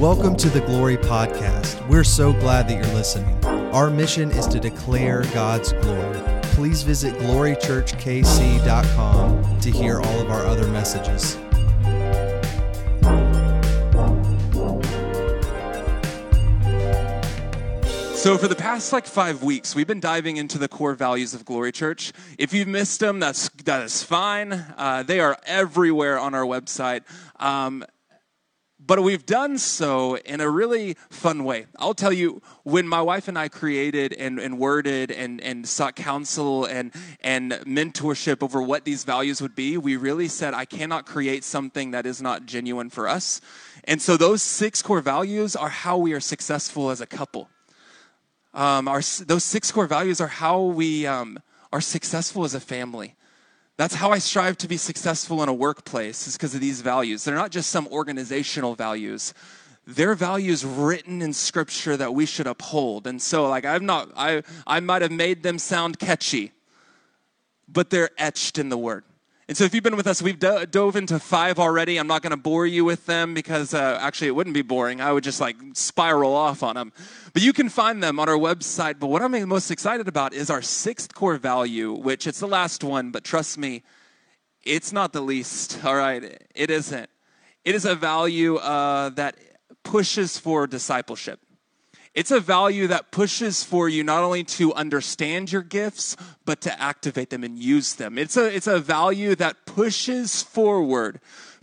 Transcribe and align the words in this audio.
Welcome 0.00 0.34
to 0.36 0.48
the 0.48 0.62
Glory 0.62 0.96
Podcast. 0.96 1.86
We're 1.86 2.04
so 2.04 2.32
glad 2.32 2.66
that 2.68 2.74
you're 2.74 2.94
listening. 2.94 3.44
Our 3.44 3.90
mission 3.90 4.30
is 4.30 4.46
to 4.46 4.58
declare 4.58 5.24
God's 5.34 5.74
glory. 5.74 6.18
Please 6.54 6.82
visit 6.82 7.12
glorychurchkc.com 7.16 9.60
to 9.60 9.70
hear 9.70 10.00
all 10.00 10.20
of 10.20 10.30
our 10.30 10.46
other 10.46 10.66
messages. 10.68 11.32
So, 18.18 18.38
for 18.38 18.48
the 18.48 18.56
past 18.56 18.94
like 18.94 19.04
five 19.04 19.42
weeks, 19.42 19.74
we've 19.74 19.86
been 19.86 20.00
diving 20.00 20.38
into 20.38 20.56
the 20.56 20.68
core 20.68 20.94
values 20.94 21.34
of 21.34 21.44
Glory 21.44 21.72
Church. 21.72 22.14
If 22.38 22.54
you've 22.54 22.68
missed 22.68 23.00
them, 23.00 23.20
that's 23.20 23.50
that 23.64 23.82
is 23.82 24.02
fine. 24.02 24.54
Uh, 24.78 25.02
they 25.02 25.20
are 25.20 25.36
everywhere 25.44 26.18
on 26.18 26.34
our 26.34 26.46
website. 26.46 27.02
Um, 27.38 27.84
but 28.90 29.04
we've 29.04 29.24
done 29.24 29.56
so 29.56 30.16
in 30.16 30.40
a 30.40 30.50
really 30.50 30.94
fun 31.10 31.44
way. 31.44 31.66
I'll 31.78 31.94
tell 31.94 32.12
you, 32.12 32.42
when 32.64 32.88
my 32.88 33.00
wife 33.00 33.28
and 33.28 33.38
I 33.38 33.46
created 33.46 34.12
and, 34.12 34.40
and 34.40 34.58
worded 34.58 35.12
and, 35.12 35.40
and 35.42 35.68
sought 35.68 35.94
counsel 35.94 36.64
and, 36.64 36.90
and 37.20 37.52
mentorship 37.52 38.42
over 38.42 38.60
what 38.60 38.84
these 38.84 39.04
values 39.04 39.40
would 39.40 39.54
be, 39.54 39.76
we 39.76 39.94
really 39.94 40.26
said, 40.26 40.54
I 40.54 40.64
cannot 40.64 41.06
create 41.06 41.44
something 41.44 41.92
that 41.92 42.04
is 42.04 42.20
not 42.20 42.46
genuine 42.46 42.90
for 42.90 43.06
us. 43.06 43.40
And 43.84 44.02
so, 44.02 44.16
those 44.16 44.42
six 44.42 44.82
core 44.82 45.00
values 45.00 45.54
are 45.54 45.68
how 45.68 45.96
we 45.96 46.12
are 46.12 46.18
successful 46.18 46.90
as 46.90 47.00
a 47.00 47.06
couple. 47.06 47.48
Um, 48.52 48.88
our, 48.88 49.02
those 49.24 49.44
six 49.44 49.70
core 49.70 49.86
values 49.86 50.20
are 50.20 50.26
how 50.26 50.62
we 50.62 51.06
um, 51.06 51.38
are 51.72 51.80
successful 51.80 52.42
as 52.42 52.54
a 52.54 52.60
family. 52.60 53.14
That's 53.80 53.94
how 53.94 54.10
I 54.10 54.18
strive 54.18 54.58
to 54.58 54.68
be 54.68 54.76
successful 54.76 55.42
in 55.42 55.48
a 55.48 55.54
workplace, 55.54 56.28
is 56.28 56.36
because 56.36 56.54
of 56.54 56.60
these 56.60 56.82
values. 56.82 57.24
They're 57.24 57.34
not 57.34 57.50
just 57.50 57.70
some 57.70 57.88
organizational 57.88 58.74
values. 58.74 59.32
They're 59.86 60.14
values 60.14 60.66
written 60.66 61.22
in 61.22 61.32
scripture 61.32 61.96
that 61.96 62.12
we 62.12 62.26
should 62.26 62.46
uphold. 62.46 63.06
And 63.06 63.22
so, 63.22 63.48
like, 63.48 63.64
I'm 63.64 63.86
not, 63.86 64.10
I, 64.14 64.42
I 64.66 64.80
might 64.80 65.00
have 65.00 65.10
made 65.10 65.42
them 65.42 65.58
sound 65.58 65.98
catchy, 65.98 66.52
but 67.68 67.88
they're 67.88 68.10
etched 68.18 68.58
in 68.58 68.68
the 68.68 68.76
word. 68.76 69.02
And 69.50 69.56
so, 69.56 69.64
if 69.64 69.74
you've 69.74 69.82
been 69.82 69.96
with 69.96 70.06
us, 70.06 70.22
we've 70.22 70.38
do- 70.38 70.64
dove 70.64 70.94
into 70.94 71.18
five 71.18 71.58
already. 71.58 71.96
I'm 71.96 72.06
not 72.06 72.22
going 72.22 72.30
to 72.30 72.36
bore 72.36 72.68
you 72.68 72.84
with 72.84 73.06
them 73.06 73.34
because 73.34 73.74
uh, 73.74 73.98
actually 74.00 74.28
it 74.28 74.36
wouldn't 74.36 74.54
be 74.54 74.62
boring. 74.62 75.00
I 75.00 75.10
would 75.10 75.24
just 75.24 75.40
like 75.40 75.56
spiral 75.72 76.34
off 76.34 76.62
on 76.62 76.76
them. 76.76 76.92
But 77.32 77.42
you 77.42 77.52
can 77.52 77.68
find 77.68 78.00
them 78.00 78.20
on 78.20 78.28
our 78.28 78.36
website. 78.36 79.00
But 79.00 79.08
what 79.08 79.22
I'm 79.22 79.48
most 79.48 79.72
excited 79.72 80.06
about 80.06 80.34
is 80.34 80.50
our 80.50 80.62
sixth 80.62 81.14
core 81.14 81.36
value, 81.36 81.92
which 81.92 82.28
it's 82.28 82.38
the 82.38 82.46
last 82.46 82.84
one, 82.84 83.10
but 83.10 83.24
trust 83.24 83.58
me, 83.58 83.82
it's 84.62 84.92
not 84.92 85.12
the 85.12 85.20
least. 85.20 85.84
All 85.84 85.96
right, 85.96 86.22
it 86.54 86.70
isn't. 86.70 87.10
It 87.64 87.74
is 87.74 87.84
a 87.84 87.96
value 87.96 88.54
uh, 88.54 89.08
that 89.08 89.34
pushes 89.82 90.38
for 90.38 90.68
discipleship. 90.68 91.40
It's 92.12 92.32
a 92.32 92.40
value 92.40 92.88
that 92.88 93.12
pushes 93.12 93.62
for 93.62 93.88
you 93.88 94.02
not 94.02 94.24
only 94.24 94.42
to 94.44 94.74
understand 94.74 95.52
your 95.52 95.62
gifts, 95.62 96.16
but 96.44 96.60
to 96.62 96.80
activate 96.80 97.30
them 97.30 97.44
and 97.44 97.56
use 97.56 97.94
them. 97.94 98.18
It's 98.18 98.36
a, 98.36 98.52
it's 98.54 98.66
a 98.66 98.80
value 98.80 99.36
that 99.36 99.64
pushes 99.64 100.42
forward 100.42 101.20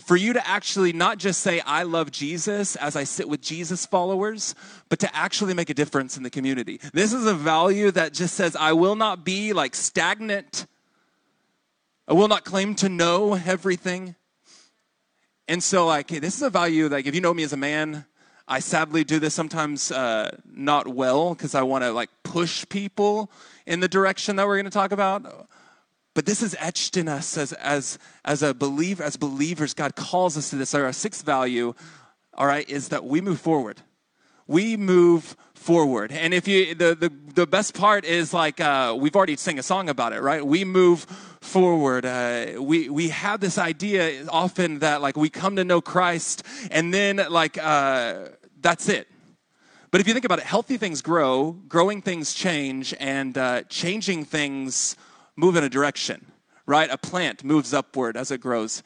for 0.07 0.15
you 0.15 0.31
to 0.31 0.47
actually 0.47 0.93
not 0.93 1.17
just 1.17 1.41
say, 1.41 1.59
I 1.59 1.83
love 1.83 2.11
Jesus 2.11 2.77
as 2.77 2.95
I 2.95 3.03
sit 3.03 3.27
with 3.27 3.41
Jesus 3.41 3.85
followers, 3.85 4.55
but 4.87 4.99
to 4.99 5.13
actually 5.13 5.53
make 5.53 5.69
a 5.69 5.73
difference 5.73 6.15
in 6.15 6.23
the 6.23 6.29
community. 6.29 6.79
This 6.93 7.11
is 7.11 7.25
a 7.25 7.33
value 7.33 7.91
that 7.91 8.13
just 8.13 8.33
says, 8.35 8.55
I 8.55 8.71
will 8.71 8.95
not 8.95 9.25
be 9.25 9.51
like 9.51 9.75
stagnant. 9.75 10.65
I 12.07 12.13
will 12.13 12.29
not 12.29 12.45
claim 12.45 12.73
to 12.75 12.87
know 12.87 13.33
everything. 13.33 14.15
And 15.49 15.61
so, 15.61 15.85
like, 15.85 16.07
this 16.07 16.37
is 16.37 16.41
a 16.41 16.49
value, 16.49 16.87
like, 16.87 17.05
if 17.05 17.13
you 17.13 17.19
know 17.19 17.33
me 17.33 17.43
as 17.43 17.51
a 17.51 17.57
man, 17.57 18.05
I 18.47 18.59
sadly 18.59 19.03
do 19.03 19.19
this 19.19 19.33
sometimes 19.33 19.91
uh, 19.91 20.35
not 20.49 20.87
well 20.87 21.33
because 21.33 21.53
I 21.53 21.63
want 21.63 21.83
to 21.83 21.91
like 21.91 22.09
push 22.23 22.65
people 22.69 23.29
in 23.65 23.81
the 23.81 23.89
direction 23.89 24.37
that 24.37 24.47
we're 24.47 24.55
going 24.55 24.65
to 24.65 24.71
talk 24.71 24.91
about. 24.93 25.49
But 26.13 26.25
this 26.25 26.41
is 26.41 26.55
etched 26.59 26.97
in 26.97 27.07
us 27.07 27.37
as, 27.37 27.53
as, 27.53 27.99
as 28.25 28.41
a 28.41 28.53
believer, 28.53 29.03
as 29.03 29.17
believers. 29.17 29.73
God 29.73 29.95
calls 29.95 30.37
us 30.37 30.49
to 30.49 30.55
this. 30.55 30.73
Our 30.73 30.91
sixth 30.93 31.25
value, 31.25 31.75
all 32.33 32.47
right, 32.47 32.67
is 32.69 32.89
that 32.89 33.05
we 33.05 33.21
move 33.21 33.39
forward. 33.39 33.81
We 34.47 34.77
move 34.77 35.35
forward. 35.53 36.13
And 36.13 36.33
if 36.33 36.47
you, 36.47 36.73
the, 36.73 36.95
the, 36.95 37.11
the 37.35 37.45
best 37.45 37.73
part 37.73 38.05
is 38.05 38.33
like, 38.33 38.61
uh, 38.61 38.95
we've 38.97 39.15
already 39.15 39.35
sang 39.35 39.59
a 39.59 39.63
song 39.63 39.89
about 39.89 40.13
it, 40.13 40.21
right? 40.21 40.43
We 40.43 40.63
move 40.63 41.01
forward. 41.41 42.05
Uh, 42.05 42.53
we, 42.61 42.89
we 42.89 43.09
have 43.09 43.41
this 43.41 43.57
idea 43.57 44.25
often 44.29 44.79
that 44.79 45.01
like 45.01 45.17
we 45.17 45.29
come 45.29 45.57
to 45.57 45.65
know 45.65 45.81
Christ 45.81 46.43
and 46.71 46.93
then 46.93 47.17
like, 47.29 47.57
uh, 47.61 48.29
that's 48.61 48.89
it. 48.89 49.07
But 49.91 50.01
if 50.01 50.07
you 50.07 50.13
think 50.13 50.25
about 50.25 50.39
it, 50.39 50.45
healthy 50.45 50.77
things 50.77 51.01
grow, 51.01 51.51
growing 51.67 52.01
things 52.01 52.33
change, 52.33 52.93
and 52.99 53.37
uh, 53.37 53.63
changing 53.63 54.25
things 54.25 54.95
move 55.35 55.55
in 55.55 55.63
a 55.63 55.69
direction, 55.69 56.25
right? 56.65 56.89
A 56.89 56.97
plant 56.97 57.43
moves 57.43 57.73
upward 57.73 58.17
as 58.17 58.31
it 58.31 58.41
grows. 58.41 58.83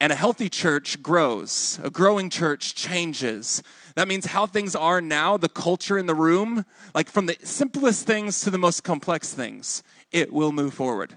And 0.00 0.12
a 0.12 0.14
healthy 0.14 0.48
church 0.48 1.02
grows. 1.02 1.80
A 1.82 1.90
growing 1.90 2.30
church 2.30 2.74
changes. 2.74 3.62
That 3.96 4.08
means 4.08 4.26
how 4.26 4.46
things 4.46 4.76
are 4.76 5.00
now, 5.00 5.36
the 5.36 5.48
culture 5.48 5.98
in 5.98 6.06
the 6.06 6.14
room, 6.14 6.64
like 6.94 7.08
from 7.08 7.26
the 7.26 7.36
simplest 7.42 8.06
things 8.06 8.40
to 8.42 8.50
the 8.50 8.58
most 8.58 8.84
complex 8.84 9.34
things, 9.34 9.82
it 10.12 10.32
will 10.32 10.52
move 10.52 10.72
forward. 10.72 11.14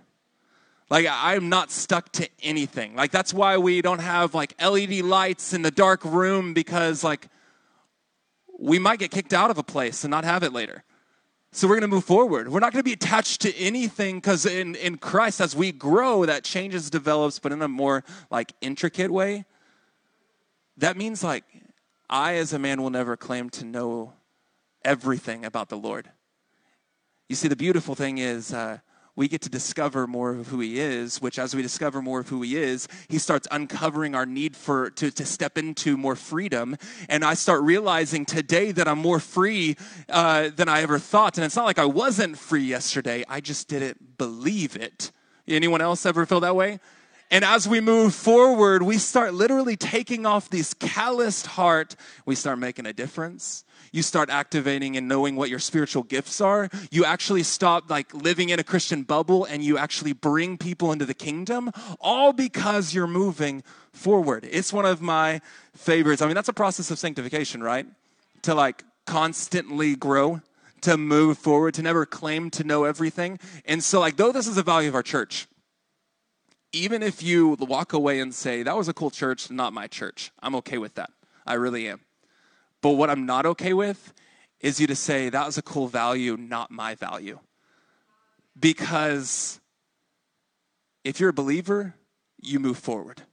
Like 0.89 1.07
I'm 1.09 1.47
not 1.47 1.71
stuck 1.71 2.11
to 2.13 2.27
anything. 2.43 2.95
Like 2.95 3.11
that's 3.11 3.33
why 3.33 3.57
we 3.57 3.81
don't 3.81 4.01
have 4.01 4.33
like 4.33 4.61
LED 4.61 5.01
lights 5.05 5.53
in 5.53 5.61
the 5.61 5.71
dark 5.71 6.03
room 6.03 6.53
because 6.53 7.01
like 7.01 7.29
we 8.61 8.77
might 8.77 8.99
get 8.99 9.09
kicked 9.09 9.33
out 9.33 9.49
of 9.49 9.57
a 9.57 9.63
place 9.63 10.03
and 10.03 10.11
not 10.11 10.23
have 10.23 10.43
it 10.43 10.53
later. 10.53 10.83
So 11.51 11.67
we're 11.67 11.75
going 11.75 11.89
to 11.89 11.95
move 11.95 12.05
forward. 12.05 12.47
We're 12.47 12.59
not 12.59 12.71
going 12.71 12.79
to 12.79 12.87
be 12.87 12.93
attached 12.93 13.41
to 13.41 13.55
anything 13.57 14.17
because 14.17 14.45
in, 14.45 14.75
in 14.75 14.97
Christ, 14.97 15.41
as 15.41 15.55
we 15.55 15.71
grow, 15.71 16.25
that 16.25 16.43
changes, 16.43 16.89
develops, 16.89 17.39
but 17.39 17.51
in 17.51 17.61
a 17.61 17.67
more 17.67 18.03
like 18.29 18.53
intricate 18.61 19.11
way. 19.11 19.45
That 20.77 20.95
means 20.95 21.23
like 21.23 21.43
I, 22.09 22.35
as 22.35 22.53
a 22.53 22.59
man, 22.59 22.81
will 22.81 22.89
never 22.91 23.17
claim 23.17 23.49
to 23.51 23.65
know 23.65 24.13
everything 24.85 25.43
about 25.43 25.69
the 25.69 25.77
Lord. 25.77 26.09
You 27.27 27.35
see, 27.35 27.47
the 27.47 27.55
beautiful 27.55 27.95
thing 27.95 28.19
is 28.19 28.53
uh, 28.53 28.77
we 29.15 29.27
get 29.27 29.41
to 29.41 29.49
discover 29.49 30.07
more 30.07 30.31
of 30.31 30.47
who 30.47 30.59
He 30.59 30.79
is, 30.79 31.21
which, 31.21 31.37
as 31.37 31.55
we 31.55 31.61
discover 31.61 32.01
more 32.01 32.21
of 32.21 32.29
who 32.29 32.41
He 32.41 32.57
is, 32.57 32.87
He 33.07 33.17
starts 33.17 33.47
uncovering 33.51 34.15
our 34.15 34.25
need 34.25 34.55
for 34.55 34.89
to, 34.91 35.11
to 35.11 35.25
step 35.25 35.57
into 35.57 35.97
more 35.97 36.15
freedom. 36.15 36.77
And 37.09 37.23
I 37.23 37.33
start 37.33 37.61
realizing 37.63 38.25
today 38.25 38.71
that 38.71 38.87
I'm 38.87 38.99
more 38.99 39.19
free 39.19 39.75
uh, 40.09 40.49
than 40.55 40.69
I 40.69 40.81
ever 40.81 40.99
thought. 40.99 41.37
And 41.37 41.45
it's 41.45 41.55
not 41.55 41.65
like 41.65 41.79
I 41.79 41.85
wasn't 41.85 42.37
free 42.37 42.63
yesterday; 42.63 43.23
I 43.27 43.41
just 43.41 43.67
didn't 43.67 44.17
believe 44.17 44.75
it. 44.75 45.11
Anyone 45.47 45.81
else 45.81 46.05
ever 46.05 46.25
feel 46.25 46.39
that 46.41 46.55
way? 46.55 46.79
And 47.31 47.45
as 47.45 47.65
we 47.65 47.79
move 47.79 48.13
forward, 48.13 48.83
we 48.83 48.97
start 48.97 49.33
literally 49.33 49.77
taking 49.77 50.25
off 50.25 50.49
this 50.49 50.73
calloused 50.73 51.47
heart. 51.47 51.95
We 52.25 52.35
start 52.35 52.59
making 52.59 52.85
a 52.85 52.93
difference. 52.93 53.63
You 53.91 54.01
start 54.01 54.29
activating 54.29 54.95
and 54.95 55.07
knowing 55.07 55.35
what 55.35 55.49
your 55.49 55.59
spiritual 55.59 56.03
gifts 56.03 56.39
are. 56.39 56.69
You 56.91 57.03
actually 57.03 57.43
stop 57.43 57.89
like 57.89 58.13
living 58.13 58.49
in 58.49 58.59
a 58.59 58.63
Christian 58.63 59.03
bubble 59.03 59.45
and 59.45 59.63
you 59.63 59.77
actually 59.77 60.13
bring 60.13 60.57
people 60.57 60.91
into 60.91 61.05
the 61.05 61.13
kingdom, 61.13 61.71
all 61.99 62.31
because 62.31 62.93
you're 62.93 63.07
moving 63.07 63.63
forward. 63.91 64.47
It's 64.49 64.71
one 64.71 64.85
of 64.85 65.01
my 65.01 65.41
favorites. 65.75 66.21
I 66.21 66.25
mean, 66.27 66.35
that's 66.35 66.49
a 66.49 66.53
process 66.53 66.89
of 66.91 66.99
sanctification, 66.99 67.61
right? 67.61 67.85
To 68.43 68.55
like 68.55 68.83
constantly 69.05 69.95
grow, 69.95 70.41
to 70.81 70.97
move 70.97 71.37
forward, 71.37 71.73
to 71.75 71.81
never 71.81 72.05
claim 72.05 72.49
to 72.51 72.63
know 72.63 72.85
everything. 72.85 73.39
And 73.65 73.83
so, 73.83 73.99
like, 73.99 74.17
though 74.17 74.31
this 74.31 74.47
is 74.47 74.57
a 74.57 74.63
value 74.63 74.89
of 74.89 74.95
our 74.95 75.03
church, 75.03 75.47
even 76.71 77.03
if 77.03 77.21
you 77.21 77.57
walk 77.59 77.91
away 77.91 78.19
and 78.19 78.33
say, 78.33 78.63
that 78.63 78.77
was 78.77 78.87
a 78.87 78.93
cool 78.93 79.11
church, 79.11 79.51
not 79.51 79.73
my 79.73 79.87
church, 79.87 80.31
I'm 80.41 80.55
okay 80.55 80.77
with 80.77 80.95
that. 80.95 81.11
I 81.45 81.55
really 81.55 81.89
am. 81.89 81.99
But 82.81 82.91
what 82.91 83.09
I'm 83.09 83.25
not 83.25 83.45
okay 83.45 83.73
with 83.73 84.13
is 84.59 84.79
you 84.79 84.87
to 84.87 84.95
say, 84.95 85.29
that 85.29 85.45
was 85.45 85.57
a 85.57 85.61
cool 85.61 85.87
value, 85.87 86.37
not 86.37 86.71
my 86.71 86.95
value. 86.95 87.39
Because 88.59 89.59
if 91.03 91.19
you're 91.19 91.29
a 91.29 91.33
believer, 91.33 91.95
you 92.39 92.59
move 92.59 92.77
forward. 92.77 93.23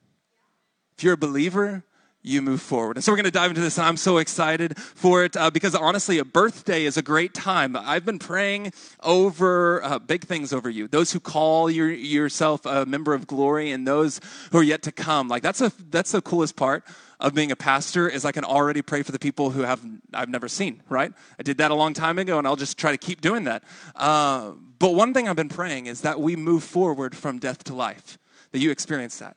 If 0.97 1.05
you're 1.05 1.15
a 1.15 1.19
believer, 1.19 1.85
you 2.23 2.43
move 2.43 2.61
forward. 2.61 2.97
And 2.97 3.05
so 3.05 3.13
we're 3.13 3.17
going 3.17 3.25
to 3.27 3.31
dive 3.31 3.51
into 3.51 3.61
this, 3.61 3.79
and 3.79 3.87
I'm 3.87 3.97
so 3.97 4.19
excited 4.19 4.77
for 4.79 5.25
it 5.25 5.37
uh, 5.37 5.51
because 5.51 5.75
honestly, 5.75 6.19
a 6.19 6.25
birthday 6.25 6.85
is 6.85 6.97
a 6.97 7.03
great 7.03 7.33
time. 7.33 7.77
I've 7.77 8.05
been 8.05 8.19
praying 8.19 8.73
over 9.03 9.83
uh, 9.83 9.99
big 9.99 10.25
things 10.25 10.53
over 10.53 10.69
you. 10.69 10.89
Those 10.89 11.13
who 11.13 11.21
call 11.21 11.71
your, 11.71 11.91
yourself 11.91 12.67
a 12.67 12.85
member 12.85 13.15
of 13.15 13.27
glory, 13.27 13.71
and 13.71 13.87
those 13.87 14.21
who 14.51 14.59
are 14.59 14.63
yet 14.63 14.83
to 14.83 14.93
come. 14.93 15.29
Like 15.29 15.43
that's 15.43 15.61
a 15.61 15.73
that's 15.91 16.13
the 16.13 16.21
coolest 16.21 16.57
part 16.57 16.85
of 17.21 17.35
being 17.35 17.51
a 17.51 17.57
pastor 17.57 18.09
is 18.09 18.25
I 18.25 18.33
can 18.33 18.45
already 18.45 18.83
pray 18.83 19.03
for 19.03 19.13
the 19.13 19.19
people 19.19 19.51
who 19.51 19.63
have 19.63 19.81
I've 20.15 20.29
never 20.29 20.49
seen. 20.49 20.83
Right? 20.89 21.13
I 21.39 21.43
did 21.43 21.59
that 21.59 21.71
a 21.71 21.75
long 21.75 21.95
time 21.95 22.19
ago, 22.19 22.39
and 22.39 22.47
I'll 22.47 22.57
just 22.57 22.79
try 22.79 22.93
to 22.93 22.99
keep 22.99 23.21
doing 23.21 23.45
that. 23.45 23.65
Uh, 23.97 24.53
but 24.79 24.95
one 24.95 25.13
thing 25.13 25.29
I've 25.29 25.37
been 25.37 25.49
praying 25.49 25.87
is 25.87 26.03
that 26.03 26.21
we 26.21 26.37
move 26.37 26.63
forward 26.63 27.17
from 27.17 27.39
death 27.39 27.65
to 27.65 27.75
life. 27.75 28.19
That 28.53 28.61
you 28.61 28.71
experience 28.71 29.19
that 29.19 29.37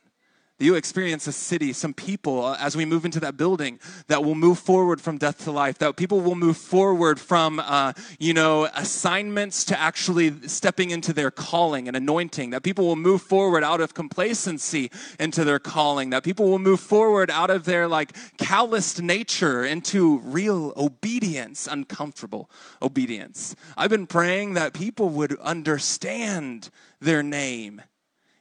you 0.62 0.74
experience 0.74 1.26
a 1.26 1.32
city, 1.32 1.72
some 1.72 1.94
people 1.94 2.44
uh, 2.44 2.56
as 2.58 2.76
we 2.76 2.84
move 2.84 3.04
into 3.04 3.20
that 3.20 3.36
building 3.36 3.78
that 4.06 4.24
will 4.24 4.34
move 4.34 4.58
forward 4.58 5.00
from 5.00 5.18
death 5.18 5.44
to 5.44 5.52
life, 5.52 5.78
that 5.78 5.96
people 5.96 6.20
will 6.20 6.34
move 6.34 6.56
forward 6.56 7.18
from, 7.18 7.60
uh, 7.60 7.92
you 8.18 8.34
know, 8.34 8.68
assignments 8.74 9.64
to 9.64 9.78
actually 9.78 10.46
stepping 10.48 10.90
into 10.90 11.12
their 11.12 11.30
calling 11.30 11.88
and 11.88 11.96
anointing, 11.96 12.50
that 12.50 12.62
people 12.62 12.86
will 12.86 12.96
move 12.96 13.22
forward 13.22 13.64
out 13.64 13.80
of 13.80 13.94
complacency 13.94 14.90
into 15.18 15.44
their 15.44 15.58
calling, 15.58 16.10
that 16.10 16.22
people 16.22 16.48
will 16.48 16.58
move 16.58 16.80
forward 16.80 17.30
out 17.30 17.50
of 17.50 17.64
their 17.64 17.88
like 17.88 18.12
calloused 18.36 19.02
nature 19.02 19.64
into 19.64 20.18
real 20.18 20.72
obedience, 20.76 21.66
uncomfortable 21.66 22.50
obedience. 22.80 23.56
I've 23.76 23.90
been 23.90 24.06
praying 24.06 24.54
that 24.54 24.74
people 24.74 25.08
would 25.10 25.38
understand 25.40 26.70
their 27.00 27.22
name 27.22 27.82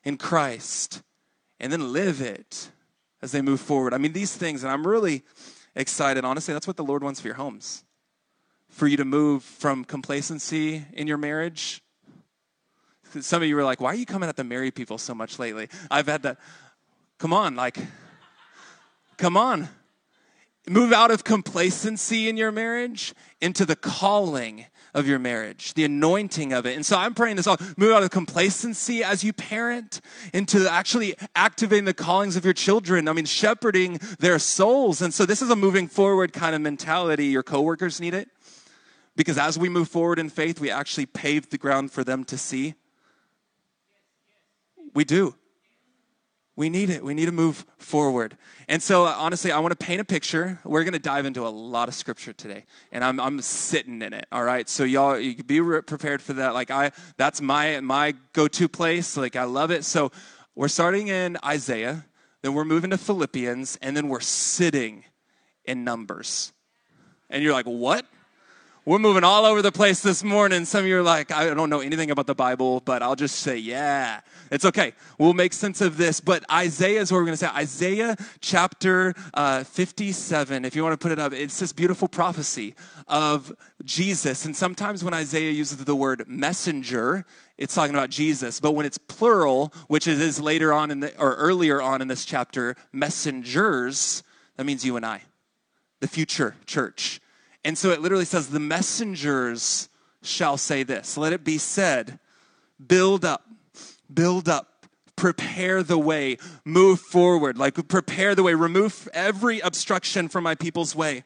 in 0.04 0.18
Christ 0.18 1.02
and 1.62 1.72
then 1.72 1.94
live 1.94 2.20
it 2.20 2.72
as 3.22 3.32
they 3.32 3.42
move 3.42 3.62
forward. 3.62 3.94
I 3.94 4.00
mean, 4.00 4.14
these 4.14 4.36
things, 4.36 4.64
and 4.64 4.72
I'm 4.72 4.86
really 4.86 5.24
excited. 5.76 6.26
Honestly, 6.26 6.54
that's 6.54 6.68
what 6.68 6.76
the 6.76 6.84
Lord 6.84 7.04
wants 7.04 7.22
for 7.22 7.28
your 7.28 7.36
homes. 7.36 7.84
For 8.68 8.88
you 8.88 8.98
to 8.98 9.06
move 9.06 9.44
from 9.44 9.86
complacency 9.86 10.84
in 10.94 11.08
your 11.08 11.18
marriage. 11.18 11.84
Some 13.20 13.44
of 13.44 13.48
you 13.48 13.56
were 13.56 13.64
like, 13.64 13.80
why 13.80 13.92
are 13.92 13.96
you 13.96 14.08
coming 14.08 14.28
at 14.28 14.38
the 14.38 14.44
married 14.44 14.74
people 14.74 14.98
so 14.98 15.14
much 15.14 15.38
lately? 15.38 15.70
I've 15.92 16.08
had 16.08 16.24
that. 16.24 16.40
Come 17.20 17.32
on, 17.32 17.56
like, 17.56 17.78
come 19.18 19.38
on. 19.38 19.70
Move 20.68 20.92
out 20.92 21.12
of 21.12 21.24
complacency 21.24 22.28
in 22.28 22.38
your 22.38 22.52
marriage 22.52 23.14
into 23.40 23.66
the 23.66 23.76
calling 23.76 24.66
of 24.94 25.08
your 25.08 25.20
marriage, 25.20 25.74
the 25.74 25.86
anointing 25.86 26.54
of 26.54 26.66
it. 26.66 26.76
And 26.76 26.86
so 26.86 26.98
I'm 26.98 27.14
praying 27.14 27.38
this 27.38 27.48
all 27.48 27.58
move 27.78 27.94
out 27.94 28.04
of 28.04 28.10
complacency 28.10 29.04
as 29.04 29.24
you 29.24 29.34
parent 29.34 30.02
into 30.34 30.70
actually 30.70 31.16
activating 31.36 31.86
the 31.86 31.94
callings 31.94 32.36
of 32.36 32.44
your 32.44 32.54
children. 32.54 33.08
I 33.08 33.14
mean, 33.14 33.26
shepherding 33.26 34.00
their 34.20 34.40
souls. 34.40 35.02
And 35.02 35.14
so 35.14 35.26
this 35.26 35.42
is 35.42 35.50
a 35.50 35.56
moving 35.56 35.88
forward 35.88 36.34
kind 36.34 36.56
of 36.56 36.62
mentality. 36.62 37.28
Your 37.28 37.44
coworkers 37.44 38.00
need 38.00 38.14
it 38.14 38.30
because 39.16 39.38
as 39.38 39.58
we 39.58 39.70
move 39.70 39.88
forward 39.88 40.20
in 40.20 40.30
faith, 40.30 40.60
we 40.60 40.70
actually 40.70 41.06
pave 41.06 41.50
the 41.50 41.58
ground 41.58 41.92
for 41.92 42.04
them 42.04 42.24
to 42.26 42.38
see. 42.38 42.76
We 44.94 45.04
do. 45.04 45.36
We 46.62 46.70
need 46.70 46.92
it. 46.92 47.04
We 47.04 47.16
need 47.16 47.26
to 47.26 47.32
move 47.32 47.66
forward. 47.80 48.38
And 48.68 48.84
so, 48.84 49.04
uh, 49.04 49.16
honestly, 49.18 49.52
I 49.52 49.58
want 49.58 49.72
to 49.72 49.84
paint 49.84 50.00
a 50.00 50.04
picture. 50.04 50.60
We're 50.64 50.84
going 50.84 50.94
to 50.94 51.00
dive 51.00 51.26
into 51.26 51.48
a 51.48 51.50
lot 51.50 51.88
of 51.88 51.96
scripture 51.96 52.34
today, 52.34 52.66
and 52.92 53.04
I'm, 53.04 53.20
I'm 53.20 53.42
sitting 53.42 54.04
in 54.04 54.14
it. 54.14 54.28
All 54.32 54.44
right. 54.44 54.70
So, 54.70 54.84
y'all, 54.84 55.18
you 55.18 55.34
be 55.44 55.60
prepared 55.60 56.22
for 56.22 56.34
that. 56.34 56.54
Like, 56.54 56.70
I, 56.70 56.92
that's 57.18 57.42
my 57.42 57.80
my 57.80 58.14
go-to 58.34 58.68
place. 58.70 59.18
Like, 59.18 59.36
I 59.36 59.46
love 59.46 59.72
it. 59.72 59.86
So, 59.86 60.12
we're 60.54 60.68
starting 60.68 61.08
in 61.08 61.36
Isaiah, 61.44 62.06
then 62.44 62.54
we're 62.54 62.64
moving 62.64 62.92
to 62.92 62.98
Philippians, 63.00 63.80
and 63.82 63.98
then 63.98 64.08
we're 64.08 64.20
sitting 64.20 65.06
in 65.66 65.84
Numbers. 65.84 66.54
And 67.32 67.42
you're 67.42 67.54
like, 67.54 67.66
what? 67.66 68.06
We're 68.84 68.98
moving 68.98 69.24
all 69.24 69.46
over 69.46 69.62
the 69.62 69.72
place 69.72 70.02
this 70.02 70.24
morning. 70.24 70.66
Some 70.66 70.80
of 70.80 70.88
you 70.88 70.98
are 70.98 71.04
like, 71.04 71.32
I 71.32 71.54
don't 71.54 71.70
know 71.70 71.82
anything 71.82 72.10
about 72.10 72.26
the 72.26 72.34
Bible, 72.34 72.80
but 72.80 73.04
I'll 73.04 73.16
just 73.16 73.36
say, 73.36 73.56
yeah, 73.56 74.22
it's 74.50 74.66
okay. 74.66 74.94
We'll 75.20 75.36
make 75.36 75.54
sense 75.54 75.82
of 75.82 75.98
this. 75.98 76.20
But 76.20 76.44
Isaiah 76.52 77.00
is 77.00 77.12
what 77.12 77.20
we're 77.20 77.26
going 77.26 77.38
to 77.38 77.46
say. 77.46 77.50
Isaiah 77.50 78.18
chapter 78.40 79.14
uh, 79.36 79.66
57, 79.66 80.66
if 80.66 80.76
you 80.76 80.82
want 80.82 80.94
to 80.94 80.98
put 80.98 81.12
it 81.12 81.20
up, 81.20 81.32
it's 81.32 81.60
this 81.60 81.72
beautiful 81.72 82.08
prophecy 82.08 82.74
of 83.08 83.54
Jesus. 83.86 84.46
And 84.46 84.56
sometimes 84.56 85.04
when 85.04 85.14
Isaiah 85.14 85.52
uses 85.52 85.78
the 85.86 85.96
word 85.96 86.28
messenger, 86.28 87.24
it's 87.60 87.76
talking 87.76 87.94
about 87.94 88.10
Jesus. 88.10 88.60
But 88.60 88.72
when 88.72 88.88
it's 88.88 88.98
plural, 88.98 89.72
which 89.90 90.08
it 90.08 90.20
is 90.20 90.42
later 90.42 90.74
on 90.74 90.90
in 90.90 91.02
the, 91.02 91.16
or 91.20 91.36
earlier 91.36 91.84
on 91.84 92.02
in 92.02 92.08
this 92.08 92.26
chapter, 92.26 92.76
messengers, 92.92 94.24
that 94.58 94.64
means 94.64 94.84
you 94.84 94.96
and 94.96 95.06
I, 95.06 95.22
the 96.00 96.08
future 96.08 96.56
church. 96.66 97.21
And 97.64 97.78
so 97.78 97.92
it 97.92 98.02
literally 98.02 98.26
says, 98.26 98.50
The 98.50 98.60
messengers 98.60 99.90
shall 100.24 100.58
say 100.58 100.84
this. 100.84 101.18
Let 101.18 101.34
it 101.34 101.44
be 101.44 101.58
said, 101.58 102.20
build 102.86 103.26
up, 103.26 103.46
build 104.14 104.48
up, 104.50 104.86
prepare 105.16 105.84
the 105.84 105.98
way, 105.98 106.38
move 106.66 107.00
forward, 107.00 107.58
like 107.58 107.88
prepare 107.88 108.36
the 108.36 108.44
way, 108.44 108.54
remove 108.54 109.08
every 109.14 109.60
obstruction 109.60 110.28
from 110.28 110.44
my 110.44 110.56
people's 110.56 110.96
way. 110.96 111.24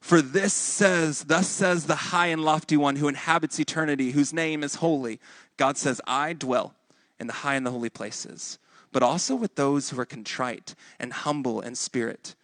For 0.00 0.22
this 0.22 0.54
says, 0.54 1.24
thus 1.24 1.46
says 1.46 1.86
the 1.86 1.94
high 1.94 2.28
and 2.28 2.42
lofty 2.42 2.76
one 2.76 2.96
who 2.96 3.08
inhabits 3.08 3.58
eternity, 3.58 4.12
whose 4.12 4.32
name 4.32 4.64
is 4.64 4.76
holy. 4.76 5.20
God 5.58 5.76
says, 5.76 6.00
I 6.06 6.32
dwell 6.32 6.74
in 7.18 7.26
the 7.26 7.34
high 7.34 7.54
and 7.54 7.66
the 7.66 7.70
holy 7.70 7.90
places, 7.90 8.58
but 8.92 9.02
also 9.02 9.34
with 9.34 9.56
those 9.56 9.90
who 9.90 10.00
are 10.00 10.06
contrite 10.06 10.74
and 10.98 11.12
humble 11.12 11.60
in 11.60 11.74
spirit. 11.74 12.34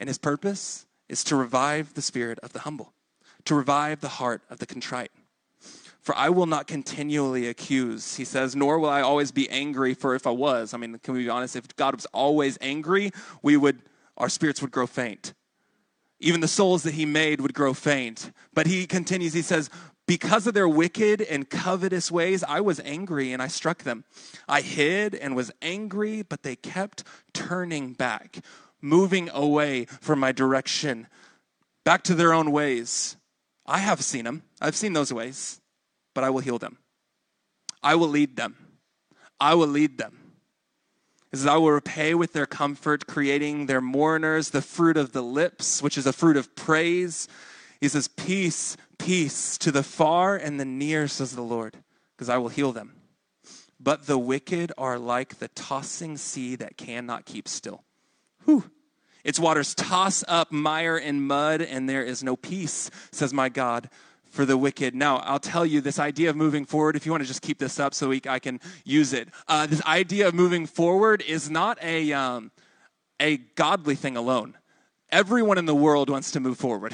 And 0.00 0.08
his 0.08 0.16
purpose 0.16 0.86
is 1.14 1.22
to 1.22 1.36
revive 1.36 1.94
the 1.94 2.02
spirit 2.02 2.40
of 2.42 2.52
the 2.52 2.58
humble, 2.60 2.92
to 3.44 3.54
revive 3.54 4.00
the 4.00 4.08
heart 4.18 4.42
of 4.50 4.58
the 4.58 4.66
contrite. 4.66 5.12
For 6.00 6.12
I 6.16 6.28
will 6.28 6.46
not 6.46 6.66
continually 6.66 7.46
accuse, 7.46 8.16
he 8.16 8.24
says, 8.24 8.56
nor 8.56 8.80
will 8.80 8.88
I 8.88 9.00
always 9.00 9.30
be 9.30 9.48
angry, 9.48 9.94
for 9.94 10.16
if 10.16 10.26
I 10.26 10.32
was, 10.32 10.74
I 10.74 10.76
mean, 10.76 10.98
can 10.98 11.14
we 11.14 11.22
be 11.22 11.30
honest? 11.30 11.54
If 11.54 11.76
God 11.76 11.94
was 11.94 12.06
always 12.06 12.58
angry, 12.60 13.12
we 13.42 13.56
would, 13.56 13.78
our 14.16 14.28
spirits 14.28 14.60
would 14.60 14.72
grow 14.72 14.88
faint. 14.88 15.34
Even 16.18 16.40
the 16.40 16.48
souls 16.48 16.82
that 16.82 16.94
he 16.94 17.06
made 17.06 17.40
would 17.40 17.54
grow 17.54 17.74
faint. 17.74 18.32
But 18.52 18.66
he 18.66 18.84
continues, 18.84 19.34
he 19.34 19.42
says, 19.42 19.70
because 20.06 20.48
of 20.48 20.54
their 20.54 20.68
wicked 20.68 21.22
and 21.22 21.48
covetous 21.48 22.10
ways, 22.10 22.42
I 22.42 22.60
was 22.60 22.80
angry 22.80 23.32
and 23.32 23.40
I 23.40 23.46
struck 23.46 23.84
them. 23.84 24.02
I 24.48 24.62
hid 24.62 25.14
and 25.14 25.36
was 25.36 25.52
angry, 25.62 26.22
but 26.22 26.42
they 26.42 26.56
kept 26.56 27.04
turning 27.32 27.92
back 27.92 28.40
moving 28.84 29.30
away 29.32 29.86
from 29.86 30.20
my 30.20 30.30
direction, 30.30 31.08
back 31.84 32.02
to 32.04 32.14
their 32.14 32.34
own 32.34 32.52
ways. 32.52 33.16
I 33.66 33.78
have 33.78 34.02
seen 34.02 34.24
them. 34.24 34.42
I've 34.60 34.76
seen 34.76 34.92
those 34.92 35.12
ways, 35.12 35.60
but 36.14 36.22
I 36.22 36.30
will 36.30 36.40
heal 36.40 36.58
them. 36.58 36.76
I 37.82 37.94
will 37.94 38.08
lead 38.08 38.36
them. 38.36 38.56
I 39.40 39.54
will 39.54 39.68
lead 39.68 39.96
them. 39.96 40.34
He 41.30 41.38
says, 41.38 41.46
I 41.46 41.56
will 41.56 41.72
repay 41.72 42.14
with 42.14 42.34
their 42.34 42.46
comfort, 42.46 43.06
creating 43.06 43.66
their 43.66 43.80
mourners 43.80 44.50
the 44.50 44.62
fruit 44.62 44.96
of 44.96 45.12
the 45.12 45.22
lips, 45.22 45.82
which 45.82 45.98
is 45.98 46.06
a 46.06 46.12
fruit 46.12 46.36
of 46.36 46.54
praise. 46.54 47.26
He 47.80 47.88
says, 47.88 48.06
Peace, 48.06 48.76
peace 48.98 49.58
to 49.58 49.72
the 49.72 49.82
far 49.82 50.36
and 50.36 50.60
the 50.60 50.64
near, 50.64 51.08
says 51.08 51.34
the 51.34 51.42
Lord, 51.42 51.78
because 52.14 52.28
I 52.28 52.36
will 52.36 52.50
heal 52.50 52.72
them. 52.72 52.94
But 53.80 54.06
the 54.06 54.18
wicked 54.18 54.72
are 54.78 54.98
like 54.98 55.38
the 55.38 55.48
tossing 55.48 56.16
sea 56.18 56.54
that 56.56 56.76
cannot 56.76 57.24
keep 57.24 57.48
still. 57.48 57.82
Whew. 58.44 58.70
Its 59.24 59.40
waters 59.40 59.74
toss 59.74 60.22
up 60.28 60.52
mire 60.52 60.96
and 60.96 61.26
mud, 61.26 61.62
and 61.62 61.88
there 61.88 62.04
is 62.04 62.22
no 62.22 62.36
peace, 62.36 62.90
says 63.10 63.32
my 63.32 63.48
God, 63.48 63.88
for 64.30 64.44
the 64.44 64.58
wicked. 64.58 64.94
Now, 64.94 65.16
I'll 65.18 65.38
tell 65.38 65.64
you 65.64 65.80
this 65.80 65.98
idea 65.98 66.28
of 66.28 66.36
moving 66.36 66.66
forward, 66.66 66.94
if 66.94 67.06
you 67.06 67.12
want 67.12 67.22
to 67.22 67.26
just 67.26 67.42
keep 67.42 67.58
this 67.58 67.80
up 67.80 67.94
so 67.94 68.10
we, 68.10 68.20
I 68.28 68.38
can 68.38 68.60
use 68.84 69.12
it. 69.12 69.28
Uh, 69.48 69.66
this 69.66 69.84
idea 69.86 70.28
of 70.28 70.34
moving 70.34 70.66
forward 70.66 71.22
is 71.26 71.48
not 71.48 71.78
a, 71.82 72.12
um, 72.12 72.50
a 73.18 73.38
godly 73.38 73.94
thing 73.94 74.16
alone. 74.16 74.58
Everyone 75.10 75.56
in 75.56 75.66
the 75.66 75.74
world 75.74 76.10
wants 76.10 76.32
to 76.32 76.40
move 76.40 76.58
forward. 76.58 76.92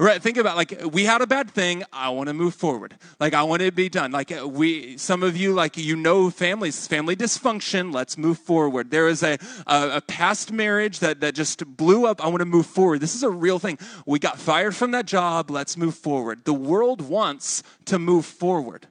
Right, 0.00 0.22
think 0.22 0.38
about 0.38 0.56
like 0.56 0.80
we 0.92 1.04
had 1.04 1.20
a 1.20 1.26
bad 1.26 1.50
thing. 1.50 1.84
I 1.92 2.08
want 2.08 2.28
to 2.28 2.32
move 2.32 2.54
forward. 2.54 2.96
Like 3.20 3.34
I 3.34 3.42
want 3.42 3.60
it 3.60 3.66
to 3.66 3.72
be 3.72 3.90
done. 3.90 4.12
Like 4.12 4.32
uh, 4.32 4.48
we, 4.48 4.96
some 4.96 5.22
of 5.22 5.36
you, 5.36 5.52
like 5.52 5.76
you 5.76 5.94
know, 5.94 6.30
families, 6.30 6.86
family 6.86 7.14
dysfunction. 7.14 7.92
Let's 7.92 8.16
move 8.16 8.38
forward. 8.38 8.90
There 8.90 9.08
is 9.08 9.22
a, 9.22 9.36
a, 9.66 9.96
a 9.96 10.00
past 10.00 10.52
marriage 10.52 11.00
that 11.00 11.20
that 11.20 11.34
just 11.34 11.66
blew 11.76 12.06
up. 12.06 12.24
I 12.24 12.28
want 12.28 12.40
to 12.40 12.46
move 12.46 12.64
forward. 12.64 13.00
This 13.00 13.14
is 13.14 13.22
a 13.22 13.28
real 13.28 13.58
thing. 13.58 13.78
We 14.06 14.18
got 14.18 14.38
fired 14.38 14.74
from 14.74 14.92
that 14.92 15.04
job. 15.04 15.50
Let's 15.50 15.76
move 15.76 15.96
forward. 15.96 16.46
The 16.46 16.54
world 16.54 17.02
wants 17.02 17.62
to 17.84 17.98
move 17.98 18.24
forward, 18.24 18.86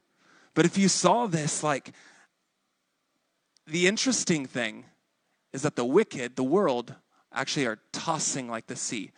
but 0.53 0.67
if 0.67 0.77
you 0.77 0.87
saw 0.87 1.25
this, 1.25 1.63
like 1.63 1.91
the 3.65 3.87
interesting 3.87 4.45
thing 4.45 4.85
is 5.53 5.63
that 5.63 5.75
the 5.75 5.85
wicked, 5.85 6.35
the 6.35 6.43
world, 6.43 6.93
actually 7.33 7.65
are 7.65 7.79
tossing 7.91 8.47
like 8.47 8.67
the 8.67 8.75
sea 8.75 9.09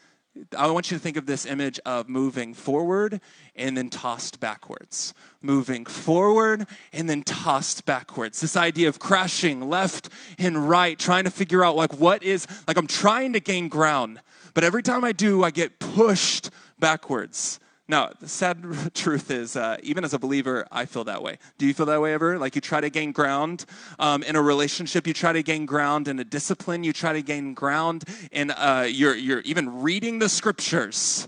I 0.58 0.72
want 0.72 0.90
you 0.90 0.98
to 0.98 1.04
think 1.04 1.18
of 1.18 1.26
this 1.26 1.46
image 1.46 1.80
of 1.86 2.08
moving 2.08 2.54
forward 2.54 3.20
and 3.56 3.76
then 3.76 3.90
tossed 3.90 4.40
backwards. 4.40 5.14
Moving 5.42 5.86
forward 5.86 6.68
and 6.94 7.10
then 7.10 7.24
tossed 7.24 7.86
backwards. 7.86 8.40
This 8.40 8.56
idea 8.56 8.88
of 8.88 8.98
crashing 8.98 9.70
left 9.70 10.10
and 10.38 10.70
right, 10.70 10.98
trying 10.98 11.26
to 11.26 11.32
figure 11.32 11.66
out 11.66 11.76
like 11.76 11.94
what 12.00 12.24
is, 12.24 12.48
like 12.68 12.78
I'm 12.78 12.88
trying 12.88 13.34
to 13.34 13.42
gain 13.42 13.68
ground, 13.68 14.22
but 14.54 14.64
every 14.64 14.84
time 14.84 15.04
I 15.04 15.12
do, 15.12 15.44
I 15.44 15.52
get 15.52 15.80
pushed 15.80 16.50
backwards. 16.80 17.60
Now, 17.92 18.10
the 18.22 18.28
sad 18.30 18.64
truth 18.94 19.30
is, 19.30 19.58
uh, 19.58 19.76
even 19.84 20.06
as 20.06 20.14
a 20.14 20.18
believer, 20.18 20.66
I 20.72 20.86
feel 20.86 21.04
that 21.04 21.22
way. 21.22 21.40
Do 21.58 21.68
you 21.68 21.74
feel 21.74 21.88
that 21.88 22.00
way 22.00 22.14
ever? 22.14 22.40
Like 22.40 22.56
you 22.56 22.62
try 22.62 22.80
to 22.80 22.90
gain 22.90 23.12
ground 23.12 23.66
um, 24.00 24.24
in 24.24 24.38
a 24.38 24.42
relationship, 24.42 25.06
you 25.06 25.14
try 25.14 25.34
to 25.34 25.44
gain 25.44 25.66
ground 25.66 26.08
in 26.08 26.18
a 26.18 26.24
discipline, 26.24 26.86
you 26.86 26.94
try 26.94 27.12
to 27.12 27.22
gain 27.22 27.54
ground 27.54 28.06
in 28.32 28.52
uh, 28.52 28.88
you're, 28.90 29.14
you're 29.14 29.42
even 29.42 29.82
reading 29.82 30.20
the 30.20 30.30
scriptures. 30.30 31.28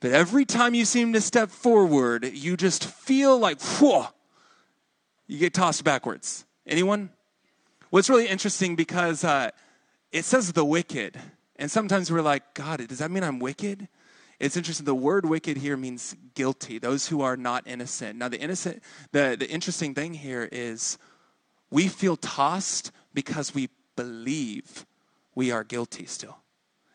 But 0.00 0.12
every 0.12 0.46
time 0.46 0.72
you 0.72 0.86
seem 0.86 1.12
to 1.12 1.20
step 1.20 1.50
forward, 1.50 2.24
you 2.24 2.56
just 2.56 2.86
feel 2.86 3.38
like, 3.38 3.60
whoa, 3.60 4.06
you 5.26 5.38
get 5.38 5.52
tossed 5.52 5.84
backwards. 5.84 6.46
Anyone? 6.66 7.10
what's 7.90 8.08
really 8.08 8.28
interesting 8.28 8.76
because 8.76 9.24
uh, 9.24 9.50
it 10.10 10.24
says 10.24 10.54
the 10.54 10.64
wicked. 10.64 11.20
And 11.56 11.70
sometimes 11.70 12.10
we're 12.10 12.22
like, 12.22 12.54
God, 12.54 12.86
does 12.88 12.98
that 12.98 13.10
mean 13.10 13.24
I'm 13.24 13.40
wicked? 13.40 13.88
It's 14.40 14.56
interesting. 14.56 14.86
The 14.86 14.94
word 14.94 15.26
wicked 15.26 15.56
here 15.56 15.76
means 15.76 16.14
guilty, 16.34 16.78
those 16.78 17.08
who 17.08 17.22
are 17.22 17.36
not 17.36 17.64
innocent. 17.66 18.18
Now, 18.18 18.28
the 18.28 18.40
innocent, 18.40 18.82
the, 19.10 19.36
the 19.38 19.48
interesting 19.48 19.94
thing 19.94 20.14
here 20.14 20.48
is 20.52 20.96
we 21.70 21.88
feel 21.88 22.16
tossed 22.16 22.92
because 23.12 23.54
we 23.54 23.68
believe 23.96 24.86
we 25.34 25.50
are 25.50 25.64
guilty 25.64 26.06
still. 26.06 26.38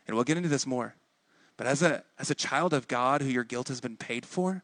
And 0.07 0.15
we'll 0.15 0.23
get 0.23 0.38
into 0.38 0.50
this 0.50 0.65
more. 0.65 0.95
But 1.57 1.67
as 1.67 1.81
a, 1.81 2.03
as 2.17 2.31
a 2.31 2.35
child 2.35 2.73
of 2.73 2.88
God 2.88 3.21
who 3.21 3.27
your 3.27 3.43
guilt 3.43 3.67
has 3.67 3.81
been 3.81 3.97
paid 3.97 4.25
for, 4.25 4.63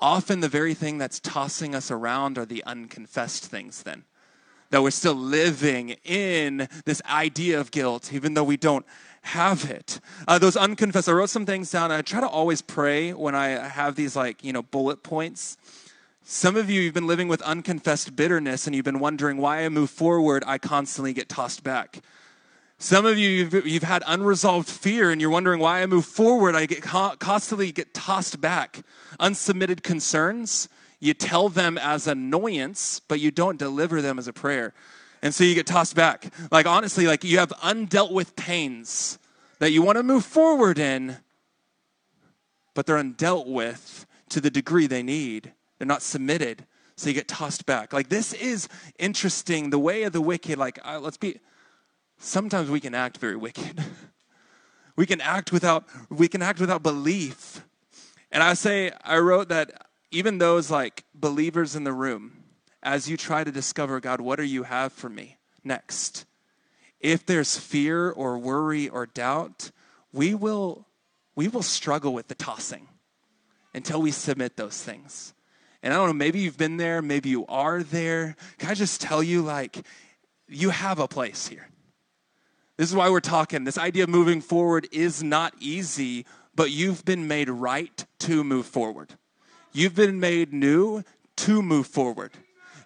often 0.00 0.40
the 0.40 0.48
very 0.48 0.74
thing 0.74 0.98
that's 0.98 1.20
tossing 1.20 1.74
us 1.74 1.90
around 1.90 2.38
are 2.38 2.44
the 2.44 2.62
unconfessed 2.64 3.46
things 3.46 3.82
then. 3.84 4.04
That 4.70 4.82
we're 4.82 4.90
still 4.90 5.14
living 5.14 5.96
in 6.04 6.68
this 6.84 7.00
idea 7.08 7.58
of 7.58 7.70
guilt, 7.70 8.12
even 8.12 8.34
though 8.34 8.44
we 8.44 8.58
don't 8.58 8.84
have 9.22 9.70
it. 9.70 10.00
Uh, 10.26 10.38
those 10.38 10.56
unconfessed, 10.56 11.08
I 11.08 11.12
wrote 11.12 11.30
some 11.30 11.46
things 11.46 11.70
down. 11.70 11.92
I 11.92 12.02
try 12.02 12.20
to 12.20 12.28
always 12.28 12.62
pray 12.62 13.12
when 13.12 13.34
I 13.34 13.48
have 13.48 13.94
these, 13.94 14.16
like, 14.16 14.42
you 14.42 14.52
know, 14.52 14.62
bullet 14.62 15.02
points. 15.02 15.56
Some 16.24 16.56
of 16.56 16.68
you, 16.68 16.82
you've 16.82 16.94
been 16.94 17.06
living 17.06 17.28
with 17.28 17.40
unconfessed 17.42 18.14
bitterness 18.14 18.66
and 18.66 18.76
you've 18.76 18.84
been 18.84 19.00
wondering 19.00 19.38
why 19.38 19.64
I 19.64 19.68
move 19.70 19.88
forward, 19.88 20.44
I 20.46 20.58
constantly 20.58 21.12
get 21.14 21.28
tossed 21.28 21.64
back. 21.64 22.00
Some 22.78 23.06
of 23.06 23.18
you, 23.18 23.28
you've, 23.28 23.66
you've 23.66 23.82
had 23.82 24.04
unresolved 24.06 24.68
fear 24.68 25.10
and 25.10 25.20
you're 25.20 25.30
wondering 25.30 25.58
why 25.58 25.82
I 25.82 25.86
move 25.86 26.04
forward, 26.04 26.54
I 26.54 26.66
get 26.66 26.82
constantly 26.82 27.72
get 27.72 27.92
tossed 27.94 28.40
back. 28.40 28.82
Unsubmitted 29.18 29.82
concerns, 29.82 30.68
you 31.00 31.14
tell 31.14 31.48
them 31.48 31.78
as 31.78 32.06
annoyance, 32.06 33.00
but 33.00 33.20
you 33.20 33.30
don't 33.30 33.58
deliver 33.58 34.00
them 34.02 34.18
as 34.18 34.28
a 34.28 34.32
prayer. 34.32 34.74
And 35.22 35.34
so 35.34 35.44
you 35.44 35.54
get 35.54 35.66
tossed 35.66 35.96
back. 35.96 36.32
Like, 36.50 36.66
honestly, 36.66 37.06
like 37.06 37.24
you 37.24 37.38
have 37.38 37.50
undealt 37.62 38.12
with 38.12 38.36
pains 38.36 39.18
that 39.58 39.72
you 39.72 39.82
want 39.82 39.96
to 39.96 40.02
move 40.02 40.24
forward 40.24 40.78
in, 40.78 41.16
but 42.74 42.86
they're 42.86 42.96
undealt 42.96 43.46
with 43.46 44.06
to 44.30 44.40
the 44.40 44.50
degree 44.50 44.86
they 44.86 45.02
need. 45.02 45.52
They're 45.78 45.86
not 45.86 46.02
submitted. 46.02 46.66
So 46.96 47.08
you 47.08 47.14
get 47.14 47.28
tossed 47.28 47.66
back. 47.66 47.92
Like, 47.92 48.08
this 48.08 48.32
is 48.32 48.68
interesting. 48.98 49.70
The 49.70 49.78
way 49.78 50.02
of 50.02 50.12
the 50.12 50.20
wicked, 50.20 50.58
like, 50.58 50.80
uh, 50.84 50.98
let's 50.98 51.16
be, 51.16 51.40
sometimes 52.18 52.70
we 52.70 52.80
can 52.80 52.94
act 52.94 53.18
very 53.18 53.36
wicked. 53.36 53.80
we 54.96 55.06
can 55.06 55.20
act 55.20 55.52
without, 55.52 55.84
we 56.10 56.28
can 56.28 56.42
act 56.42 56.60
without 56.60 56.82
belief. 56.82 57.64
And 58.30 58.42
I 58.42 58.54
say, 58.54 58.92
I 59.04 59.18
wrote 59.18 59.48
that 59.48 59.86
even 60.10 60.38
those 60.38 60.70
like 60.70 61.04
believers 61.14 61.76
in 61.76 61.84
the 61.84 61.92
room, 61.92 62.37
as 62.82 63.08
you 63.08 63.16
try 63.16 63.44
to 63.44 63.50
discover, 63.50 64.00
God, 64.00 64.20
what 64.20 64.36
do 64.36 64.44
you 64.44 64.62
have 64.64 64.92
for 64.92 65.08
me 65.08 65.36
next? 65.64 66.24
If 67.00 67.26
there's 67.26 67.56
fear 67.58 68.10
or 68.10 68.38
worry 68.38 68.88
or 68.88 69.06
doubt, 69.06 69.70
we 70.12 70.34
will, 70.34 70.86
we 71.34 71.48
will 71.48 71.62
struggle 71.62 72.12
with 72.12 72.28
the 72.28 72.34
tossing 72.34 72.88
until 73.74 74.00
we 74.00 74.10
submit 74.10 74.56
those 74.56 74.82
things. 74.82 75.34
And 75.82 75.92
I 75.92 75.96
don't 75.96 76.08
know, 76.08 76.12
maybe 76.12 76.40
you've 76.40 76.58
been 76.58 76.76
there, 76.76 77.00
maybe 77.02 77.28
you 77.28 77.46
are 77.46 77.82
there. 77.82 78.36
Can 78.58 78.70
I 78.70 78.74
just 78.74 79.00
tell 79.00 79.22
you, 79.22 79.42
like, 79.42 79.84
you 80.48 80.70
have 80.70 80.98
a 80.98 81.06
place 81.06 81.46
here. 81.46 81.68
This 82.76 82.90
is 82.90 82.96
why 82.96 83.10
we're 83.10 83.20
talking. 83.20 83.64
This 83.64 83.78
idea 83.78 84.04
of 84.04 84.08
moving 84.08 84.40
forward 84.40 84.88
is 84.90 85.22
not 85.22 85.54
easy, 85.60 86.26
but 86.54 86.70
you've 86.70 87.04
been 87.04 87.28
made 87.28 87.48
right 87.48 88.04
to 88.20 88.42
move 88.42 88.66
forward. 88.66 89.14
You've 89.72 89.94
been 89.94 90.18
made 90.18 90.52
new 90.52 91.04
to 91.36 91.62
move 91.62 91.86
forward. 91.86 92.32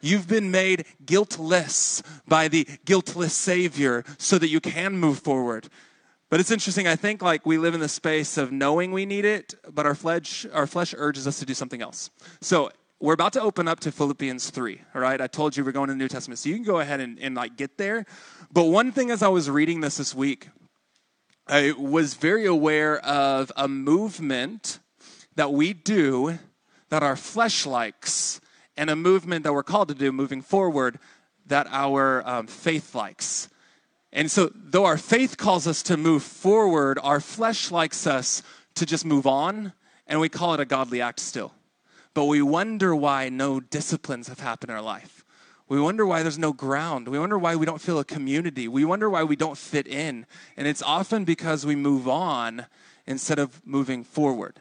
You've 0.02 0.26
been 0.26 0.50
made 0.50 0.85
guiltless 1.06 2.02
by 2.26 2.49
the 2.49 2.66
guiltless 2.85 3.35
Savior 3.35 4.04
so 4.18 4.37
that 4.38 4.49
you 4.49 4.61
can 4.61 4.99
move 4.99 5.21
forward. 5.21 5.68
But 6.28 6.40
it's 6.40 6.50
interesting. 6.50 6.88
I 6.88 6.97
think 6.97 7.23
like 7.23 7.47
we 7.47 7.56
live 7.56 7.75
in 7.75 7.80
the 7.80 7.88
space 7.88 8.37
of 8.37 8.50
knowing 8.50 8.90
we 8.90 9.06
need 9.06 9.25
it, 9.25 9.54
but 9.73 9.87
our 9.87 9.94
flesh, 9.94 10.44
our 10.52 10.66
flesh 10.66 10.94
urges 10.97 11.26
us 11.28 11.38
to 11.38 11.47
do 11.47 11.54
something 11.54 11.80
else. 11.80 12.11
So 12.40 12.73
we're 13.00 13.14
about 13.14 13.32
to 13.35 13.40
open 13.40 13.68
up 13.68 13.80
to 13.80 13.92
Philippians 13.92 14.50
3, 14.50 14.80
all 14.94 15.00
right? 15.00 15.21
I 15.21 15.26
told 15.26 15.56
you 15.56 15.64
we're 15.64 15.73
going 15.73 15.88
to 15.88 15.94
the 15.94 15.99
New 15.99 16.09
Testament. 16.09 16.38
So 16.38 16.49
you 16.49 16.54
can 16.54 16.64
go 16.64 16.80
ahead 16.80 17.00
and, 17.00 17.18
and 17.21 17.35
like 17.35 17.56
get 17.56 17.78
there. 17.78 18.06
But 18.52 18.64
one 18.64 18.92
thing 18.92 19.11
as 19.11 19.23
I 19.23 19.28
was 19.28 19.49
reading 19.49 19.82
this 19.82 19.99
this 19.99 20.14
week, 20.14 20.49
I 21.47 21.73
was 21.73 22.14
very 22.14 22.47
aware 22.47 22.99
of 23.00 23.52
a 23.56 23.68
movement 23.68 24.80
that 25.37 25.52
we 25.52 25.73
do 25.73 26.38
that 26.90 27.02
our 27.02 27.16
flesh 27.16 27.66
likes 27.66 28.40
and 28.76 28.90
a 28.90 28.96
movement 28.96 29.44
that 29.44 29.52
we're 29.52 29.62
called 29.62 29.88
to 29.88 29.94
do 29.94 30.12
moving 30.12 30.42
forward 30.42 30.98
that 31.46 31.66
our 31.70 32.26
um, 32.26 32.46
faith 32.46 32.94
likes. 32.94 33.48
And 34.12 34.30
so, 34.30 34.50
though 34.54 34.84
our 34.84 34.98
faith 34.98 35.36
calls 35.36 35.66
us 35.66 35.82
to 35.84 35.96
move 35.96 36.22
forward, 36.22 36.98
our 37.02 37.20
flesh 37.20 37.70
likes 37.70 38.06
us 38.06 38.42
to 38.74 38.84
just 38.84 39.04
move 39.04 39.26
on, 39.26 39.72
and 40.06 40.20
we 40.20 40.28
call 40.28 40.54
it 40.54 40.60
a 40.60 40.64
godly 40.64 41.00
act 41.00 41.20
still. 41.20 41.52
But 42.14 42.26
we 42.26 42.42
wonder 42.42 42.94
why 42.94 43.30
no 43.30 43.58
disciplines 43.58 44.28
have 44.28 44.40
happened 44.40 44.70
in 44.70 44.76
our 44.76 44.82
life. 44.82 45.24
We 45.68 45.80
wonder 45.80 46.04
why 46.04 46.22
there's 46.22 46.38
no 46.38 46.52
ground. 46.52 47.08
We 47.08 47.18
wonder 47.18 47.38
why 47.38 47.56
we 47.56 47.64
don't 47.64 47.80
feel 47.80 47.98
a 47.98 48.04
community. 48.04 48.68
We 48.68 48.84
wonder 48.84 49.08
why 49.08 49.24
we 49.24 49.36
don't 49.36 49.56
fit 49.56 49.86
in. 49.86 50.26
And 50.58 50.66
it's 50.66 50.82
often 50.82 51.24
because 51.24 51.64
we 51.64 51.76
move 51.76 52.06
on 52.06 52.66
instead 53.06 53.38
of 53.38 53.66
moving 53.66 54.04
forward. 54.04 54.60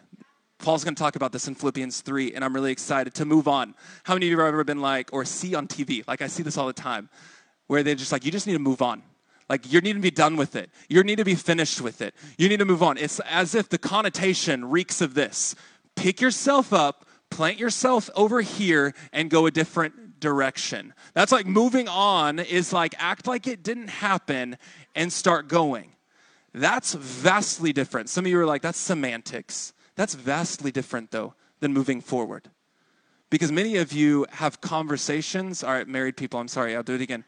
Paul's 0.61 0.83
going 0.83 0.95
to 0.95 0.99
talk 0.99 1.15
about 1.15 1.31
this 1.31 1.47
in 1.47 1.55
Philippians 1.55 2.01
3, 2.01 2.33
and 2.33 2.45
I'm 2.45 2.53
really 2.53 2.71
excited 2.71 3.13
to 3.15 3.25
move 3.25 3.47
on. 3.47 3.73
How 4.03 4.13
many 4.13 4.27
of 4.27 4.31
you 4.31 4.39
have 4.39 4.47
ever 4.47 4.63
been 4.63 4.79
like, 4.79 5.09
or 5.11 5.25
see 5.25 5.55
on 5.55 5.67
TV, 5.67 6.07
like 6.07 6.21
I 6.21 6.27
see 6.27 6.43
this 6.43 6.57
all 6.57 6.67
the 6.67 6.73
time, 6.73 7.09
where 7.67 7.83
they're 7.83 7.95
just 7.95 8.11
like, 8.11 8.25
you 8.25 8.31
just 8.31 8.47
need 8.47 8.53
to 8.53 8.59
move 8.59 8.81
on. 8.81 9.01
Like, 9.49 9.71
you 9.71 9.81
need 9.81 9.93
to 9.93 9.99
be 9.99 10.11
done 10.11 10.37
with 10.37 10.55
it. 10.55 10.69
You 10.87 11.03
need 11.03 11.17
to 11.17 11.25
be 11.25 11.35
finished 11.35 11.81
with 11.81 12.01
it. 12.01 12.15
You 12.37 12.47
need 12.47 12.59
to 12.59 12.65
move 12.65 12.81
on. 12.81 12.97
It's 12.97 13.19
as 13.21 13.53
if 13.53 13.67
the 13.67 13.77
connotation 13.77 14.69
reeks 14.69 15.01
of 15.01 15.13
this 15.13 15.55
pick 15.95 16.21
yourself 16.21 16.71
up, 16.71 17.05
plant 17.29 17.59
yourself 17.59 18.09
over 18.15 18.41
here, 18.41 18.93
and 19.11 19.29
go 19.29 19.45
a 19.47 19.51
different 19.51 20.19
direction. 20.21 20.93
That's 21.13 21.31
like 21.33 21.45
moving 21.45 21.89
on 21.89 22.39
is 22.39 22.71
like 22.71 22.95
act 22.97 23.27
like 23.27 23.47
it 23.47 23.63
didn't 23.63 23.89
happen 23.89 24.57
and 24.95 25.11
start 25.11 25.49
going. 25.49 25.91
That's 26.53 26.93
vastly 26.93 27.73
different. 27.73 28.09
Some 28.09 28.25
of 28.25 28.31
you 28.31 28.39
are 28.39 28.45
like, 28.45 28.61
that's 28.61 28.77
semantics. 28.77 29.73
That's 29.95 30.15
vastly 30.15 30.71
different, 30.71 31.11
though, 31.11 31.33
than 31.59 31.73
moving 31.73 32.01
forward. 32.01 32.49
Because 33.29 33.51
many 33.51 33.77
of 33.77 33.93
you 33.93 34.25
have 34.31 34.59
conversations, 34.61 35.63
all 35.63 35.71
right, 35.71 35.87
married 35.87 36.17
people, 36.17 36.39
I'm 36.39 36.47
sorry, 36.47 36.75
I'll 36.75 36.83
do 36.83 36.95
it 36.95 37.01
again. 37.01 37.23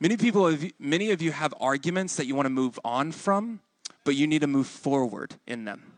Many 0.00 0.18
people, 0.18 0.54
many 0.78 1.10
of 1.10 1.22
you 1.22 1.32
have 1.32 1.54
arguments 1.58 2.16
that 2.16 2.26
you 2.26 2.34
want 2.34 2.46
to 2.46 2.50
move 2.50 2.78
on 2.84 3.12
from, 3.12 3.60
but 4.04 4.14
you 4.14 4.26
need 4.26 4.42
to 4.42 4.46
move 4.46 4.66
forward 4.66 5.36
in 5.46 5.64
them. 5.64 5.92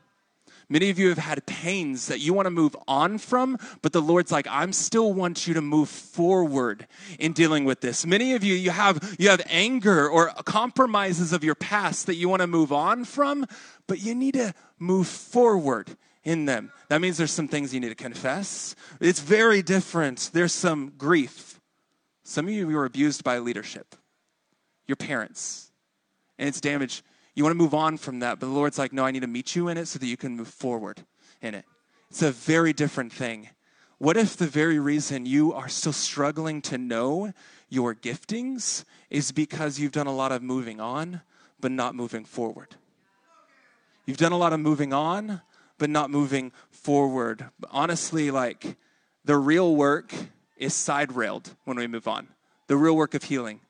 Many 0.71 0.91
of 0.91 0.99
you 0.99 1.09
have 1.09 1.19
had 1.19 1.47
pains 1.47 2.09
that 2.09 2.21
you 2.21 2.35
want 2.35 2.45
to 2.47 2.51
move 2.51 2.77
on 2.87 3.17
from, 3.17 3.59
but 3.81 3.93
the 3.93 4.03
Lord's 4.03 4.31
like, 4.31 4.47
I'm 4.51 4.73
still 4.73 5.15
want 5.15 5.47
you 5.47 5.55
to 5.55 5.63
move 5.63 5.89
forward 5.89 6.87
in 7.19 7.33
dealing 7.33 7.65
with 7.65 7.81
this. 7.81 8.05
Many 8.05 8.35
of 8.35 8.45
you, 8.45 8.55
you 8.55 8.71
have, 8.71 9.17
you 9.19 9.31
have 9.31 9.41
anger 9.47 10.09
or 10.09 10.29
compromises 10.45 11.33
of 11.33 11.43
your 11.43 11.55
past 11.55 12.07
that 12.07 12.17
you 12.17 12.29
want 12.29 12.43
to 12.43 12.47
move 12.47 12.71
on 12.71 13.05
from, 13.05 13.47
but 13.87 14.01
you 14.03 14.15
need 14.15 14.35
to 14.35 14.55
move 14.79 15.07
forward 15.07 15.97
in 16.29 16.45
them. 16.45 16.71
That 16.89 17.01
means 17.01 17.17
there's 17.17 17.33
some 17.33 17.49
things 17.49 17.73
you 17.73 17.81
need 17.81 17.89
to 17.89 17.95
confess. 17.95 18.77
It's 19.01 19.21
very 19.21 19.63
different. 19.63 20.29
There's 20.35 20.53
some 20.53 20.93
grief. 20.99 21.59
Some 22.23 22.47
of 22.47 22.53
you 22.53 22.69
were 22.69 22.85
abused 22.85 23.25
by 23.25 23.39
leadership, 23.39 23.97
your 24.87 24.97
parents, 24.97 25.73
and 26.39 26.47
it's 26.47 26.61
damaged. 26.61 27.03
You 27.35 27.45
want 27.45 27.53
to 27.53 27.59
move 27.59 27.73
on 27.73 27.97
from 27.97 28.19
that, 28.19 28.41
but 28.41 28.47
the 28.47 28.53
Lord's 28.53 28.79
like, 28.79 28.93
no, 28.93 29.07
I 29.07 29.11
need 29.11 29.23
to 29.23 29.27
meet 29.27 29.57
you 29.57 29.69
in 29.69 29.79
it 29.79 29.87
so 29.89 29.99
that 29.99 30.07
you 30.07 30.19
can 30.19 30.37
move 30.37 30.49
forward 30.49 31.03
in 31.41 31.55
it. 31.55 31.65
It's 32.11 32.21
a 32.21 32.31
very 32.31 32.75
different 32.75 33.11
thing. 33.11 33.49
What 33.97 34.19
if 34.19 34.37
the 34.37 34.47
very 34.47 34.79
reason 34.79 35.25
you 35.25 35.55
are 35.55 35.69
still 35.69 35.95
struggling 35.95 36.61
to 36.63 36.77
know 36.77 37.33
your 37.71 37.95
giftings 37.95 38.85
is 39.09 39.33
because 39.33 39.81
you've 39.81 39.93
done 39.93 40.07
a 40.07 40.15
lot 40.15 40.31
of 40.31 40.43
moving 40.43 40.79
on, 40.79 41.23
but 41.59 41.73
not 41.73 41.95
moving 41.95 42.27
forward? 42.27 42.77
You've 44.05 44.19
done 44.19 44.33
a 44.33 44.39
lot 44.39 44.53
of 44.53 44.61
moving 44.61 44.93
on, 44.93 45.41
but 45.79 45.91
not 45.91 46.11
moving 46.11 46.53
forward. 46.71 47.47
Honestly, 47.71 48.31
like 48.31 48.77
the 49.25 49.37
real 49.37 49.75
work 49.75 50.13
is 50.57 50.75
side 50.75 51.13
railed 51.13 51.55
when 51.65 51.77
we 51.77 51.87
move 51.87 52.09
on. 52.09 52.29
The 52.67 52.77
real 52.77 52.97
work 52.97 53.15
of 53.15 53.25
healing. 53.25 53.61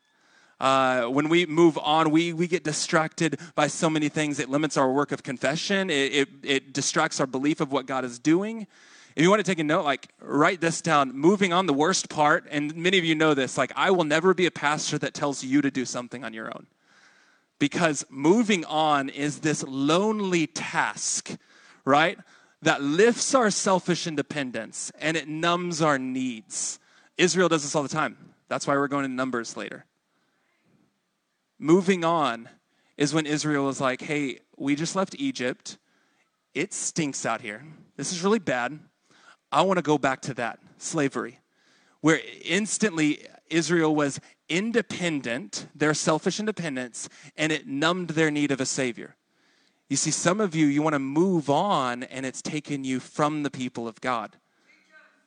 Uh, 0.61 1.05
when 1.05 1.29
we 1.29 1.47
move 1.47 1.79
on, 1.79 2.11
we, 2.11 2.33
we 2.33 2.49
get 2.49 2.65
distracted 2.65 3.39
by 3.55 3.69
so 3.69 3.89
many 3.89 4.09
things. 4.09 4.41
It 4.41 4.49
limits 4.49 4.77
our 4.77 4.91
work 4.91 5.13
of 5.13 5.23
confession, 5.23 5.89
it, 5.89 6.13
it, 6.13 6.29
it 6.43 6.73
distracts 6.73 7.21
our 7.21 7.27
belief 7.27 7.61
of 7.61 7.71
what 7.71 7.87
God 7.87 8.05
is 8.05 8.19
doing. 8.19 8.67
If 9.15 9.23
you 9.23 9.31
want 9.31 9.41
to 9.41 9.45
take 9.45 9.59
a 9.59 9.65
note, 9.65 9.85
like 9.85 10.09
write 10.21 10.61
this 10.61 10.81
down. 10.81 11.13
Moving 11.13 11.53
on, 11.53 11.67
the 11.67 11.75
worst 11.75 12.09
part, 12.09 12.47
and 12.51 12.75
many 12.77 12.99
of 12.99 13.05
you 13.05 13.15
know 13.15 13.35
this, 13.35 13.59
like 13.59 13.73
I 13.77 13.91
will 13.91 14.05
never 14.05 14.35
be 14.35 14.47
a 14.47 14.51
pastor 14.51 14.99
that 14.99 15.15
tells 15.15 15.43
you 15.43 15.61
to 15.61 15.71
do 15.71 15.85
something 15.85 16.25
on 16.25 16.33
your 16.33 16.47
own. 16.47 16.67
Because 17.59 18.05
moving 18.09 18.65
on 18.65 19.09
is 19.09 19.41
this 19.41 19.65
lonely 19.65 20.47
task 20.47 21.37
right? 21.89 22.19
That 22.63 22.83
lifts 22.83 23.35
our 23.35 23.51
selfish 23.51 24.07
independence 24.07 24.93
and 25.01 25.17
it 25.17 25.29
numbs 25.29 25.81
our 25.81 25.99
needs. 25.99 26.79
Israel 27.17 27.49
does 27.49 27.63
this 27.63 27.75
all 27.75 27.83
the 27.83 27.89
time. 27.89 28.17
That's 28.49 28.67
why 28.67 28.75
we're 28.75 28.89
going 28.89 29.05
to 29.05 29.09
Numbers 29.09 29.57
later. 29.57 29.85
Moving 31.59 32.05
on 32.05 32.49
is 32.97 33.15
when 33.15 33.27
Israel 33.27 33.65
was 33.65 33.81
like, 33.81 34.03
hey, 34.03 34.41
we 34.57 34.77
just 34.77 34.97
left 34.97 35.17
Egypt. 35.19 35.79
It 36.55 36.73
stinks 36.73 37.25
out 37.25 37.41
here. 37.41 37.65
This 37.97 38.13
is 38.13 38.23
really 38.23 38.39
bad. 38.39 38.79
I 39.51 39.63
want 39.63 39.79
to 39.79 39.83
go 39.83 39.99
back 39.99 40.21
to 40.23 40.35
that 40.35 40.59
slavery, 40.77 41.41
where 42.01 42.21
instantly 42.45 43.27
Israel 43.49 43.95
was 43.95 44.21
independent, 44.49 45.67
their 45.75 45.95
selfish 45.95 46.39
independence, 46.39 47.09
and 47.37 47.51
it 47.51 47.67
numbed 47.67 48.11
their 48.11 48.31
need 48.31 48.51
of 48.51 48.61
a 48.61 48.67
savior. 48.67 49.17
You 49.89 49.97
see, 49.97 50.11
some 50.11 50.41
of 50.41 50.55
you, 50.55 50.67
you 50.67 50.83
want 50.83 50.95
to 50.95 50.99
move 50.99 51.49
on, 51.49 52.03
and 52.03 52.27
it's 52.27 52.43
taken 52.43 52.85
you 52.85 53.01
from 53.01 53.43
the 53.43 53.51
people 53.51 53.89
of 53.89 54.01
God. 54.01 54.37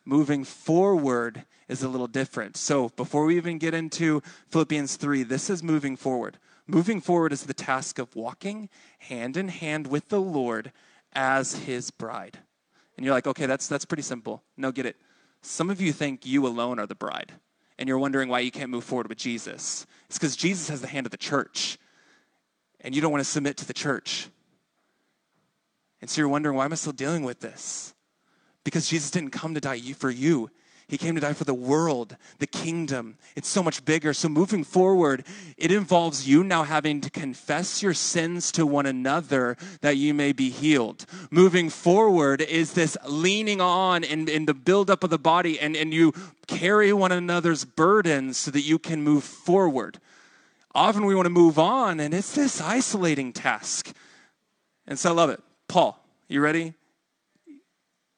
Moving 0.05 0.43
forward 0.43 1.45
is 1.67 1.81
a 1.81 1.89
little 1.89 2.07
different. 2.07 2.57
So, 2.57 2.89
before 2.89 3.25
we 3.25 3.37
even 3.37 3.57
get 3.57 3.73
into 3.73 4.21
Philippians 4.49 4.97
3, 4.97 5.23
this 5.23 5.49
is 5.49 5.63
moving 5.63 5.95
forward. 5.95 6.37
Moving 6.67 7.01
forward 7.01 7.33
is 7.33 7.43
the 7.43 7.53
task 7.53 7.97
of 7.97 8.15
walking 8.15 8.69
hand 8.99 9.35
in 9.35 9.47
hand 9.47 9.87
with 9.87 10.09
the 10.09 10.21
Lord 10.21 10.71
as 11.13 11.55
his 11.55 11.89
bride. 11.89 12.37
And 12.97 13.05
you're 13.05 13.15
like, 13.15 13.27
okay, 13.27 13.47
that's, 13.47 13.67
that's 13.67 13.85
pretty 13.85 14.03
simple. 14.03 14.43
No, 14.57 14.71
get 14.71 14.85
it. 14.85 14.95
Some 15.41 15.71
of 15.71 15.81
you 15.81 15.91
think 15.91 16.23
you 16.25 16.45
alone 16.45 16.77
are 16.77 16.85
the 16.85 16.93
bride, 16.93 17.31
and 17.79 17.89
you're 17.89 17.97
wondering 17.97 18.29
why 18.29 18.41
you 18.41 18.51
can't 18.51 18.69
move 18.69 18.83
forward 18.83 19.09
with 19.09 19.17
Jesus. 19.17 19.87
It's 20.05 20.19
because 20.19 20.35
Jesus 20.35 20.69
has 20.69 20.81
the 20.81 20.87
hand 20.87 21.07
of 21.07 21.11
the 21.11 21.17
church, 21.17 21.79
and 22.81 22.93
you 22.93 23.01
don't 23.01 23.11
want 23.11 23.23
to 23.23 23.29
submit 23.29 23.57
to 23.57 23.65
the 23.65 23.73
church. 23.73 24.29
And 26.01 26.09
so 26.09 26.21
you're 26.21 26.29
wondering, 26.29 26.55
why 26.55 26.65
am 26.65 26.73
I 26.73 26.75
still 26.75 26.93
dealing 26.93 27.23
with 27.23 27.39
this? 27.39 27.93
Because 28.63 28.89
Jesus 28.89 29.11
didn't 29.11 29.31
come 29.31 29.53
to 29.53 29.61
die 29.61 29.79
for 29.93 30.09
you. 30.09 30.49
He 30.91 30.97
came 30.97 31.15
to 31.15 31.21
die 31.21 31.31
for 31.31 31.45
the 31.45 31.53
world, 31.53 32.17
the 32.39 32.47
kingdom. 32.47 33.17
It's 33.37 33.47
so 33.47 33.63
much 33.63 33.85
bigger. 33.85 34.13
So, 34.13 34.27
moving 34.27 34.65
forward, 34.65 35.25
it 35.55 35.71
involves 35.71 36.27
you 36.27 36.43
now 36.43 36.63
having 36.63 36.99
to 36.99 37.09
confess 37.09 37.81
your 37.81 37.93
sins 37.93 38.51
to 38.51 38.65
one 38.65 38.85
another 38.85 39.55
that 39.79 39.95
you 39.95 40.13
may 40.13 40.33
be 40.33 40.49
healed. 40.49 41.05
Moving 41.29 41.69
forward 41.69 42.41
is 42.41 42.73
this 42.73 42.97
leaning 43.07 43.61
on 43.61 44.03
in, 44.03 44.27
in 44.27 44.47
the 44.47 44.53
buildup 44.53 45.05
of 45.05 45.09
the 45.09 45.17
body, 45.17 45.57
and, 45.57 45.77
and 45.77 45.93
you 45.93 46.11
carry 46.47 46.91
one 46.91 47.13
another's 47.13 47.63
burdens 47.63 48.35
so 48.35 48.51
that 48.51 48.63
you 48.63 48.77
can 48.77 49.01
move 49.01 49.23
forward. 49.23 49.97
Often 50.75 51.05
we 51.05 51.15
want 51.15 51.27
to 51.27 51.29
move 51.29 51.57
on, 51.57 52.01
and 52.01 52.13
it's 52.13 52.35
this 52.35 52.59
isolating 52.59 53.31
task. 53.31 53.95
And 54.85 54.99
so 54.99 55.11
I 55.11 55.13
love 55.13 55.29
it. 55.29 55.41
Paul, 55.71 55.97
you 56.27 56.41
ready? 56.41 56.73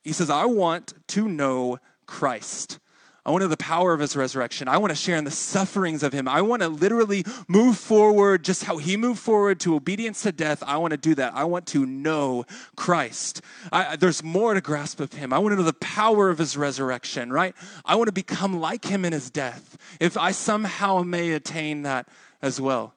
He 0.04 0.12
says, 0.12 0.32
I 0.32 0.46
want 0.46 0.96
to 1.10 1.28
know 1.28 1.78
Christ. 2.08 2.80
I 3.24 3.30
want 3.30 3.42
to 3.42 3.46
know 3.46 3.52
the 3.52 3.58
power 3.58 3.94
of 3.94 4.00
his 4.00 4.16
resurrection. 4.16 4.68
I 4.68 4.78
want 4.78 4.90
to 4.90 4.96
share 4.96 5.18
in 5.18 5.24
the 5.24 5.30
sufferings 5.30 6.02
of 6.02 6.14
him. 6.14 6.28
I 6.28 6.42
want 6.42 6.64
to 6.64 6.68
literally 6.68 7.24
move 7.48 7.78
forward 7.78 8.44
just 8.44 8.64
how 8.64 8.78
he 8.78 8.98
moved 8.98 9.20
forward 9.20 9.60
to 9.60 9.76
obedience 9.76 10.24
to 10.24 10.32
death. 10.32 10.64
I 10.66 10.78
want 10.78 10.92
to 10.94 10.98
do 10.98 11.14
that. 11.14 11.36
I 11.36 11.44
want 11.44 11.68
to 11.68 11.86
know 11.86 12.46
Christ. 12.76 13.42
I, 13.72 13.98
there's 13.98 14.24
more 14.24 14.56
to 14.56 14.60
grasp 14.60 15.00
of 15.00 15.14
him. 15.14 15.32
I 15.32 15.38
want 15.38 15.54
to 15.54 15.58
know 15.58 15.62
the 15.62 15.74
power 15.74 16.32
of 16.32 16.40
his 16.40 16.58
resurrection, 16.58 17.32
right? 17.32 17.54
I 17.86 17.98
want 17.98 18.08
to 18.08 18.14
become 18.14 18.60
like 18.60 18.84
him 18.84 19.06
in 19.06 19.14
his 19.14 19.30
death. 19.30 19.78
If 20.00 20.18
I 20.18 20.32
somehow 20.32 21.04
may 21.04 21.34
attain 21.34 21.84
that 21.84 22.08
as 22.42 22.60
well. 22.60 22.96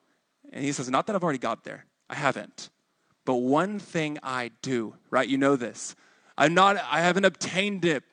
And 0.50 0.64
he 0.64 0.72
says, 0.72 0.88
Not 0.88 1.06
that 1.08 1.14
I've 1.14 1.22
already 1.22 1.38
got 1.38 1.64
there, 1.64 1.84
I 2.08 2.14
haven't. 2.14 2.70
But 3.26 3.36
one 3.36 3.78
thing 3.78 4.18
I 4.22 4.52
do, 4.62 4.94
right? 5.10 5.28
You 5.28 5.36
know 5.36 5.56
this. 5.56 5.94
I'm 6.38 6.54
not, 6.54 6.76
I 6.90 7.00
haven't 7.00 7.26
obtained 7.26 7.84
it 7.84 8.04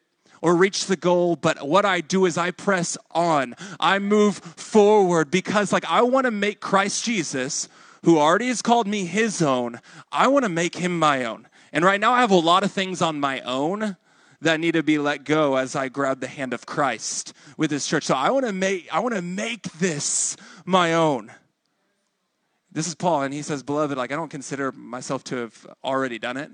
or 0.42 0.56
reached 0.56 0.90
the 0.90 0.98
goal, 0.98 1.38
but 1.38 1.66
what 1.66 1.86
I 1.86 2.02
do 2.02 2.26
is 2.26 2.38
I 2.38 2.52
press 2.52 2.98
on. 3.12 3.56
I 3.80 4.00
move 4.00 4.36
forward 4.38 5.32
because, 5.32 5.72
like, 5.72 5.86
I 5.86 6.02
want 6.02 6.26
to 6.26 6.32
make 6.32 6.60
Christ 6.60 7.06
Jesus, 7.06 7.70
who 8.04 8.20
already 8.20 8.48
has 8.48 8.62
called 8.62 8.88
me 8.88 9.06
his 9.06 9.42
own, 9.42 9.80
I 10.12 10.28
want 10.28 10.44
to 10.44 10.50
make 10.50 10.76
him 10.76 11.00
my 11.00 11.24
own. 11.24 11.48
And 11.72 11.86
right 11.86 12.00
now, 12.00 12.12
I 12.12 12.22
have 12.22 12.32
a 12.32 12.36
lot 12.36 12.64
of 12.64 12.72
things 12.72 13.02
on 13.02 13.22
my 13.22 13.40
own 13.42 13.96
that 14.42 14.60
need 14.60 14.74
to 14.74 14.84
be 14.84 14.98
let 14.98 15.24
go 15.24 15.56
as 15.56 15.76
I 15.76 15.90
grab 15.90 16.20
the 16.20 16.28
hand 16.28 16.54
of 16.54 16.66
Christ 16.66 17.34
with 17.56 17.72
his 17.72 17.88
church. 17.88 18.04
So 18.04 18.16
I 18.16 18.30
want 18.30 18.46
to 18.46 18.52
make 18.52 18.94
I 18.94 19.00
want 19.00 19.16
to 19.16 19.22
make 19.22 19.64
this 19.74 20.36
my 20.66 20.94
own. 20.94 21.32
This 22.74 22.88
is 22.88 22.96
Paul, 22.96 23.22
and 23.22 23.34
he 23.34 23.44
says, 23.44 23.62
Beloved, 23.62 23.98
like 23.98 24.12
I 24.12 24.16
don't 24.16 24.32
consider 24.32 24.72
myself 24.72 25.24
to 25.26 25.36
have 25.38 25.68
already 25.84 26.18
done 26.18 26.38
it. 26.38 26.50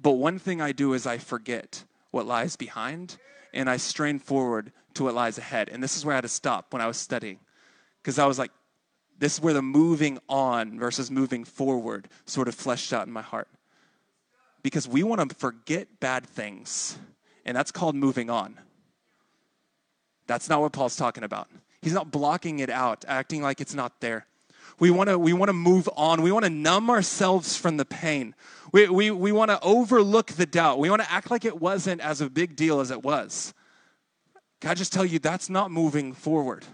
But 0.00 0.12
one 0.12 0.40
thing 0.40 0.60
I 0.60 0.72
do 0.72 0.92
is 0.92 1.06
I 1.06 1.18
forget 1.18 1.84
what 2.10 2.26
lies 2.26 2.56
behind 2.56 3.16
and 3.54 3.70
I 3.70 3.76
strain 3.76 4.18
forward 4.18 4.72
to 4.94 5.04
what 5.04 5.14
lies 5.14 5.38
ahead. 5.38 5.68
And 5.68 5.82
this 5.82 5.96
is 5.96 6.04
where 6.04 6.14
I 6.14 6.16
had 6.16 6.22
to 6.22 6.28
stop 6.28 6.72
when 6.72 6.82
I 6.82 6.86
was 6.86 6.96
studying. 6.96 7.38
Because 8.02 8.18
I 8.18 8.26
was 8.26 8.38
like, 8.38 8.50
this 9.18 9.34
is 9.34 9.40
where 9.40 9.54
the 9.54 9.62
moving 9.62 10.18
on 10.28 10.78
versus 10.78 11.10
moving 11.10 11.44
forward 11.44 12.08
sort 12.26 12.48
of 12.48 12.54
fleshed 12.54 12.92
out 12.92 13.06
in 13.06 13.12
my 13.12 13.22
heart. 13.22 13.48
Because 14.62 14.88
we 14.88 15.04
want 15.04 15.26
to 15.28 15.34
forget 15.34 16.00
bad 16.00 16.26
things, 16.26 16.98
and 17.44 17.56
that's 17.56 17.70
called 17.70 17.94
moving 17.94 18.28
on. 18.28 18.58
That's 20.26 20.48
not 20.48 20.60
what 20.60 20.72
Paul's 20.72 20.96
talking 20.96 21.22
about. 21.22 21.48
He's 21.80 21.92
not 21.92 22.10
blocking 22.10 22.58
it 22.58 22.68
out, 22.68 23.04
acting 23.06 23.42
like 23.42 23.60
it's 23.60 23.74
not 23.74 24.00
there. 24.00 24.26
We 24.78 24.90
want 24.90 25.08
to 25.08 25.18
we 25.18 25.32
want 25.32 25.48
to 25.48 25.54
move 25.54 25.88
on. 25.96 26.22
We 26.22 26.30
want 26.30 26.44
to 26.44 26.50
numb 26.50 26.90
ourselves 26.90 27.56
from 27.56 27.76
the 27.78 27.84
pain. 27.84 28.34
We, 28.72 28.88
we, 28.88 29.10
we 29.10 29.32
want 29.32 29.50
to 29.50 29.60
overlook 29.60 30.32
the 30.32 30.44
doubt. 30.44 30.78
We 30.78 30.90
want 30.90 31.02
to 31.02 31.10
act 31.10 31.30
like 31.30 31.44
it 31.44 31.60
wasn't 31.60 32.00
as 32.00 32.20
a 32.20 32.28
big 32.28 32.56
deal 32.56 32.80
as 32.80 32.90
it 32.90 33.02
was. 33.02 33.54
Can 34.60 34.70
I 34.70 34.74
just 34.74 34.92
tell 34.92 35.04
you 35.04 35.18
that's 35.18 35.48
not 35.48 35.70
moving 35.70 36.12
forward? 36.12 36.64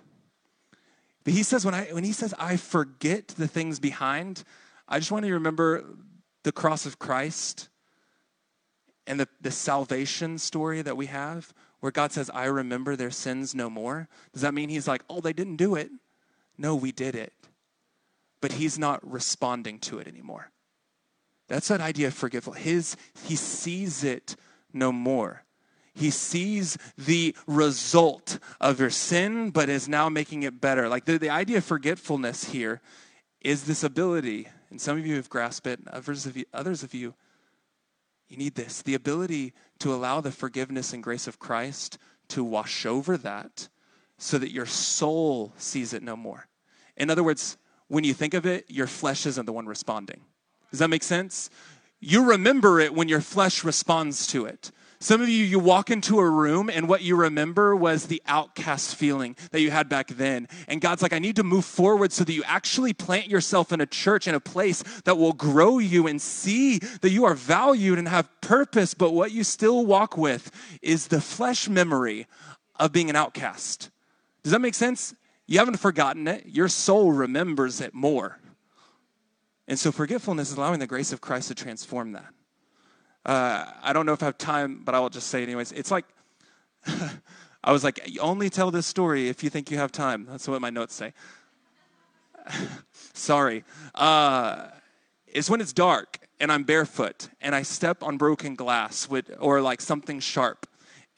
But 1.24 1.34
he 1.34 1.42
says 1.42 1.64
when 1.64 1.74
I 1.74 1.84
when 1.92 2.04
he 2.04 2.12
says 2.12 2.34
I 2.38 2.56
forget 2.56 3.28
the 3.28 3.46
things 3.46 3.78
behind, 3.78 4.42
I 4.88 4.98
just 4.98 5.12
want 5.12 5.24
to 5.24 5.32
remember 5.32 5.84
the 6.42 6.52
cross 6.52 6.86
of 6.86 6.98
Christ 6.98 7.68
and 9.06 9.20
the, 9.20 9.28
the 9.40 9.50
salvation 9.50 10.38
story 10.38 10.82
that 10.82 10.96
we 10.96 11.06
have, 11.06 11.52
where 11.80 11.92
God 11.92 12.12
says, 12.12 12.30
I 12.30 12.46
remember 12.46 12.96
their 12.96 13.10
sins 13.10 13.54
no 13.54 13.68
more. 13.68 14.08
Does 14.32 14.42
that 14.42 14.54
mean 14.54 14.68
he's 14.68 14.88
like, 14.88 15.02
oh, 15.08 15.20
they 15.20 15.32
didn't 15.32 15.56
do 15.56 15.74
it? 15.74 15.90
No, 16.58 16.74
we 16.74 16.90
did 16.90 17.14
it 17.14 17.32
but 18.42 18.52
he's 18.52 18.78
not 18.78 19.00
responding 19.10 19.78
to 19.78 19.98
it 19.98 20.06
anymore. 20.06 20.50
That's 21.48 21.68
that 21.68 21.80
idea 21.80 22.08
of 22.08 22.14
forgetful. 22.14 22.52
His 22.52 22.96
he 23.24 23.36
sees 23.36 24.04
it 24.04 24.36
no 24.74 24.92
more. 24.92 25.44
He 25.94 26.10
sees 26.10 26.76
the 26.98 27.34
result 27.46 28.38
of 28.60 28.80
your 28.80 28.90
sin, 28.90 29.50
but 29.50 29.68
is 29.68 29.88
now 29.88 30.08
making 30.08 30.42
it 30.42 30.60
better. 30.60 30.88
Like 30.88 31.04
the, 31.04 31.18
the 31.18 31.30
idea 31.30 31.58
of 31.58 31.64
forgetfulness 31.64 32.44
here 32.44 32.80
is 33.40 33.64
this 33.64 33.84
ability, 33.84 34.48
and 34.70 34.80
some 34.80 34.98
of 34.98 35.06
you 35.06 35.16
have 35.16 35.28
grasped 35.28 35.66
it, 35.66 35.80
others 35.86 36.26
of 36.26 36.36
you, 36.36 36.44
others 36.52 36.82
of 36.82 36.94
you, 36.94 37.14
you 38.28 38.38
need 38.38 38.54
this 38.54 38.80
the 38.82 38.94
ability 38.94 39.52
to 39.78 39.92
allow 39.92 40.20
the 40.20 40.32
forgiveness 40.32 40.92
and 40.92 41.02
grace 41.02 41.26
of 41.26 41.38
Christ 41.38 41.98
to 42.28 42.42
wash 42.42 42.86
over 42.86 43.18
that 43.18 43.68
so 44.16 44.38
that 44.38 44.50
your 44.50 44.66
soul 44.66 45.52
sees 45.58 45.92
it 45.92 46.02
no 46.02 46.16
more. 46.16 46.46
In 46.96 47.10
other 47.10 47.22
words, 47.22 47.58
when 47.92 48.04
you 48.04 48.14
think 48.14 48.32
of 48.32 48.46
it, 48.46 48.64
your 48.68 48.86
flesh 48.86 49.26
isn't 49.26 49.44
the 49.44 49.52
one 49.52 49.66
responding. 49.66 50.22
Does 50.70 50.78
that 50.78 50.88
make 50.88 51.02
sense? 51.02 51.50
You 52.00 52.24
remember 52.24 52.80
it 52.80 52.94
when 52.94 53.06
your 53.06 53.20
flesh 53.20 53.64
responds 53.64 54.26
to 54.28 54.46
it. 54.46 54.70
Some 54.98 55.20
of 55.20 55.28
you, 55.28 55.44
you 55.44 55.58
walk 55.58 55.90
into 55.90 56.18
a 56.18 56.30
room 56.30 56.70
and 56.70 56.88
what 56.88 57.02
you 57.02 57.16
remember 57.16 57.76
was 57.76 58.06
the 58.06 58.22
outcast 58.24 58.96
feeling 58.96 59.36
that 59.50 59.60
you 59.60 59.70
had 59.70 59.90
back 59.90 60.08
then. 60.08 60.48
And 60.68 60.80
God's 60.80 61.02
like, 61.02 61.12
I 61.12 61.18
need 61.18 61.36
to 61.36 61.44
move 61.44 61.66
forward 61.66 62.12
so 62.12 62.24
that 62.24 62.32
you 62.32 62.42
actually 62.46 62.94
plant 62.94 63.26
yourself 63.26 63.72
in 63.74 63.82
a 63.82 63.86
church, 63.86 64.26
in 64.26 64.34
a 64.34 64.40
place 64.40 64.82
that 65.04 65.18
will 65.18 65.34
grow 65.34 65.78
you 65.78 66.06
and 66.06 66.22
see 66.22 66.78
that 66.78 67.10
you 67.10 67.26
are 67.26 67.34
valued 67.34 67.98
and 67.98 68.08
have 68.08 68.26
purpose. 68.40 68.94
But 68.94 69.12
what 69.12 69.32
you 69.32 69.44
still 69.44 69.84
walk 69.84 70.16
with 70.16 70.50
is 70.80 71.08
the 71.08 71.20
flesh 71.20 71.68
memory 71.68 72.26
of 72.76 72.90
being 72.90 73.10
an 73.10 73.16
outcast. 73.16 73.90
Does 74.42 74.52
that 74.52 74.60
make 74.60 74.74
sense? 74.74 75.14
You 75.52 75.58
haven't 75.58 75.76
forgotten 75.76 76.26
it, 76.28 76.46
your 76.46 76.66
soul 76.66 77.12
remembers 77.12 77.82
it 77.82 77.92
more. 77.92 78.38
And 79.68 79.78
so 79.78 79.92
forgetfulness 79.92 80.50
is 80.50 80.56
allowing 80.56 80.78
the 80.78 80.86
grace 80.86 81.12
of 81.12 81.20
Christ 81.20 81.48
to 81.48 81.54
transform 81.54 82.12
that. 82.12 82.32
Uh, 83.26 83.66
I 83.82 83.92
don't 83.92 84.06
know 84.06 84.14
if 84.14 84.22
I 84.22 84.24
have 84.24 84.38
time, 84.38 84.80
but 84.82 84.94
I 84.94 85.00
will 85.00 85.10
just 85.10 85.26
say 85.26 85.42
it 85.42 85.48
anyways. 85.48 85.72
It's 85.72 85.90
like, 85.90 86.06
I 87.62 87.70
was 87.70 87.84
like, 87.84 88.00
only 88.18 88.48
tell 88.48 88.70
this 88.70 88.86
story 88.86 89.28
if 89.28 89.44
you 89.44 89.50
think 89.50 89.70
you 89.70 89.76
have 89.76 89.92
time. 89.92 90.26
That's 90.26 90.48
what 90.48 90.58
my 90.62 90.70
notes 90.70 90.94
say. 90.94 91.12
Sorry. 93.12 93.62
Uh, 93.94 94.68
it's 95.26 95.50
when 95.50 95.60
it's 95.60 95.74
dark 95.74 96.18
and 96.40 96.50
I'm 96.50 96.62
barefoot 96.62 97.28
and 97.42 97.54
I 97.54 97.60
step 97.60 98.02
on 98.02 98.16
broken 98.16 98.54
glass 98.54 99.06
with, 99.06 99.30
or 99.38 99.60
like 99.60 99.82
something 99.82 100.18
sharp 100.18 100.66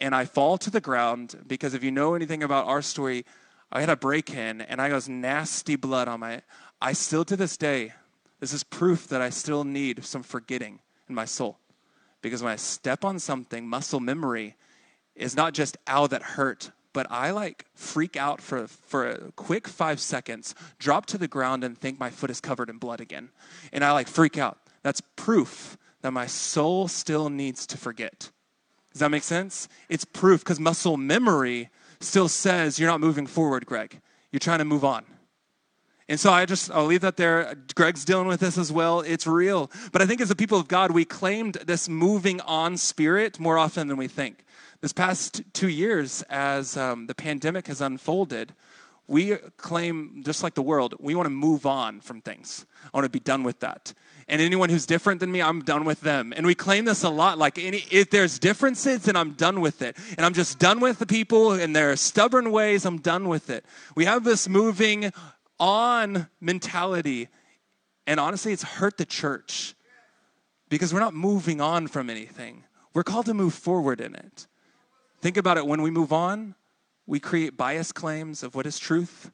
and 0.00 0.12
I 0.12 0.24
fall 0.24 0.58
to 0.58 0.70
the 0.70 0.80
ground 0.80 1.36
because 1.46 1.72
if 1.72 1.84
you 1.84 1.92
know 1.92 2.16
anything 2.16 2.42
about 2.42 2.66
our 2.66 2.82
story, 2.82 3.24
I 3.74 3.80
had 3.80 3.90
a 3.90 3.96
break 3.96 4.32
in 4.32 4.60
and 4.60 4.80
I 4.80 4.88
got 4.88 5.08
nasty 5.08 5.74
blood 5.74 6.06
on 6.06 6.20
my. 6.20 6.42
I 6.80 6.92
still 6.92 7.24
to 7.24 7.36
this 7.36 7.56
day, 7.56 7.92
this 8.38 8.52
is 8.52 8.62
proof 8.62 9.08
that 9.08 9.20
I 9.20 9.30
still 9.30 9.64
need 9.64 10.04
some 10.04 10.22
forgetting 10.22 10.78
in 11.08 11.14
my 11.14 11.24
soul. 11.24 11.58
Because 12.22 12.42
when 12.42 12.52
I 12.52 12.56
step 12.56 13.04
on 13.04 13.18
something, 13.18 13.68
muscle 13.68 14.00
memory 14.00 14.54
is 15.16 15.36
not 15.36 15.54
just 15.54 15.76
ow 15.88 16.06
that 16.06 16.22
hurt, 16.22 16.70
but 16.92 17.06
I 17.10 17.32
like 17.32 17.66
freak 17.74 18.16
out 18.16 18.40
for, 18.40 18.68
for 18.68 19.08
a 19.08 19.32
quick 19.32 19.66
five 19.66 19.98
seconds, 19.98 20.54
drop 20.78 21.06
to 21.06 21.18
the 21.18 21.28
ground, 21.28 21.64
and 21.64 21.76
think 21.76 21.98
my 21.98 22.10
foot 22.10 22.30
is 22.30 22.40
covered 22.40 22.70
in 22.70 22.78
blood 22.78 23.00
again. 23.00 23.30
And 23.72 23.84
I 23.84 23.90
like 23.90 24.08
freak 24.08 24.38
out. 24.38 24.58
That's 24.82 25.02
proof 25.16 25.76
that 26.02 26.12
my 26.12 26.26
soul 26.26 26.86
still 26.86 27.28
needs 27.28 27.66
to 27.66 27.76
forget. 27.76 28.30
Does 28.92 29.00
that 29.00 29.10
make 29.10 29.24
sense? 29.24 29.68
It's 29.88 30.04
proof 30.04 30.40
because 30.44 30.60
muscle 30.60 30.96
memory 30.96 31.70
still 32.04 32.28
says 32.28 32.78
you're 32.78 32.90
not 32.90 33.00
moving 33.00 33.26
forward, 33.26 33.66
Greg. 33.66 34.00
You're 34.30 34.40
trying 34.40 34.58
to 34.58 34.64
move 34.64 34.84
on. 34.84 35.04
And 36.08 36.20
so 36.20 36.30
I 36.30 36.44
just, 36.44 36.70
I'll 36.70 36.84
leave 36.84 37.00
that 37.00 37.16
there. 37.16 37.54
Greg's 37.74 38.04
dealing 38.04 38.26
with 38.26 38.40
this 38.40 38.58
as 38.58 38.70
well. 38.70 39.00
It's 39.00 39.26
real. 39.26 39.70
But 39.90 40.02
I 40.02 40.06
think 40.06 40.20
as 40.20 40.30
a 40.30 40.36
people 40.36 40.58
of 40.58 40.68
God, 40.68 40.90
we 40.90 41.06
claimed 41.06 41.54
this 41.66 41.88
moving 41.88 42.40
on 42.42 42.76
spirit 42.76 43.40
more 43.40 43.56
often 43.56 43.88
than 43.88 43.96
we 43.96 44.08
think. 44.08 44.44
This 44.82 44.92
past 44.92 45.42
two 45.54 45.68
years, 45.68 46.22
as 46.28 46.76
um, 46.76 47.06
the 47.06 47.14
pandemic 47.14 47.68
has 47.68 47.80
unfolded, 47.80 48.52
we 49.06 49.36
claim, 49.56 50.22
just 50.24 50.42
like 50.42 50.54
the 50.54 50.62
world, 50.62 50.94
we 50.98 51.14
want 51.14 51.26
to 51.26 51.30
move 51.30 51.66
on 51.66 52.00
from 52.00 52.20
things. 52.20 52.64
I 52.86 52.96
want 52.96 53.04
to 53.04 53.10
be 53.10 53.20
done 53.20 53.42
with 53.42 53.60
that. 53.60 53.92
And 54.28 54.40
anyone 54.40 54.70
who's 54.70 54.86
different 54.86 55.20
than 55.20 55.30
me, 55.30 55.42
I'm 55.42 55.62
done 55.62 55.84
with 55.84 56.00
them. 56.00 56.32
And 56.34 56.46
we 56.46 56.54
claim 56.54 56.86
this 56.86 57.02
a 57.02 57.10
lot. 57.10 57.36
Like, 57.36 57.58
any, 57.58 57.84
if 57.90 58.08
there's 58.08 58.38
differences, 58.38 59.02
then 59.02 59.16
I'm 59.16 59.32
done 59.32 59.60
with 59.60 59.82
it. 59.82 59.98
And 60.16 60.24
I'm 60.24 60.32
just 60.32 60.58
done 60.58 60.80
with 60.80 60.98
the 60.98 61.06
people 61.06 61.52
and 61.52 61.76
their 61.76 61.94
stubborn 61.96 62.50
ways. 62.50 62.86
I'm 62.86 62.98
done 62.98 63.28
with 63.28 63.50
it. 63.50 63.66
We 63.94 64.06
have 64.06 64.24
this 64.24 64.48
moving 64.48 65.12
on 65.60 66.28
mentality. 66.40 67.28
And 68.06 68.18
honestly, 68.18 68.52
it's 68.52 68.62
hurt 68.62 68.96
the 68.96 69.04
church 69.04 69.74
because 70.70 70.94
we're 70.94 71.00
not 71.00 71.14
moving 71.14 71.60
on 71.60 71.86
from 71.86 72.08
anything. 72.08 72.64
We're 72.94 73.04
called 73.04 73.26
to 73.26 73.34
move 73.34 73.52
forward 73.52 74.00
in 74.00 74.14
it. 74.14 74.46
Think 75.20 75.36
about 75.36 75.58
it 75.58 75.66
when 75.66 75.82
we 75.82 75.90
move 75.90 76.12
on, 76.12 76.54
we 77.06 77.20
create 77.20 77.56
bias 77.56 77.92
claims 77.92 78.42
of 78.42 78.54
what 78.54 78.66
is 78.66 78.78
truth. 78.78 79.30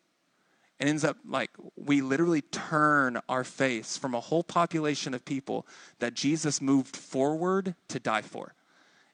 And 0.78 0.88
ends 0.88 1.04
up 1.04 1.18
like 1.28 1.50
we 1.76 2.00
literally 2.00 2.40
turn 2.40 3.20
our 3.28 3.44
face 3.44 3.98
from 3.98 4.14
a 4.14 4.20
whole 4.20 4.42
population 4.42 5.12
of 5.12 5.26
people 5.26 5.66
that 5.98 6.14
Jesus 6.14 6.62
moved 6.62 6.96
forward 6.96 7.74
to 7.88 8.00
die 8.00 8.22
for. 8.22 8.54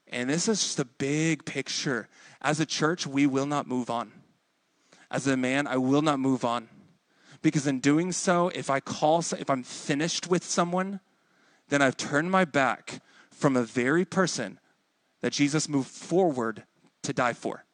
And 0.07 0.29
this 0.29 0.47
is 0.47 0.61
just 0.61 0.79
a 0.79 0.85
big 0.85 1.43
picture. 1.43 2.07
As 2.41 2.61
a 2.61 2.65
church, 2.65 3.05
we 3.05 3.27
will 3.27 3.45
not 3.45 3.67
move 3.67 3.89
on. 3.89 4.13
As 5.11 5.27
a 5.27 5.35
man, 5.35 5.67
I 5.67 5.75
will 5.75 6.01
not 6.01 6.19
move 6.19 6.45
on. 6.45 6.69
Because 7.41 7.67
in 7.67 7.79
doing 7.79 8.13
so, 8.13 8.47
if 8.55 8.69
I 8.69 8.79
call, 8.79 9.19
if 9.19 9.49
I'm 9.49 9.63
finished 9.63 10.27
with 10.29 10.45
someone, 10.45 11.01
then 11.67 11.81
I've 11.81 11.97
turned 11.97 12.31
my 12.31 12.45
back 12.45 13.01
from 13.29 13.57
a 13.57 13.63
very 13.63 14.05
person 14.05 14.59
that 15.21 15.33
Jesus 15.33 15.67
moved 15.67 15.89
forward 15.89 16.63
to 17.03 17.13
die 17.13 17.33
for. 17.33 17.65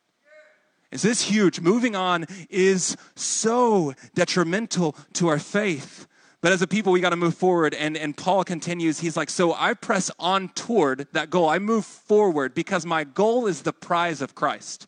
Is 0.93 1.01
this 1.01 1.23
huge? 1.23 1.59
Moving 1.59 1.95
on 1.95 2.27
is 2.51 2.95
so 3.15 3.93
detrimental 4.13 4.95
to 5.13 5.27
our 5.27 5.39
faith. 5.39 6.07
But 6.41 6.51
as 6.51 6.61
a 6.61 6.67
people, 6.67 6.91
we 6.91 7.01
got 7.01 7.09
to 7.09 7.15
move 7.15 7.35
forward. 7.35 7.73
And, 7.73 7.97
and 7.97 8.15
Paul 8.15 8.43
continues, 8.43 8.99
he's 8.99 9.17
like, 9.17 9.29
So 9.29 9.53
I 9.53 9.73
press 9.73 10.11
on 10.19 10.49
toward 10.49 11.07
that 11.13 11.29
goal. 11.29 11.49
I 11.49 11.57
move 11.57 11.85
forward 11.85 12.53
because 12.53 12.85
my 12.85 13.05
goal 13.05 13.47
is 13.47 13.63
the 13.63 13.73
prize 13.73 14.21
of 14.21 14.35
Christ. 14.35 14.85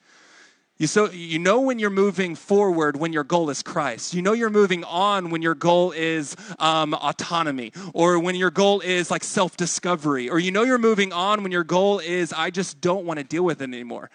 You, 0.78 0.88
so, 0.88 1.10
you 1.10 1.40
know 1.40 1.62
when 1.62 1.80
you're 1.80 1.90
moving 1.90 2.36
forward 2.36 2.98
when 2.98 3.14
your 3.14 3.24
goal 3.24 3.50
is 3.50 3.64
Christ. 3.64 4.14
You 4.14 4.22
know 4.22 4.34
you're 4.34 4.50
moving 4.50 4.84
on 4.84 5.30
when 5.30 5.42
your 5.42 5.56
goal 5.56 5.94
is 5.94 6.36
um, 6.60 6.94
autonomy, 6.94 7.72
or 7.94 8.20
when 8.20 8.36
your 8.36 8.52
goal 8.52 8.82
is 8.82 9.10
like 9.10 9.24
self 9.24 9.56
discovery, 9.56 10.30
or 10.30 10.38
you 10.38 10.52
know 10.52 10.64
you're 10.64 10.78
moving 10.78 11.14
on 11.14 11.44
when 11.44 11.54
your 11.54 11.64
goal 11.64 12.00
is, 12.00 12.34
I 12.34 12.50
just 12.50 12.82
don't 12.82 13.06
want 13.06 13.20
to 13.20 13.24
deal 13.24 13.44
with 13.44 13.62
it 13.62 13.64
anymore. 13.64 14.10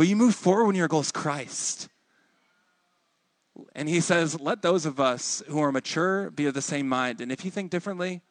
But 0.00 0.08
you 0.08 0.16
move 0.16 0.34
forward 0.34 0.64
when 0.64 0.76
your 0.76 0.88
goal 0.88 1.00
is 1.00 1.12
Christ. 1.12 1.90
And 3.74 3.86
he 3.86 4.00
says, 4.00 4.40
Let 4.40 4.62
those 4.62 4.86
of 4.86 4.98
us 4.98 5.42
who 5.46 5.60
are 5.60 5.70
mature 5.70 6.30
be 6.30 6.46
of 6.46 6.54
the 6.54 6.62
same 6.62 6.88
mind. 6.88 7.20
And 7.20 7.30
if 7.30 7.44
you 7.44 7.50
think 7.50 7.70
differently, 7.70 8.22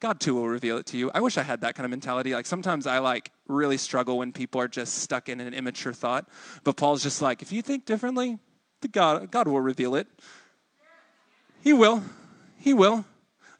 God 0.00 0.20
too 0.20 0.36
will 0.36 0.48
reveal 0.48 0.78
it 0.78 0.86
to 0.86 0.96
you. 0.96 1.10
I 1.12 1.20
wish 1.20 1.36
I 1.36 1.42
had 1.42 1.60
that 1.60 1.74
kind 1.74 1.84
of 1.84 1.90
mentality. 1.90 2.32
Like 2.32 2.46
sometimes 2.46 2.86
I 2.86 2.98
like 2.98 3.30
really 3.46 3.76
struggle 3.76 4.16
when 4.16 4.32
people 4.32 4.58
are 4.58 4.68
just 4.68 4.94
stuck 5.00 5.28
in 5.28 5.38
an 5.38 5.52
immature 5.52 5.92
thought. 5.92 6.26
But 6.64 6.78
Paul's 6.78 7.02
just 7.02 7.20
like, 7.20 7.42
if 7.42 7.52
you 7.52 7.60
think 7.60 7.84
differently, 7.84 8.38
God, 8.90 9.30
God 9.30 9.48
will 9.48 9.60
reveal 9.60 9.96
it. 9.96 10.06
He 11.62 11.74
will. 11.74 12.02
He 12.56 12.72
will. 12.72 13.04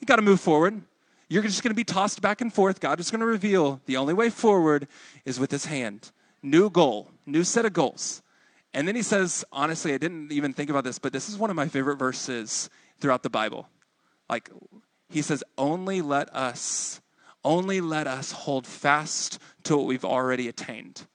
You 0.00 0.06
got 0.06 0.16
to 0.16 0.22
move 0.22 0.40
forward. 0.40 0.80
You're 1.28 1.42
just 1.42 1.62
going 1.62 1.72
to 1.72 1.76
be 1.76 1.84
tossed 1.84 2.22
back 2.22 2.40
and 2.40 2.50
forth. 2.50 2.80
God 2.80 2.98
is 2.98 3.10
going 3.10 3.20
to 3.20 3.26
reveal 3.26 3.82
the 3.84 3.98
only 3.98 4.14
way 4.14 4.30
forward 4.30 4.88
is 5.26 5.38
with 5.38 5.50
his 5.50 5.66
hand. 5.66 6.12
New 6.42 6.70
goal, 6.70 7.10
new 7.26 7.44
set 7.44 7.64
of 7.64 7.72
goals. 7.72 8.22
And 8.74 8.86
then 8.86 8.94
he 8.94 9.02
says, 9.02 9.44
honestly, 9.50 9.94
I 9.94 9.98
didn't 9.98 10.32
even 10.32 10.52
think 10.52 10.70
about 10.70 10.84
this, 10.84 10.98
but 10.98 11.12
this 11.12 11.28
is 11.28 11.38
one 11.38 11.50
of 11.50 11.56
my 11.56 11.68
favorite 11.68 11.96
verses 11.96 12.68
throughout 13.00 13.22
the 13.22 13.30
Bible. 13.30 13.68
Like, 14.28 14.50
he 15.10 15.22
says, 15.22 15.42
only 15.56 16.02
let 16.02 16.34
us, 16.34 17.00
only 17.44 17.80
let 17.80 18.06
us 18.06 18.30
hold 18.32 18.66
fast 18.66 19.38
to 19.64 19.76
what 19.76 19.86
we've 19.86 20.04
already 20.04 20.48
attained. 20.48 21.06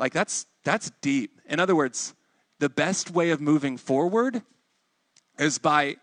Like 0.00 0.14
that's 0.14 0.46
that's 0.64 0.90
deep. 1.02 1.40
In 1.46 1.60
other 1.60 1.76
words, 1.76 2.14
the 2.58 2.70
best 2.70 3.10
way 3.10 3.30
of 3.30 3.40
moving 3.40 3.76
forward 3.76 4.42
is 5.38 5.58
by 5.58 5.96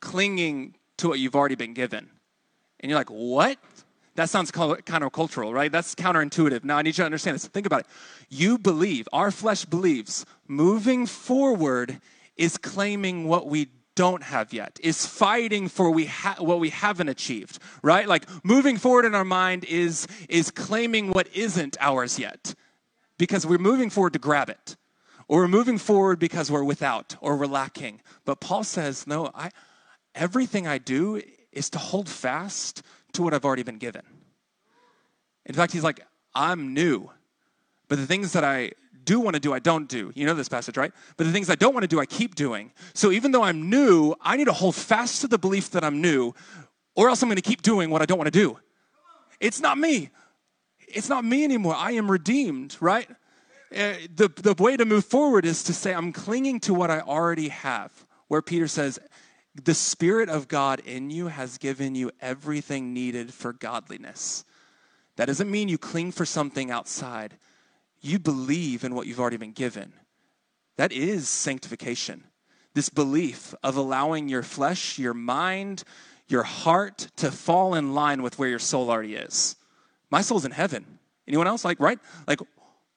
clinging 0.00 0.74
to 0.96 1.08
what 1.08 1.18
you've 1.18 1.36
already 1.36 1.54
been 1.54 1.74
given. 1.74 2.08
And 2.80 2.90
you're 2.90 2.98
like, 2.98 3.10
what? 3.10 3.58
That 4.14 4.28
sounds 4.28 4.50
countercultural, 4.50 5.54
right? 5.54 5.72
That's 5.72 5.94
counterintuitive. 5.94 6.64
Now 6.64 6.76
I 6.76 6.82
need 6.82 6.90
you 6.90 7.02
to 7.02 7.04
understand 7.04 7.34
this. 7.34 7.46
Think 7.46 7.66
about 7.66 7.80
it. 7.80 7.86
You 8.28 8.58
believe, 8.58 9.08
our 9.12 9.30
flesh 9.30 9.64
believes, 9.64 10.26
moving 10.46 11.06
forward 11.06 12.00
is 12.36 12.58
claiming 12.58 13.26
what 13.26 13.46
we 13.46 13.68
don't 13.94 14.22
have 14.22 14.52
yet, 14.52 14.78
is 14.82 15.06
fighting 15.06 15.68
for 15.68 15.90
we 15.90 16.06
ha- 16.06 16.36
what 16.38 16.60
we 16.60 16.70
haven't 16.70 17.08
achieved, 17.08 17.58
right? 17.82 18.06
Like 18.06 18.26
moving 18.44 18.76
forward 18.76 19.04
in 19.04 19.14
our 19.14 19.24
mind 19.24 19.64
is, 19.64 20.06
is 20.28 20.50
claiming 20.50 21.10
what 21.10 21.28
isn't 21.34 21.76
ours 21.80 22.18
yet 22.18 22.54
because 23.18 23.46
we're 23.46 23.58
moving 23.58 23.90
forward 23.90 24.14
to 24.14 24.18
grab 24.18 24.50
it. 24.50 24.76
Or 25.28 25.42
we're 25.42 25.48
moving 25.48 25.78
forward 25.78 26.18
because 26.18 26.50
we're 26.50 26.64
without 26.64 27.16
or 27.20 27.36
we're 27.36 27.46
lacking. 27.46 28.00
But 28.26 28.40
Paul 28.40 28.64
says, 28.64 29.06
no, 29.06 29.30
I, 29.34 29.50
everything 30.14 30.66
I 30.66 30.76
do 30.76 31.22
is 31.52 31.70
to 31.70 31.78
hold 31.78 32.08
fast 32.08 32.82
to 33.14 33.22
what 33.22 33.34
I've 33.34 33.44
already 33.44 33.62
been 33.62 33.78
given. 33.78 34.02
In 35.46 35.54
fact, 35.54 35.72
he's 35.72 35.84
like, 35.84 36.00
I'm 36.34 36.72
new, 36.72 37.10
but 37.88 37.98
the 37.98 38.06
things 38.06 38.32
that 38.32 38.44
I 38.44 38.72
do 39.04 39.20
want 39.20 39.34
to 39.34 39.40
do, 39.40 39.52
I 39.52 39.58
don't 39.58 39.88
do. 39.88 40.12
You 40.14 40.26
know 40.26 40.34
this 40.34 40.48
passage, 40.48 40.76
right? 40.76 40.92
But 41.16 41.24
the 41.24 41.32
things 41.32 41.50
I 41.50 41.56
don't 41.56 41.74
want 41.74 41.84
to 41.84 41.88
do, 41.88 42.00
I 42.00 42.06
keep 42.06 42.34
doing. 42.34 42.70
So 42.94 43.10
even 43.10 43.32
though 43.32 43.42
I'm 43.42 43.68
new, 43.68 44.14
I 44.20 44.36
need 44.36 44.44
to 44.44 44.52
hold 44.52 44.74
fast 44.76 45.20
to 45.22 45.28
the 45.28 45.38
belief 45.38 45.70
that 45.70 45.84
I'm 45.84 46.00
new, 46.00 46.34
or 46.94 47.08
else 47.08 47.22
I'm 47.22 47.28
going 47.28 47.36
to 47.36 47.42
keep 47.42 47.62
doing 47.62 47.90
what 47.90 48.02
I 48.02 48.06
don't 48.06 48.18
want 48.18 48.32
to 48.32 48.38
do. 48.38 48.58
It's 49.40 49.60
not 49.60 49.76
me. 49.78 50.10
It's 50.86 51.08
not 51.08 51.24
me 51.24 51.42
anymore. 51.42 51.74
I 51.74 51.92
am 51.92 52.10
redeemed, 52.10 52.76
right? 52.80 53.08
Uh, 53.74 53.94
the, 54.14 54.28
the 54.36 54.54
way 54.62 54.76
to 54.76 54.84
move 54.84 55.04
forward 55.04 55.44
is 55.44 55.64
to 55.64 55.72
say, 55.72 55.94
I'm 55.94 56.12
clinging 56.12 56.60
to 56.60 56.74
what 56.74 56.90
I 56.90 57.00
already 57.00 57.48
have. 57.48 57.90
Where 58.28 58.42
Peter 58.42 58.68
says, 58.68 58.98
the 59.54 59.74
Spirit 59.74 60.28
of 60.28 60.48
God 60.48 60.80
in 60.80 61.10
you 61.10 61.28
has 61.28 61.58
given 61.58 61.94
you 61.94 62.10
everything 62.20 62.94
needed 62.94 63.34
for 63.34 63.52
godliness. 63.52 64.44
That 65.16 65.26
doesn't 65.26 65.50
mean 65.50 65.68
you 65.68 65.78
cling 65.78 66.12
for 66.12 66.24
something 66.24 66.70
outside 66.70 67.36
you 68.02 68.18
believe 68.18 68.84
in 68.84 68.94
what 68.94 69.06
you've 69.06 69.20
already 69.20 69.36
been 69.36 69.52
given. 69.52 69.92
That 70.76 70.92
is 70.92 71.28
sanctification. 71.28 72.24
This 72.74 72.88
belief 72.88 73.54
of 73.62 73.76
allowing 73.76 74.28
your 74.28 74.42
flesh, 74.42 74.98
your 74.98 75.14
mind, 75.14 75.84
your 76.26 76.42
heart 76.42 77.08
to 77.16 77.30
fall 77.30 77.74
in 77.74 77.94
line 77.94 78.22
with 78.22 78.38
where 78.38 78.48
your 78.48 78.58
soul 78.58 78.90
already 78.90 79.14
is. 79.14 79.56
My 80.10 80.20
soul's 80.20 80.44
in 80.44 80.50
heaven. 80.50 80.98
Anyone 81.28 81.46
else? 81.46 81.64
Like, 81.64 81.78
right? 81.78 81.98
Like, 82.26 82.40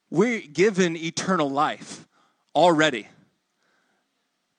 we're 0.10 0.42
given 0.42 0.98
eternal 0.98 1.50
life 1.50 2.08
already. 2.56 3.08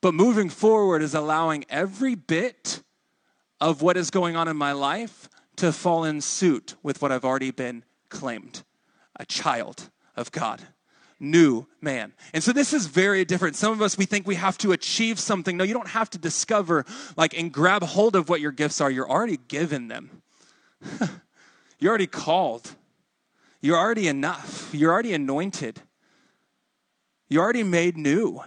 But 0.01 0.15
moving 0.15 0.51
forward 0.51 1.03
is 1.03 1.15
allowing 1.15 1.65
every 1.69 2.15
bit 2.15 2.83
of 3.61 3.83
what 3.83 3.97
is 3.97 4.11
going 4.11 4.37
on 4.37 4.49
in 4.49 4.57
my 4.57 4.73
life 4.73 5.29
to 5.57 5.73
fall 5.73 6.05
in 6.05 6.21
suit 6.21 6.75
with 6.83 7.01
what 7.01 7.11
I've 7.11 7.25
already 7.25 7.51
been 7.51 7.85
claimed 8.09 8.63
a 9.19 9.25
child 9.25 9.91
of 10.15 10.31
God. 10.31 10.61
New 11.19 11.67
man. 11.81 12.13
And 12.35 12.45
so 12.45 12.53
this 12.53 12.75
is 12.75 12.87
very 12.87 13.25
different. 13.25 13.57
Some 13.57 13.73
of 13.73 13.81
us, 13.81 13.97
we 13.97 14.05
think 14.05 14.27
we 14.27 14.35
have 14.35 14.59
to 14.59 14.73
achieve 14.73 15.19
something. 15.19 15.57
No, 15.57 15.65
you 15.65 15.73
don't 15.73 15.89
have 15.89 16.11
to 16.11 16.19
discover, 16.19 16.85
like, 17.17 17.37
and 17.39 17.51
grab 17.51 17.83
hold 17.83 18.15
of 18.15 18.29
what 18.29 18.43
your 18.43 18.53
gifts 18.53 18.83
are. 18.83 18.91
You're 18.91 19.09
already 19.09 19.39
given 19.49 19.89
them. 19.89 20.23
You're 21.79 21.89
already 21.89 22.07
called. 22.07 22.75
You're 23.63 23.79
already 23.79 24.09
enough. 24.09 24.71
You're 24.75 24.93
already 24.93 25.15
anointed. 25.15 25.81
You're 27.29 27.43
already 27.43 27.63
made 27.63 27.97
new. 27.97 28.43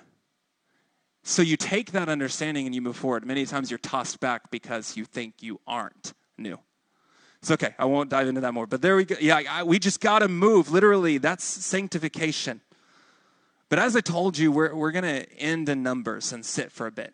So 1.24 1.42
you 1.42 1.58
take 1.58 1.92
that 1.92 2.10
understanding 2.10 2.66
and 2.66 2.74
you 2.74 2.82
move 2.82 2.96
forward. 2.96 3.26
Many 3.26 3.46
times 3.46 3.70
you're 3.70 3.78
tossed 3.78 4.20
back 4.20 4.50
because 4.52 4.96
you 4.98 5.06
think 5.06 5.36
you 5.42 5.60
aren't 5.68 6.14
new. 6.38 6.60
It's 7.42 7.52
okay. 7.52 7.74
I 7.78 7.86
won't 7.86 8.10
dive 8.10 8.28
into 8.28 8.42
that 8.42 8.54
more. 8.54 8.68
But 8.68 8.82
there 8.82 8.96
we 8.96 9.06
go. 9.06 9.16
Yeah, 9.20 9.42
I, 9.50 9.64
we 9.64 9.80
just 9.80 10.02
got 10.02 10.20
to 10.20 10.28
move. 10.28 10.72
Literally, 10.72 11.18
that's 11.18 11.44
sanctification. 11.44 12.62
But 13.70 13.80
as 13.80 13.96
I 13.96 14.02
told 14.02 14.38
you, 14.38 14.52
we're, 14.52 14.74
we're 14.74 14.92
going 14.92 15.04
to 15.04 15.32
end 15.38 15.70
in 15.70 15.84
Numbers 15.84 16.34
and 16.34 16.46
sit 16.46 16.72
for 16.72 16.88
a 16.88 16.92
bit. 16.92 17.14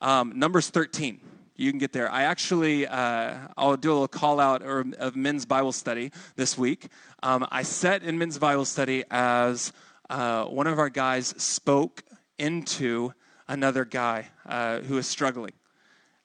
Um, 0.00 0.32
numbers 0.38 0.68
13. 0.68 1.20
You 1.56 1.70
can 1.70 1.78
get 1.78 1.92
there. 1.92 2.10
I 2.10 2.24
actually, 2.24 2.86
uh, 2.86 3.36
I'll 3.56 3.76
do 3.76 3.90
a 3.90 3.94
little 3.94 4.08
call 4.08 4.40
out 4.40 4.62
of 4.62 5.14
men's 5.14 5.46
Bible 5.46 5.70
study 5.70 6.10
this 6.34 6.58
week. 6.58 6.88
Um, 7.22 7.46
I 7.50 7.62
sat 7.62 8.02
in 8.02 8.18
men's 8.18 8.38
Bible 8.38 8.64
study 8.64 9.04
as 9.10 9.72
uh, 10.10 10.44
one 10.46 10.66
of 10.66 10.80
our 10.80 10.90
guys 10.90 11.28
spoke 11.38 12.02
into 12.38 13.12
another 13.48 13.84
guy 13.84 14.28
uh, 14.46 14.80
who 14.80 14.94
was 14.94 15.06
struggling. 15.06 15.52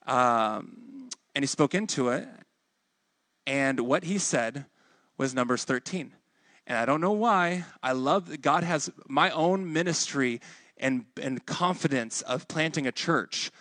Um, 0.05 1.09
and 1.35 1.43
he 1.43 1.47
spoke 1.47 1.73
into 1.75 2.09
it. 2.09 2.27
And 3.45 3.81
what 3.81 4.03
he 4.03 4.17
said 4.17 4.65
was 5.17 5.33
Numbers 5.33 5.63
13. 5.63 6.13
And 6.67 6.77
I 6.77 6.85
don't 6.85 7.01
know 7.01 7.11
why. 7.11 7.65
I 7.81 7.93
love 7.93 8.29
that 8.29 8.41
God 8.41 8.63
has 8.63 8.91
my 9.07 9.31
own 9.31 9.73
ministry 9.73 10.39
and, 10.77 11.05
and 11.21 11.45
confidence 11.45 12.21
of 12.21 12.47
planting 12.47 12.87
a 12.87 12.91
church. 12.91 13.51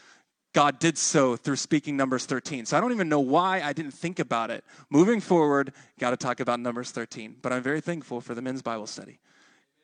God 0.52 0.78
did 0.78 0.98
so 0.98 1.36
through 1.36 1.56
speaking 1.56 1.96
Numbers 1.96 2.26
13. 2.26 2.66
So 2.66 2.76
I 2.76 2.80
don't 2.80 2.92
even 2.92 3.08
know 3.08 3.20
why 3.20 3.60
I 3.62 3.72
didn't 3.72 3.92
think 3.92 4.18
about 4.18 4.50
it. 4.50 4.64
Moving 4.90 5.20
forward, 5.20 5.72
got 5.98 6.10
to 6.10 6.16
talk 6.16 6.40
about 6.40 6.60
Numbers 6.60 6.90
13. 6.90 7.36
But 7.40 7.52
I'm 7.52 7.62
very 7.62 7.80
thankful 7.80 8.20
for 8.20 8.34
the 8.34 8.42
men's 8.42 8.62
Bible 8.62 8.86
study. 8.86 9.18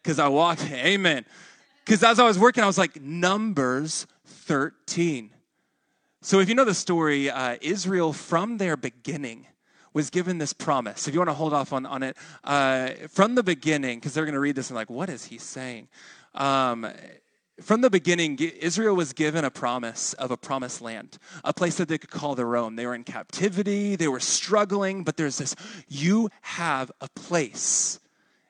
Because 0.02 0.18
I 0.18 0.28
walked, 0.28 0.70
amen. 0.72 1.24
Because 1.84 2.02
as 2.02 2.18
I 2.18 2.24
was 2.24 2.38
working, 2.38 2.64
I 2.64 2.66
was 2.66 2.78
like, 2.78 3.00
Numbers 3.00 4.06
13. 4.24 5.30
So 6.22 6.40
if 6.40 6.48
you 6.48 6.54
know 6.54 6.64
the 6.64 6.74
story, 6.74 7.28
uh, 7.28 7.58
Israel 7.60 8.14
from 8.14 8.56
their 8.56 8.76
beginning 8.76 9.46
was 9.92 10.08
given 10.08 10.38
this 10.38 10.54
promise. 10.54 11.06
If 11.06 11.14
you 11.14 11.20
want 11.20 11.28
to 11.28 11.34
hold 11.34 11.52
off 11.52 11.72
on, 11.72 11.84
on 11.84 12.02
it, 12.02 12.16
uh, 12.42 12.90
from 13.10 13.34
the 13.34 13.42
beginning, 13.42 13.98
because 13.98 14.14
they're 14.14 14.24
going 14.24 14.34
to 14.34 14.40
read 14.40 14.56
this 14.56 14.70
and 14.70 14.76
like, 14.76 14.88
what 14.88 15.10
is 15.10 15.26
he 15.26 15.36
saying? 15.36 15.88
Um, 16.34 16.90
from 17.60 17.82
the 17.82 17.90
beginning, 17.90 18.38
Israel 18.38 18.96
was 18.96 19.12
given 19.12 19.44
a 19.44 19.50
promise 19.50 20.14
of 20.14 20.30
a 20.30 20.36
promised 20.36 20.80
land, 20.80 21.18
a 21.44 21.52
place 21.52 21.76
that 21.76 21.88
they 21.88 21.98
could 21.98 22.10
call 22.10 22.34
their 22.34 22.56
own. 22.56 22.74
They 22.74 22.86
were 22.86 22.94
in 22.94 23.04
captivity, 23.04 23.94
they 23.94 24.08
were 24.08 24.20
struggling, 24.20 25.04
but 25.04 25.16
there's 25.16 25.38
this, 25.38 25.54
you 25.86 26.30
have 26.40 26.90
a 27.00 27.08
place. 27.10 28.00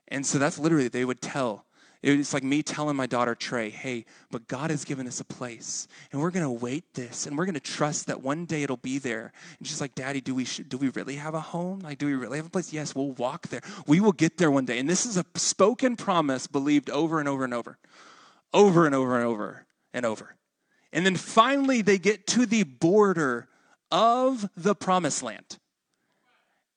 And 0.09 0.25
so 0.25 0.39
that's 0.39 0.59
literally, 0.59 0.89
they 0.89 1.05
would 1.05 1.21
tell 1.21 1.67
it's 2.13 2.35
like 2.35 2.45
me 2.45 2.63
telling 2.63 2.97
my 2.97 3.07
daughter 3.07 3.35
Trey, 3.35 3.71
hey, 3.71 4.05
but 4.31 4.47
God 4.47 4.71
has 4.71 4.85
given 4.85 5.07
us 5.07 5.21
a 5.21 5.25
place, 5.25 5.89
and 6.13 6.21
we're 6.21 6.31
going 6.31 6.45
to 6.45 6.51
wait 6.51 6.93
this, 6.93 7.27
and 7.27 7.39
we're 7.39 7.47
going 7.47 7.55
to 7.55 7.61
trust 7.61 8.09
that 8.09 8.23
one 8.23 8.45
day 8.45 8.63
it'll 8.63 8.77
be 8.77 8.99
there. 8.99 9.33
And 9.59 9.67
she's 9.67 9.81
like, 9.81 9.95
Daddy, 9.95 10.21
do 10.21 10.35
we 10.35 10.45
do 10.45 10.77
we 10.77 10.91
really 10.91 11.17
have 11.17 11.33
a 11.33 11.41
home? 11.41 11.81
Like, 11.81 11.97
do 11.97 12.05
we 12.05 12.15
really 12.15 12.37
have 12.37 12.47
a 12.47 12.51
place? 12.51 12.75
Yes, 12.75 12.95
we'll 12.95 13.13
walk 13.13 13.49
there. 13.49 13.63
We 13.87 14.01
will 14.01 14.13
get 14.13 14.37
there 14.37 14.51
one 14.51 14.67
day. 14.67 14.79
And 14.79 14.89
this 14.89 15.07
is 15.07 15.17
a 15.17 15.25
spoken 15.35 15.97
promise, 15.97 16.47
believed 16.47 16.91
over 16.91 17.21
and 17.21 17.29
over 17.29 17.43
and 17.43 17.55
over, 17.55 17.79
over 18.53 18.85
and 18.85 18.95
over 18.95 19.17
and 19.17 19.25
over 19.25 19.67
and 19.95 20.05
over. 20.05 20.37
And 20.93 21.07
then 21.07 21.17
finally, 21.17 21.81
they 21.81 21.97
get 21.97 22.27
to 22.29 22.45
the 22.45 22.65
border 22.65 23.49
of 23.91 24.51
the 24.59 24.75
promised 24.75 25.23
land, 25.23 25.57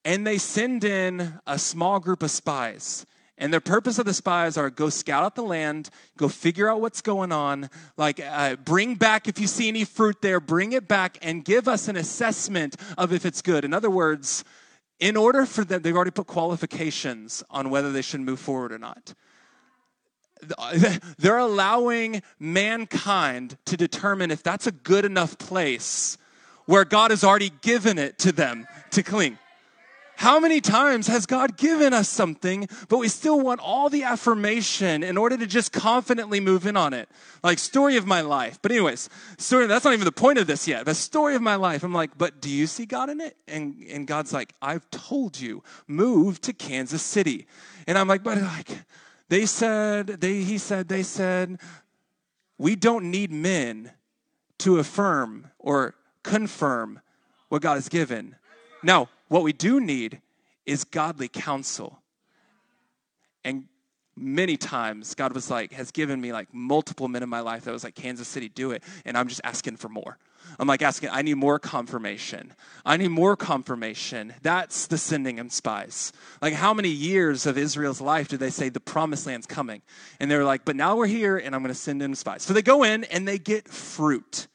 and 0.06 0.26
they 0.26 0.38
send 0.38 0.86
in 0.86 1.40
a 1.46 1.60
small 1.60 2.00
group 2.00 2.24
of 2.24 2.32
spies 2.32 3.06
and 3.38 3.54
the 3.54 3.62
purpose 3.62 4.00
of 4.00 4.06
the 4.06 4.14
spies 4.14 4.58
are 4.58 4.70
go 4.70 4.90
scout 4.90 5.24
out 5.24 5.36
the 5.36 5.44
land, 5.44 5.90
go 6.18 6.28
figure 6.28 6.70
out 6.70 6.82
what's 6.82 7.02
going 7.02 7.32
on, 7.32 7.70
like 7.96 8.20
uh, 8.20 8.56
bring 8.56 8.96
back, 8.96 9.28
if 9.28 9.40
you 9.40 9.46
see 9.46 9.68
any 9.68 9.84
fruit 9.84 10.22
there, 10.22 10.40
bring 10.40 10.74
it 10.74 10.88
back 10.88 11.18
and 11.22 11.46
give 11.46 11.68
us 11.68 11.88
an 11.88 11.96
assessment 11.96 12.76
of 12.98 13.14
if 13.14 13.26
it's 13.26 13.42
good. 13.42 13.64
In 13.64 13.74
other 13.74 13.92
words, 13.92 14.44
in 15.00 15.16
order 15.16 15.46
for 15.46 15.64
them, 15.64 15.84
they've 15.84 15.96
already 15.96 16.12
put 16.12 16.26
qualifications 16.26 17.44
on 17.50 17.70
whether 17.70 17.92
they 17.92 18.02
should 18.02 18.22
move 18.22 18.40
forward 18.40 18.72
or 18.72 18.80
not. 18.80 19.14
They're 21.18 21.38
allowing 21.38 22.24
mankind 22.40 23.58
to 23.66 23.78
determine 23.78 24.32
if 24.32 24.42
that's 24.42 24.66
a 24.66 24.72
good 24.72 25.06
enough 25.06 25.38
place 25.38 26.18
where 26.66 26.86
God 26.86 27.12
has 27.12 27.24
already 27.24 27.52
given 27.62 27.98
it 27.98 28.18
to 28.20 28.32
them 28.32 28.68
to 28.92 29.04
clean. 29.04 29.38
How 30.18 30.40
many 30.40 30.62
times 30.62 31.06
has 31.06 31.28
God 31.28 31.58
given 31.58 31.94
us 31.94 32.10
something, 32.10 32.68
but 32.90 32.98
we 32.98 33.08
still 33.08 33.40
want 33.40 33.60
all 33.62 33.88
the 33.88 34.02
affirmation 34.02 35.04
in 35.04 35.16
order 35.16 35.38
to 35.38 35.46
just 35.46 35.72
confidently 35.72 36.40
move 36.40 36.66
in 36.66 36.76
on 36.76 36.96
it? 36.96 37.08
Like, 37.44 37.60
story 37.60 37.98
of 37.98 38.08
my 38.08 38.22
life. 38.22 38.58
But, 38.64 38.72
anyways, 38.72 39.10
story, 39.38 39.68
that's 39.68 39.86
not 39.86 39.94
even 39.94 40.06
the 40.06 40.12
point 40.12 40.40
of 40.40 40.48
this 40.48 40.68
yet. 40.68 40.86
The 40.86 40.96
story 40.96 41.36
of 41.36 41.44
my 41.44 41.54
life. 41.54 41.84
I'm 41.84 41.94
like, 41.94 42.18
but 42.18 42.42
do 42.42 42.50
you 42.50 42.66
see 42.66 42.88
God 42.88 43.12
in 43.12 43.22
it? 43.22 43.38
And, 43.48 43.86
and 43.92 44.08
God's 44.08 44.34
like, 44.34 44.54
I've 44.60 44.90
told 44.90 45.40
you, 45.40 45.62
move 45.86 46.42
to 46.42 46.52
Kansas 46.52 47.04
City. 47.04 47.46
And 47.86 47.96
I'm 47.96 48.08
like, 48.08 48.24
but 48.24 48.42
like, 48.42 48.70
they 49.30 49.46
said, 49.46 50.08
they, 50.08 50.42
he 50.42 50.58
said, 50.58 50.88
they 50.88 51.04
said, 51.04 51.60
we 52.58 52.76
don't 52.76 53.12
need 53.12 53.32
men 53.32 53.92
to 54.58 54.80
affirm 54.80 55.52
or 55.60 55.94
confirm 56.24 57.02
what 57.50 57.62
God 57.62 57.76
has 57.76 57.88
given. 57.88 58.36
Now, 58.82 59.10
what 59.28 59.44
we 59.44 59.54
do 59.54 59.80
need 59.80 60.22
is 60.66 60.84
godly 60.84 61.28
counsel. 61.28 62.02
And 63.44 63.66
many 64.16 64.58
times 64.58 65.16
God 65.16 65.34
was 65.34 65.50
like, 65.50 65.72
has 65.74 65.92
given 65.92 66.20
me 66.20 66.34
like 66.34 66.54
multiple 66.54 67.08
men 67.08 67.24
in 67.24 67.30
my 67.30 67.40
life 67.40 67.66
that 67.66 67.72
was 67.72 67.84
like, 67.84 67.96
Kansas 67.96 68.28
City, 68.28 68.50
do 68.50 68.72
it. 68.72 68.84
And 69.06 69.18
I'm 69.18 69.28
just 69.28 69.42
asking 69.44 69.78
for 69.78 69.90
more. 69.90 70.18
I'm 70.60 70.68
like 70.68 70.82
asking, 70.82 71.10
I 71.10 71.22
need 71.22 71.36
more 71.36 71.60
confirmation. 71.60 72.54
I 72.86 72.98
need 72.98 73.10
more 73.10 73.36
confirmation. 73.36 74.34
That's 74.42 74.88
the 74.88 74.98
sending 74.98 75.40
of 75.40 75.52
spies. 75.52 76.14
Like, 76.42 76.54
how 76.54 76.74
many 76.74 76.90
years 76.90 77.46
of 77.46 77.58
Israel's 77.58 78.02
life 78.02 78.30
did 78.30 78.40
they 78.40 78.50
say 78.50 78.70
the 78.70 78.80
promised 78.80 79.28
land's 79.28 79.46
coming? 79.46 79.82
And 80.20 80.32
they 80.32 80.38
were 80.38 80.46
like, 80.46 80.64
but 80.66 80.76
now 80.76 80.96
we're 80.96 81.08
here 81.08 81.38
and 81.38 81.54
I'm 81.54 81.62
going 81.62 81.74
to 81.74 81.80
send 81.80 82.02
in 82.02 82.16
spies. 82.16 82.44
So 82.44 82.54
they 82.54 82.62
go 82.62 82.84
in 82.84 83.04
and 83.06 83.28
they 83.28 83.38
get 83.38 83.68
fruit. 83.68 84.48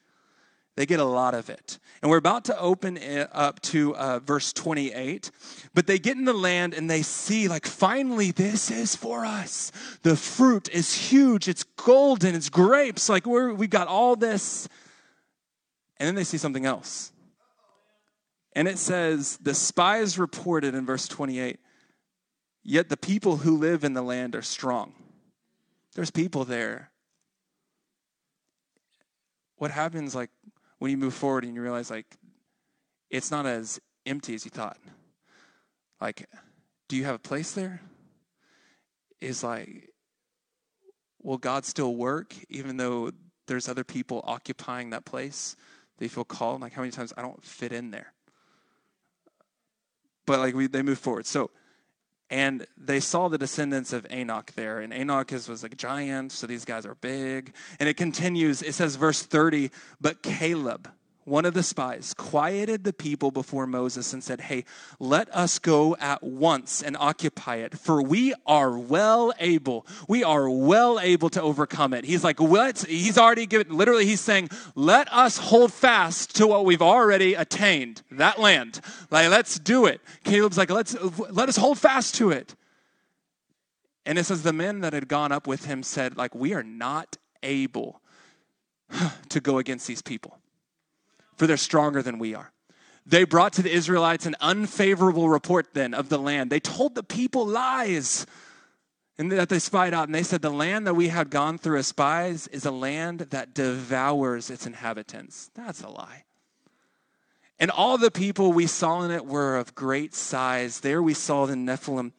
They 0.77 0.87
get 0.87 1.01
a 1.01 1.05
lot 1.05 1.35
of 1.35 1.51
it. 1.51 1.79
And 2.01 2.11
we're 2.11 2.19
about 2.19 2.47
to 2.47 2.59
open 2.59 2.99
up 3.33 3.61
to 3.63 3.95
uh, 3.95 4.19
verse 4.21 4.53
28. 4.53 5.31
But 5.75 5.87
they 5.87 5.99
get 5.99 6.17
in 6.17 6.25
the 6.25 6.33
land 6.33 6.73
and 6.73 6.89
they 6.89 7.03
see, 7.03 7.47
like, 7.47 7.67
finally, 7.67 8.31
this 8.31 8.71
is 8.71 8.97
for 8.97 9.25
us. 9.25 9.71
The 10.03 10.17
fruit 10.17 10.71
is 10.71 10.95
huge. 10.95 11.47
It's 11.47 11.63
golden. 11.63 12.35
It's 12.35 12.49
grapes. 12.49 13.09
Like, 13.09 13.27
we're, 13.27 13.53
we 13.53 13.67
got 13.67 13.87
all 13.87 14.17
this. 14.17 14.67
And 15.99 16.07
then 16.07 16.15
they 16.15 16.25
see 16.25 16.39
something 16.39 16.65
else. 16.65 17.13
And 18.55 18.67
it 18.67 18.79
says, 18.79 19.39
the 19.43 19.55
spies 19.55 20.19
reported 20.19 20.75
in 20.75 20.87
verse 20.87 21.09
28 21.09 21.59
Yet 22.65 22.89
the 22.89 22.97
people 22.97 23.39
who 23.39 23.57
live 23.57 23.83
in 23.83 23.93
the 23.93 24.03
land 24.03 24.37
are 24.37 24.43
strong. 24.43 24.95
There's 25.95 26.13
people 26.13 26.45
there. 26.45 26.91
What 29.57 29.73
happens, 29.73 30.15
like, 30.15 30.31
when 30.83 30.90
you 30.90 30.97
move 30.97 31.14
forward 31.14 31.45
and 31.45 31.55
you 31.55 31.62
realize 31.62 31.92
like 31.92 32.16
it's 33.09 33.31
not 33.31 33.47
as 33.47 33.81
empty 34.05 34.35
as 34.35 34.45
you 34.45 34.51
thought. 34.51 34.79
Like, 36.01 36.29
do 36.88 36.97
you 36.97 37.05
have 37.05 37.14
a 37.14 37.21
place 37.21 37.53
there? 37.53 37.81
Is 39.21 39.45
like, 39.45 39.90
will 41.23 41.38
God 41.38 41.64
still 41.64 41.95
work 41.95 42.35
even 42.49 42.79
though 42.79 43.12
there's 43.47 43.68
other 43.68 43.85
people 43.85 44.25
occupying 44.25 44.90
that 44.90 45.05
place? 45.05 45.55
They 45.99 46.09
feel 46.09 46.25
called. 46.25 46.62
Like, 46.62 46.73
how 46.73 46.83
many 46.83 46.90
times 46.90 47.12
I 47.16 47.23
don't 47.23 47.45
fit 47.45 47.73
in 47.73 47.92
there? 47.92 48.12
But 50.27 50.40
like, 50.40 50.53
we, 50.53 50.66
they 50.66 50.83
move 50.83 50.99
forward. 50.99 51.27
So, 51.27 51.53
and 52.33 52.66
they 52.79 52.99
saw 52.99 53.29
the 53.29 53.37
descendants 53.37 53.92
of 53.92 54.07
Anak 54.09 54.55
there. 54.55 54.81
And 54.81 54.90
Anak 54.90 55.33
is, 55.33 55.51
was 55.51 55.64
a 55.64 55.68
giant, 55.68 56.33
so 56.33 56.47
these 56.47 56.64
guys 56.64 56.87
are 56.87 56.95
big. 56.95 57.55
And 57.79 57.90
it 57.90 57.99
continues, 57.99 58.62
it 58.62 58.73
says, 58.73 58.97
verse 58.97 59.23
30, 59.23 59.71
but 60.01 60.23
Caleb, 60.23 60.90
one 61.25 61.45
of 61.45 61.55
the 61.55 61.63
spies, 61.63 62.15
quieted 62.15 62.85
the 62.85 62.93
people 62.93 63.31
before 63.31 63.67
Moses 63.67 64.13
and 64.13 64.23
said, 64.23 64.41
Hey, 64.41 64.65
let 64.99 65.35
us 65.35 65.59
go 65.59 65.97
at 65.97 66.23
once 66.23 66.83
and 66.83 66.97
occupy 66.97 67.57
it, 67.57 67.79
for 67.79 68.03
we 68.03 68.35
are 68.47 68.77
well 68.77 69.33
able. 69.39 69.87
We 70.09 70.25
are 70.25 70.51
well 70.51 70.99
able 70.99 71.31
to 71.31 71.43
overcome 71.43 71.95
it. 71.95 72.05
He's 72.05 72.25
like, 72.25 72.41
What? 72.41 72.81
He's 72.81 73.19
already 73.19 73.47
given, 73.47 73.77
literally, 73.77 74.05
he's 74.05 74.21
saying, 74.21 74.49
Let 74.75 75.13
us 75.13 75.39
hold 75.39 75.73
fast 75.73 76.37
to 76.37 76.47
what 76.47 76.65
we've 76.65 76.83
already 76.83 77.35
attained, 77.35 78.03
that 78.11 78.41
land. 78.41 78.81
Like, 79.11 79.31
let's 79.31 79.59
do 79.59 79.87
it. 79.87 80.01
Caleb's 80.25 80.59
like, 80.59 80.71
Let's 80.71 80.97
let 81.31 81.49
us 81.49 81.57
hold 81.57 81.79
fast 81.79 82.17
to 82.17 82.31
it. 82.31 82.57
And 84.05 84.19
it 84.19 84.25
says, 84.25 84.43
The 84.43 84.53
men 84.53 84.81
that 84.81 84.93
had 84.93 85.07
gone 85.07 85.31
up 85.31 85.47
with 85.47 85.67
him 85.67 85.85
said, 85.85 86.17
like, 86.17 86.35
we 86.35 86.53
are 86.53 86.65
not 86.65 87.17
able 87.45 88.01
to 89.29 89.41
go 89.41 89.59
against 89.59 89.87
these 89.87 90.03
people 90.03 90.39
for 91.37 91.47
they're 91.47 91.57
stronger 91.57 92.03
than 92.03 92.18
we 92.18 92.35
are. 92.35 92.53
They 93.05 93.25
brought 93.25 93.55
to 93.55 93.62
the 93.62 93.73
Israelites 93.73 94.27
an 94.27 94.37
unfavorable 94.40 95.29
report 95.29 95.75
then 95.75 95.92
of 95.92 96.09
the 96.09 96.18
land. 96.18 96.51
They 96.51 96.61
told 96.61 96.95
the 96.95 97.03
people 97.03 97.47
lies 97.47 98.27
and 99.18 99.31
that 99.33 99.49
they 99.49 99.59
spied 99.59 99.95
out. 99.95 100.09
And 100.09 100.14
they 100.14 100.23
said, 100.23 100.42
The 100.42 100.51
land 100.51 100.87
that 100.87 100.95
we 100.95 101.09
had 101.09 101.31
gone 101.31 101.59
through 101.59 101.79
as 101.79 101.87
spies 101.87 102.49
is 102.49 102.64
a 102.64 102.71
land 102.71 103.21
that 103.31 103.55
devours 103.55 104.51
its 104.51 104.66
inhabitants. 104.66 105.51
That's 105.55 105.83
a 105.83 105.88
lie. 105.88 106.25
And 107.59 107.71
all 107.71 107.99
the 107.99 108.11
people 108.11 108.53
we 108.53 108.66
saw 108.66 109.03
in 109.03 109.11
it 109.11 109.27
were 109.27 109.57
of 109.57 109.75
great 109.75 110.14
size. 110.14 110.81
There 110.81 111.03
we 111.03 111.14
saw 111.14 111.47
the 111.47 111.55
Nephilim, 111.55 112.12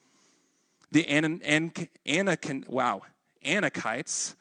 the 0.91 1.05
An- 1.07 1.41
An- 1.43 2.65
wow, 2.69 3.01
Anakites 3.43 4.35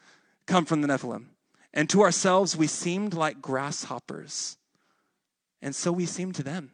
come 0.45 0.65
from 0.65 0.81
the 0.81 0.87
Nephilim. 0.87 1.25
And 1.73 1.89
to 1.89 2.01
ourselves, 2.01 2.55
we 2.55 2.67
seemed 2.67 3.13
like 3.13 3.41
grasshoppers. 3.41 4.57
And 5.63 5.73
so 5.73 5.93
we 5.93 6.05
seemed 6.05 6.35
to 6.35 6.43
them. 6.43 6.71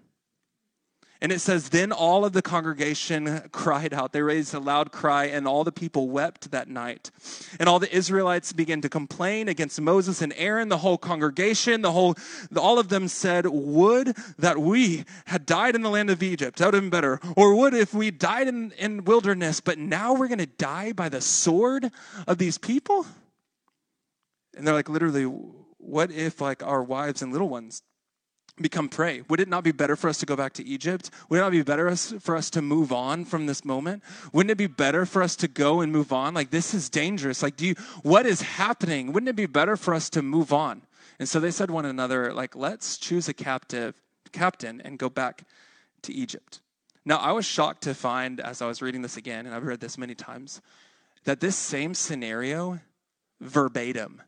And 1.21 1.31
it 1.33 1.39
says, 1.39 1.69
Then 1.69 1.91
all 1.91 2.25
of 2.25 2.33
the 2.33 2.41
congregation 2.41 3.49
cried 3.51 3.93
out. 3.93 4.13
They 4.13 4.21
raised 4.21 4.53
a 4.53 4.59
loud 4.59 4.91
cry, 4.91 5.25
and 5.25 5.47
all 5.47 5.63
the 5.63 5.71
people 5.71 6.09
wept 6.09 6.49
that 6.51 6.69
night. 6.69 7.11
And 7.59 7.69
all 7.69 7.77
the 7.77 7.93
Israelites 7.93 8.51
began 8.51 8.81
to 8.81 8.89
complain 8.89 9.47
against 9.47 9.79
Moses 9.79 10.21
and 10.23 10.33
Aaron, 10.37 10.69
the 10.69 10.77
whole 10.77 10.97
congregation, 10.97 11.81
the 11.81 11.91
whole, 11.91 12.15
all 12.55 12.79
of 12.79 12.87
them 12.87 13.09
said, 13.09 13.45
Would 13.45 14.15
that 14.39 14.57
we 14.57 15.03
had 15.25 15.45
died 15.45 15.75
in 15.75 15.81
the 15.83 15.89
land 15.89 16.09
of 16.09 16.23
Egypt. 16.23 16.57
That 16.57 16.67
would 16.67 16.73
have 16.73 16.83
been 16.83 16.89
better. 16.89 17.19
Or 17.35 17.53
would 17.55 17.75
if 17.75 17.93
we 17.93 18.09
died 18.09 18.47
in, 18.47 18.71
in 18.71 19.03
wilderness, 19.03 19.59
but 19.59 19.77
now 19.77 20.13
we're 20.13 20.29
going 20.29 20.39
to 20.39 20.47
die 20.47 20.93
by 20.93 21.09
the 21.09 21.21
sword 21.21 21.91
of 22.27 22.39
these 22.39 22.57
people? 22.57 23.05
And 24.57 24.65
they're 24.65 24.73
like, 24.73 24.89
literally, 24.89 25.25
what 25.77 26.11
if 26.11 26.41
like 26.41 26.63
our 26.63 26.81
wives 26.81 27.21
and 27.21 27.31
little 27.31 27.49
ones 27.49 27.83
become 28.63 28.89
prey? 28.89 29.21
Would 29.29 29.39
it 29.39 29.47
not 29.47 29.63
be 29.63 29.71
better 29.71 29.95
for 29.95 30.09
us 30.09 30.17
to 30.19 30.25
go 30.25 30.35
back 30.35 30.53
to 30.53 30.65
Egypt? 30.65 31.09
Would 31.29 31.37
it 31.37 31.41
not 31.41 31.51
be 31.51 31.61
better 31.61 31.95
for 31.95 32.35
us 32.35 32.49
to 32.51 32.61
move 32.61 32.91
on 32.91 33.25
from 33.25 33.45
this 33.45 33.63
moment? 33.63 34.03
Wouldn't 34.33 34.51
it 34.51 34.57
be 34.57 34.67
better 34.67 35.05
for 35.05 35.21
us 35.21 35.35
to 35.37 35.47
go 35.47 35.81
and 35.81 35.91
move 35.91 36.11
on? 36.11 36.33
Like 36.33 36.51
this 36.51 36.73
is 36.73 36.89
dangerous. 36.89 37.41
Like 37.41 37.55
do 37.55 37.67
you 37.67 37.75
what 38.03 38.25
is 38.25 38.41
happening? 38.41 39.13
Wouldn't 39.13 39.29
it 39.29 39.35
be 39.35 39.45
better 39.45 39.75
for 39.75 39.93
us 39.93 40.09
to 40.11 40.21
move 40.21 40.53
on? 40.53 40.83
And 41.19 41.27
so 41.27 41.39
they 41.39 41.51
said 41.51 41.71
one 41.71 41.85
another 41.85 42.33
like 42.33 42.55
let's 42.55 42.97
choose 42.97 43.27
a 43.27 43.33
captive 43.33 44.01
captain 44.31 44.81
and 44.81 44.99
go 44.99 45.09
back 45.09 45.43
to 46.03 46.13
Egypt. 46.13 46.61
Now 47.05 47.17
I 47.17 47.31
was 47.31 47.45
shocked 47.45 47.83
to 47.83 47.93
find 47.93 48.39
as 48.39 48.61
I 48.61 48.67
was 48.67 48.81
reading 48.81 49.01
this 49.01 49.17
again 49.17 49.45
and 49.45 49.55
I've 49.55 49.65
read 49.65 49.79
this 49.79 49.97
many 49.97 50.15
times 50.15 50.61
that 51.25 51.39
this 51.39 51.55
same 51.55 51.93
scenario 51.93 52.79
verbatim 53.41 54.21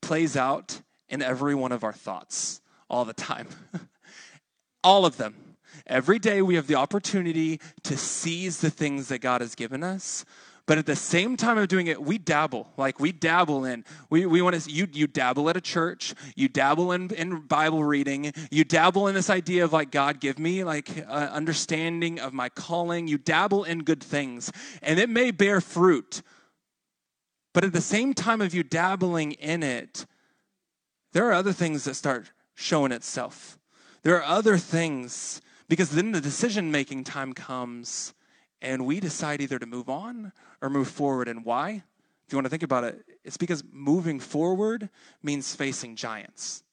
plays 0.00 0.36
out 0.36 0.80
in 1.08 1.22
every 1.22 1.54
one 1.54 1.72
of 1.72 1.84
our 1.84 1.92
thoughts 1.92 2.60
all 2.88 3.04
the 3.04 3.14
time. 3.14 3.48
all 4.84 5.04
of 5.04 5.16
them. 5.16 5.34
Every 5.86 6.18
day 6.18 6.42
we 6.42 6.56
have 6.56 6.66
the 6.66 6.74
opportunity 6.74 7.60
to 7.84 7.96
seize 7.96 8.60
the 8.60 8.70
things 8.70 9.08
that 9.08 9.20
God 9.20 9.40
has 9.40 9.54
given 9.54 9.82
us. 9.82 10.24
But 10.68 10.76
at 10.76 10.84
the 10.84 10.96
same 10.96 11.38
time 11.38 11.56
of 11.56 11.66
doing 11.68 11.86
it, 11.86 12.02
we 12.02 12.18
dabble. 12.18 12.68
Like 12.76 13.00
we 13.00 13.10
dabble 13.10 13.64
in. 13.64 13.86
We, 14.10 14.26
we 14.26 14.42
want 14.42 14.60
to, 14.60 14.70
you, 14.70 14.86
you 14.92 15.06
dabble 15.06 15.48
at 15.48 15.56
a 15.56 15.62
church. 15.62 16.14
You 16.36 16.48
dabble 16.48 16.92
in, 16.92 17.10
in 17.14 17.40
Bible 17.40 17.82
reading. 17.84 18.34
You 18.50 18.64
dabble 18.64 19.08
in 19.08 19.14
this 19.14 19.30
idea 19.30 19.64
of 19.64 19.72
like, 19.72 19.90
God, 19.90 20.20
give 20.20 20.38
me 20.38 20.64
like 20.64 21.06
uh, 21.08 21.30
understanding 21.32 22.20
of 22.20 22.34
my 22.34 22.50
calling. 22.50 23.08
You 23.08 23.16
dabble 23.16 23.64
in 23.64 23.82
good 23.82 24.02
things. 24.02 24.52
And 24.82 25.00
it 25.00 25.08
may 25.08 25.30
bear 25.30 25.62
fruit. 25.62 26.20
But 27.54 27.64
at 27.64 27.72
the 27.72 27.80
same 27.80 28.12
time 28.12 28.42
of 28.42 28.52
you 28.52 28.62
dabbling 28.62 29.32
in 29.32 29.62
it, 29.62 30.04
there 31.14 31.26
are 31.30 31.32
other 31.32 31.54
things 31.54 31.84
that 31.84 31.94
start 31.94 32.30
showing 32.58 32.90
itself. 32.90 33.56
There 34.02 34.16
are 34.16 34.24
other 34.24 34.58
things, 34.58 35.40
because 35.68 35.90
then 35.90 36.10
the 36.10 36.20
decision 36.20 36.72
making 36.72 37.04
time 37.04 37.32
comes 37.32 38.14
and 38.60 38.84
we 38.84 38.98
decide 38.98 39.40
either 39.40 39.60
to 39.60 39.66
move 39.66 39.88
on 39.88 40.32
or 40.60 40.68
move 40.68 40.88
forward. 40.88 41.28
And 41.28 41.44
why? 41.44 41.84
If 42.26 42.32
you 42.32 42.36
want 42.36 42.46
to 42.46 42.50
think 42.50 42.64
about 42.64 42.82
it, 42.82 43.04
it's 43.24 43.36
because 43.36 43.62
moving 43.70 44.18
forward 44.18 44.88
means 45.22 45.54
facing 45.54 45.94
giants. 45.94 46.64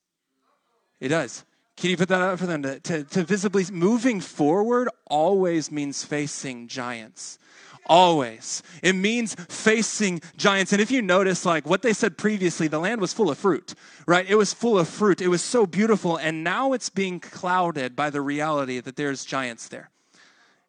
It 1.00 1.10
does. 1.10 1.46
Can 1.78 1.92
you 1.92 1.98
put 1.98 2.10
that 2.10 2.22
out 2.22 2.40
for 2.40 2.48
them? 2.48 2.64
To, 2.64 2.80
to, 2.80 3.04
to 3.04 3.24
visibly, 3.24 3.64
moving 3.72 4.22
forward 4.22 4.90
always 5.06 5.72
means 5.72 6.04
facing 6.04 6.68
giants 6.68 7.38
always. 7.86 8.64
It 8.82 8.94
means 8.94 9.36
facing 9.36 10.22
giants. 10.38 10.74
And 10.74 10.82
if 10.82 10.92
you 10.92 11.02
notice, 11.02 11.46
like 11.46 11.68
what 11.68 11.82
they 11.82 11.94
said 11.94 12.18
previously, 12.18 12.68
the 12.68 12.80
land 12.80 13.02
was 13.02 13.14
full 13.14 13.30
of 13.30 13.38
fruit, 13.38 13.74
right? 14.08 14.26
It 14.28 14.36
was 14.36 14.54
full 14.54 14.78
of 14.78 14.88
fruit. 14.88 15.22
It 15.22 15.28
was 15.28 15.42
so 15.42 15.66
beautiful. 15.66 16.18
And 16.18 16.44
now 16.44 16.74
it's 16.74 16.90
being 16.90 17.20
clouded 17.20 17.96
by 17.96 18.10
the 18.10 18.22
reality 18.22 18.80
that 18.80 18.96
there's 18.96 19.26
giants 19.26 19.68
there. 19.68 19.90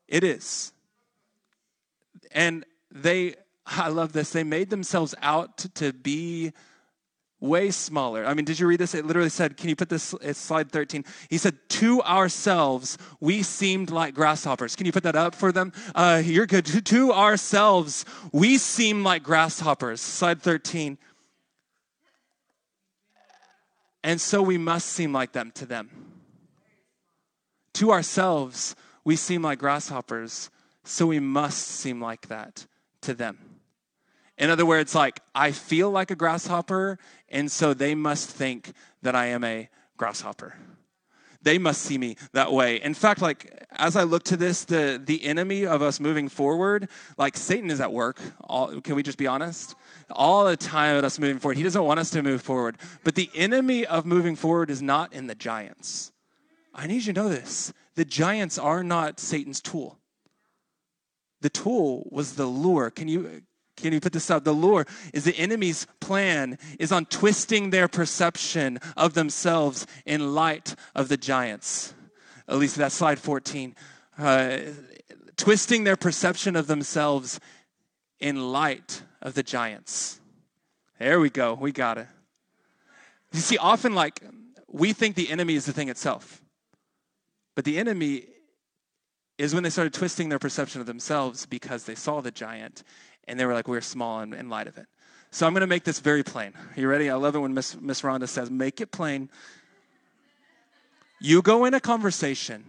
It 0.09 0.25
is. 0.25 0.73
And 2.33 2.65
they, 2.91 3.35
I 3.67 3.89
love 3.89 4.13
this, 4.13 4.31
they 4.31 4.45
made 4.45 4.71
themselves 4.71 5.15
out 5.23 5.59
to 5.75 5.93
be 5.93 6.53
way 7.41 7.71
smaller. 7.71 8.25
I 8.25 8.35
mean, 8.35 8.45
did 8.45 8.59
you 8.59 8.67
read 8.67 8.81
this? 8.81 8.95
It 8.95 9.05
literally 9.05 9.29
said, 9.29 9.57
can 9.57 9.69
you 9.69 9.77
put 9.77 9.89
this, 9.89 10.15
it's 10.23 10.39
slide 10.39 10.71
13. 10.71 11.05
He 11.29 11.39
said, 11.39 11.57
to 11.71 12.03
ourselves, 12.03 12.97
we 13.21 13.43
seemed 13.43 13.91
like 13.91 14.15
grasshoppers. 14.15 14.75
Can 14.75 14.87
you 14.87 14.93
put 14.93 15.03
that 15.03 15.17
up 15.17 15.35
for 15.35 15.53
them? 15.53 15.73
Uh, 15.95 16.23
you're 16.25 16.47
good. 16.47 16.67
To, 16.87 17.13
ourselves, 17.13 18.05
we 18.33 18.59
seem 18.59 19.03
like 19.03 19.23
grasshoppers. 19.23 20.01
Slide 20.01 20.41
13. 20.41 20.99
And 24.05 24.21
so 24.21 24.41
we 24.41 24.57
must 24.57 24.87
seem 24.87 25.13
like 25.13 25.33
them 25.33 25.51
to 25.57 25.67
them. 25.67 25.91
To 27.75 27.91
ourselves, 27.91 28.77
we 29.05 29.17
seem 29.17 29.43
like 29.43 29.59
grasshoppers, 29.59 30.51
so 30.85 31.07
we 31.07 31.19
must 31.19 31.67
seem 31.67 32.01
like 32.01 32.29
that 32.29 32.67
to 33.03 33.15
them. 33.15 33.46
In 34.39 34.51
other 34.51 34.67
words, 34.67 34.95
like, 34.95 35.21
I 35.35 35.51
feel 35.53 35.91
like 35.91 36.11
a 36.11 36.17
grasshopper, 36.17 36.99
and 37.29 37.51
so 37.51 37.73
they 37.73 37.95
must 37.95 38.29
think 38.29 38.73
that 39.03 39.15
I 39.15 39.27
am 39.27 39.45
a 39.45 39.69
grasshopper. 39.97 40.57
They 41.43 41.59
must 41.59 41.83
see 41.83 41.97
me 41.97 42.17
that 42.33 42.53
way. 42.53 42.83
In 42.83 42.93
fact, 42.93 43.23
like, 43.23 43.65
as 43.71 43.95
I 43.95 44.03
look 44.03 44.25
to 44.25 44.37
this, 44.37 44.65
the, 44.65 45.01
the 45.03 45.25
enemy 45.25 45.65
of 45.65 45.81
us 45.81 46.01
moving 46.01 46.29
forward, 46.29 46.89
like, 47.17 47.37
Satan 47.37 47.71
is 47.71 47.81
at 47.81 47.93
work. 47.93 48.21
All, 48.41 48.81
can 48.81 48.97
we 48.97 49.03
just 49.03 49.17
be 49.17 49.29
honest? 49.29 49.77
All 50.11 50.45
the 50.45 50.57
time 50.57 50.97
at 50.97 51.05
us 51.05 51.19
moving 51.19 51.39
forward. 51.39 51.57
He 51.57 51.63
doesn't 51.63 51.85
want 51.85 52.01
us 52.01 52.11
to 52.11 52.23
move 52.23 52.43
forward. 52.43 52.79
But 53.05 53.15
the 53.15 53.31
enemy 53.35 53.87
of 53.87 54.05
moving 54.05 54.35
forward 54.35 54.71
is 54.71 54.83
not 54.83 55.13
in 55.13 55.29
the 55.29 55.37
giants. 55.37 56.11
I 56.75 56.87
need 56.87 57.07
you 57.07 57.13
to 57.13 57.21
know 57.21 57.29
this. 57.29 57.73
The 57.95 58.05
giants 58.05 58.59
are 58.59 58.83
not 58.83 59.21
Satan's 59.21 59.61
tool. 59.61 59.99
The 61.43 61.51
tool 61.51 62.09
was 62.11 62.35
the 62.35 62.47
lure. 62.47 62.91
Can 62.91 63.09
you 63.09 63.43
can 63.77 63.93
you 63.93 64.01
put 64.01 64.13
this 64.13 64.31
up? 64.31 64.45
The 64.45 64.53
lure 64.53 64.87
is 65.13 65.25
the 65.25 65.37
enemy's 65.37 65.87
plan 66.01 66.59
is 66.79 66.93
on 66.93 67.07
twisting 67.07 67.71
their 67.71 67.89
perception 67.89 68.79
of 68.97 69.15
themselves 69.15 69.87
in 70.05 70.35
light 70.35 70.75
of 70.95 71.09
the 71.09 71.17
giants. 71.17 71.95
At 72.49 72.57
least 72.57 72.77
that's 72.77 72.95
slide 72.95 73.19
14. 73.19 73.75
Uh, 74.19 74.59
twisting 75.37 75.85
their 75.85 75.97
perception 75.97 76.57
of 76.57 76.67
themselves 76.67 77.39
in 78.19 78.53
light 78.53 79.03
of 79.21 79.35
the 79.35 79.43
giants. 79.43 80.21
There 80.99 81.21
we 81.21 81.29
go. 81.29 81.55
We 81.55 81.73
got 81.73 81.99
it. 81.99 82.07
You 83.33 83.41
see, 83.41 83.59
often 83.59 83.95
like 83.95 84.23
we 84.69 84.93
think 84.93 85.17
the 85.17 85.31
enemy 85.31 85.55
is 85.55 85.67
the 85.67 85.73
thing 85.73 85.89
itself. 85.89 86.41
But 87.55 87.65
the 87.65 87.79
enemy 87.79 88.25
is 89.39 89.53
when 89.53 89.63
they 89.63 89.71
started 89.71 89.93
twisting 89.93 90.31
their 90.31 90.39
perception 90.39 90.81
of 90.81 90.87
themselves 90.87 91.45
because 91.45 91.85
they 91.85 91.95
saw 91.95 92.21
the 92.21 92.31
giant 92.31 92.83
and 93.27 93.39
they 93.39 93.47
were 93.47 93.55
like, 93.55 93.69
we're 93.69 93.81
small 93.81 94.21
in, 94.21 94.33
in 94.33 94.49
light 94.49 94.67
of 94.67 94.79
it. 94.79 94.87
So 95.31 95.47
I'm 95.47 95.53
going 95.53 95.61
to 95.63 95.67
make 95.67 95.85
this 95.85 96.01
very 96.01 96.23
plain. 96.23 96.53
Are 96.55 96.81
you 96.81 96.89
ready? 96.89 97.11
I 97.11 97.15
love 97.15 97.35
it 97.35 97.41
when 97.41 97.53
Miss, 97.55 97.79
Miss 97.81 98.03
Rhonda 98.03 98.29
says, 98.29 98.51
make 98.51 98.81
it 98.81 98.91
plain. 98.91 99.29
You 101.21 101.43
go 101.43 101.65
in 101.65 101.75
a 101.75 101.81
conversation, 101.81 102.65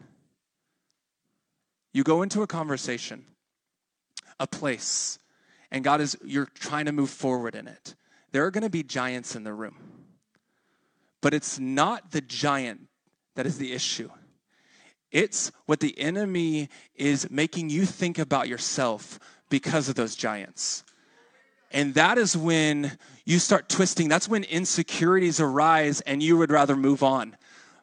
you 1.94 2.04
go 2.04 2.22
into 2.22 2.42
a 2.42 2.48
conversation, 2.48 3.26
a 4.40 4.48
place, 4.48 5.20
and 5.72 5.84
God 5.84 6.02
is, 6.02 6.18
you're 6.24 6.48
trying 6.56 6.86
to 6.86 6.92
move 6.92 7.10
forward 7.10 7.56
in 7.56 7.68
it. 7.68 7.96
There 8.32 8.46
are 8.46 8.52
going 8.52 8.64
to 8.64 8.70
be 8.70 8.84
giants 8.84 9.36
in 9.36 9.44
the 9.44 9.54
room. 9.54 9.78
But 11.22 11.34
it's 11.34 11.60
not 11.60 12.12
the 12.12 12.22
giant 12.22 12.82
that 13.36 13.46
is 13.46 13.58
the 13.58 13.74
issue. 13.74 14.10
It's 15.12 15.52
what 15.66 15.80
the 15.80 15.98
enemy 16.00 16.70
is 16.96 17.30
making 17.30 17.70
you 17.70 17.86
think 17.86 18.20
about 18.20 18.48
yourself 18.48 19.20
because 19.50 19.90
of 19.90 19.96
those 19.96 20.16
giants. 20.16 20.84
And 21.72 21.94
that 21.96 22.18
is 22.18 22.36
when 22.36 22.98
you 23.26 23.40
start 23.40 23.68
twisting. 23.68 24.08
That's 24.08 24.30
when 24.30 24.44
insecurities 24.46 25.40
arise 25.40 26.02
and 26.02 26.24
you 26.24 26.38
would 26.38 26.52
rather 26.52 26.76
move 26.76 27.04
on. 27.04 27.36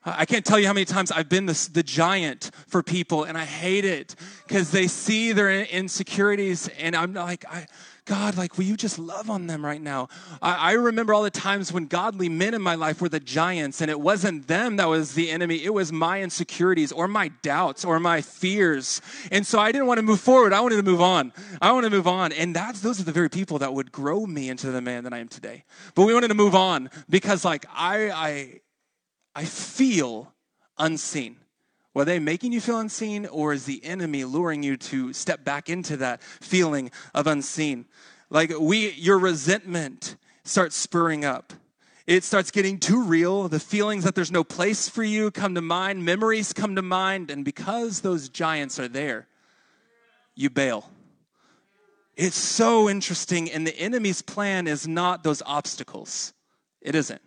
I 0.06 0.26
can't 0.26 0.44
tell 0.44 0.58
you 0.58 0.66
how 0.66 0.72
many 0.72 0.84
times 0.84 1.10
I've 1.10 1.28
been 1.28 1.46
the, 1.46 1.70
the 1.72 1.82
giant 1.82 2.50
for 2.66 2.82
people 2.82 3.24
and 3.24 3.38
I 3.38 3.44
hate 3.44 3.84
it 3.84 4.14
because 4.46 4.70
they 4.70 4.86
see 4.86 5.32
their 5.32 5.62
insecurities 5.62 6.68
and 6.78 6.94
I'm 6.94 7.14
like, 7.14 7.44
I, 7.50 7.66
God, 8.06 8.36
like, 8.36 8.58
will 8.58 8.64
you 8.64 8.76
just 8.76 8.98
love 8.98 9.30
on 9.30 9.46
them 9.46 9.64
right 9.64 9.80
now? 9.80 10.08
I, 10.42 10.54
I 10.54 10.72
remember 10.72 11.14
all 11.14 11.22
the 11.22 11.30
times 11.30 11.72
when 11.72 11.86
godly 11.86 12.28
men 12.28 12.52
in 12.52 12.60
my 12.60 12.74
life 12.74 13.00
were 13.00 13.08
the 13.08 13.20
giants, 13.20 13.80
and 13.80 13.90
it 13.90 13.98
wasn't 13.98 14.46
them 14.46 14.76
that 14.76 14.88
was 14.90 15.14
the 15.14 15.30
enemy. 15.30 15.64
It 15.64 15.72
was 15.72 15.90
my 15.90 16.20
insecurities 16.20 16.92
or 16.92 17.08
my 17.08 17.28
doubts 17.40 17.82
or 17.82 17.98
my 17.98 18.20
fears. 18.20 19.00
And 19.32 19.46
so 19.46 19.58
I 19.58 19.72
didn't 19.72 19.86
want 19.86 19.98
to 19.98 20.02
move 20.02 20.20
forward. 20.20 20.52
I 20.52 20.60
wanted 20.60 20.76
to 20.76 20.82
move 20.82 21.00
on. 21.00 21.32
I 21.62 21.72
wanted 21.72 21.90
to 21.90 21.96
move 21.96 22.06
on. 22.06 22.32
And 22.32 22.54
that's, 22.54 22.80
those 22.80 23.00
are 23.00 23.04
the 23.04 23.12
very 23.12 23.30
people 23.30 23.58
that 23.60 23.72
would 23.72 23.90
grow 23.90 24.26
me 24.26 24.50
into 24.50 24.70
the 24.70 24.82
man 24.82 25.04
that 25.04 25.14
I 25.14 25.18
am 25.18 25.28
today. 25.28 25.64
But 25.94 26.04
we 26.04 26.12
wanted 26.12 26.28
to 26.28 26.34
move 26.34 26.54
on 26.54 26.90
because, 27.08 27.42
like, 27.42 27.64
I, 27.74 28.10
I, 28.10 28.60
I 29.34 29.44
feel 29.44 30.32
unseen. 30.78 31.36
Were 31.94 32.04
they 32.04 32.18
making 32.18 32.52
you 32.52 32.60
feel 32.60 32.78
unseen, 32.78 33.26
or 33.26 33.52
is 33.52 33.66
the 33.66 33.84
enemy 33.84 34.24
luring 34.24 34.62
you 34.62 34.76
to 34.76 35.12
step 35.12 35.44
back 35.44 35.68
into 35.68 35.96
that 35.98 36.22
feeling 36.22 36.90
of 37.14 37.26
unseen? 37.26 37.86
Like 38.30 38.52
we, 38.58 38.90
your 38.92 39.18
resentment 39.18 40.16
starts 40.42 40.76
spurring 40.76 41.24
up. 41.24 41.52
It 42.06 42.24
starts 42.24 42.50
getting 42.50 42.78
too 42.78 43.02
real. 43.02 43.48
The 43.48 43.60
feelings 43.60 44.04
that 44.04 44.14
there's 44.14 44.32
no 44.32 44.44
place 44.44 44.88
for 44.88 45.02
you 45.02 45.30
come 45.30 45.54
to 45.54 45.62
mind, 45.62 46.04
memories 46.04 46.52
come 46.52 46.74
to 46.76 46.82
mind, 46.82 47.30
and 47.30 47.44
because 47.44 48.00
those 48.00 48.28
giants 48.28 48.78
are 48.78 48.88
there, 48.88 49.26
you 50.34 50.50
bail. 50.50 50.90
It's 52.16 52.36
so 52.36 52.88
interesting, 52.88 53.50
and 53.50 53.66
the 53.66 53.76
enemy's 53.78 54.20
plan 54.20 54.66
is 54.66 54.86
not 54.86 55.22
those 55.22 55.42
obstacles. 55.46 56.32
It 56.80 56.94
isn't. 56.94 57.22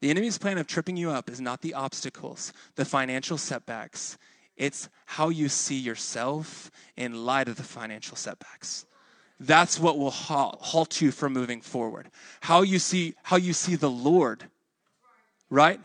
The 0.00 0.10
enemy's 0.10 0.38
plan 0.38 0.58
of 0.58 0.66
tripping 0.66 0.96
you 0.96 1.10
up 1.10 1.28
is 1.28 1.40
not 1.40 1.60
the 1.60 1.74
obstacles, 1.74 2.52
the 2.76 2.84
financial 2.84 3.36
setbacks. 3.36 4.16
It's 4.56 4.88
how 5.06 5.28
you 5.28 5.48
see 5.48 5.78
yourself 5.78 6.70
in 6.96 7.24
light 7.24 7.48
of 7.48 7.56
the 7.56 7.62
financial 7.62 8.16
setbacks. 8.16 8.86
That's 9.40 9.78
what 9.78 9.98
will 9.98 10.10
halt 10.10 11.00
you 11.00 11.12
from 11.12 11.32
moving 11.32 11.60
forward. 11.60 12.10
How 12.40 12.62
you 12.62 12.78
see 12.78 13.14
how 13.22 13.36
you 13.36 13.52
see 13.52 13.76
the 13.76 13.90
Lord. 13.90 14.44
Right? 15.48 15.80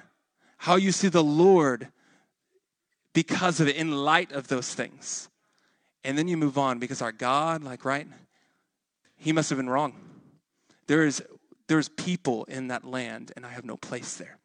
How 0.58 0.76
you 0.76 0.92
see 0.92 1.08
the 1.08 1.24
Lord 1.24 1.90
because 3.14 3.60
of 3.60 3.68
it 3.68 3.76
in 3.76 3.92
light 3.92 4.32
of 4.32 4.48
those 4.48 4.74
things. 4.74 5.30
And 6.04 6.18
then 6.18 6.28
you 6.28 6.36
move 6.36 6.58
on 6.58 6.80
because 6.80 7.02
our 7.02 7.12
God, 7.12 7.64
like 7.64 7.86
right? 7.86 8.08
He 9.16 9.32
must 9.32 9.50
have 9.50 9.58
been 9.58 9.70
wrong. 9.70 9.94
There 10.88 11.06
is 11.06 11.24
there's 11.68 11.90
people 11.90 12.44
in 12.46 12.68
that 12.68 12.86
land 12.86 13.32
and 13.36 13.46
I 13.46 13.50
have 13.50 13.66
no 13.66 13.78
place 13.78 14.16
there. 14.16 14.40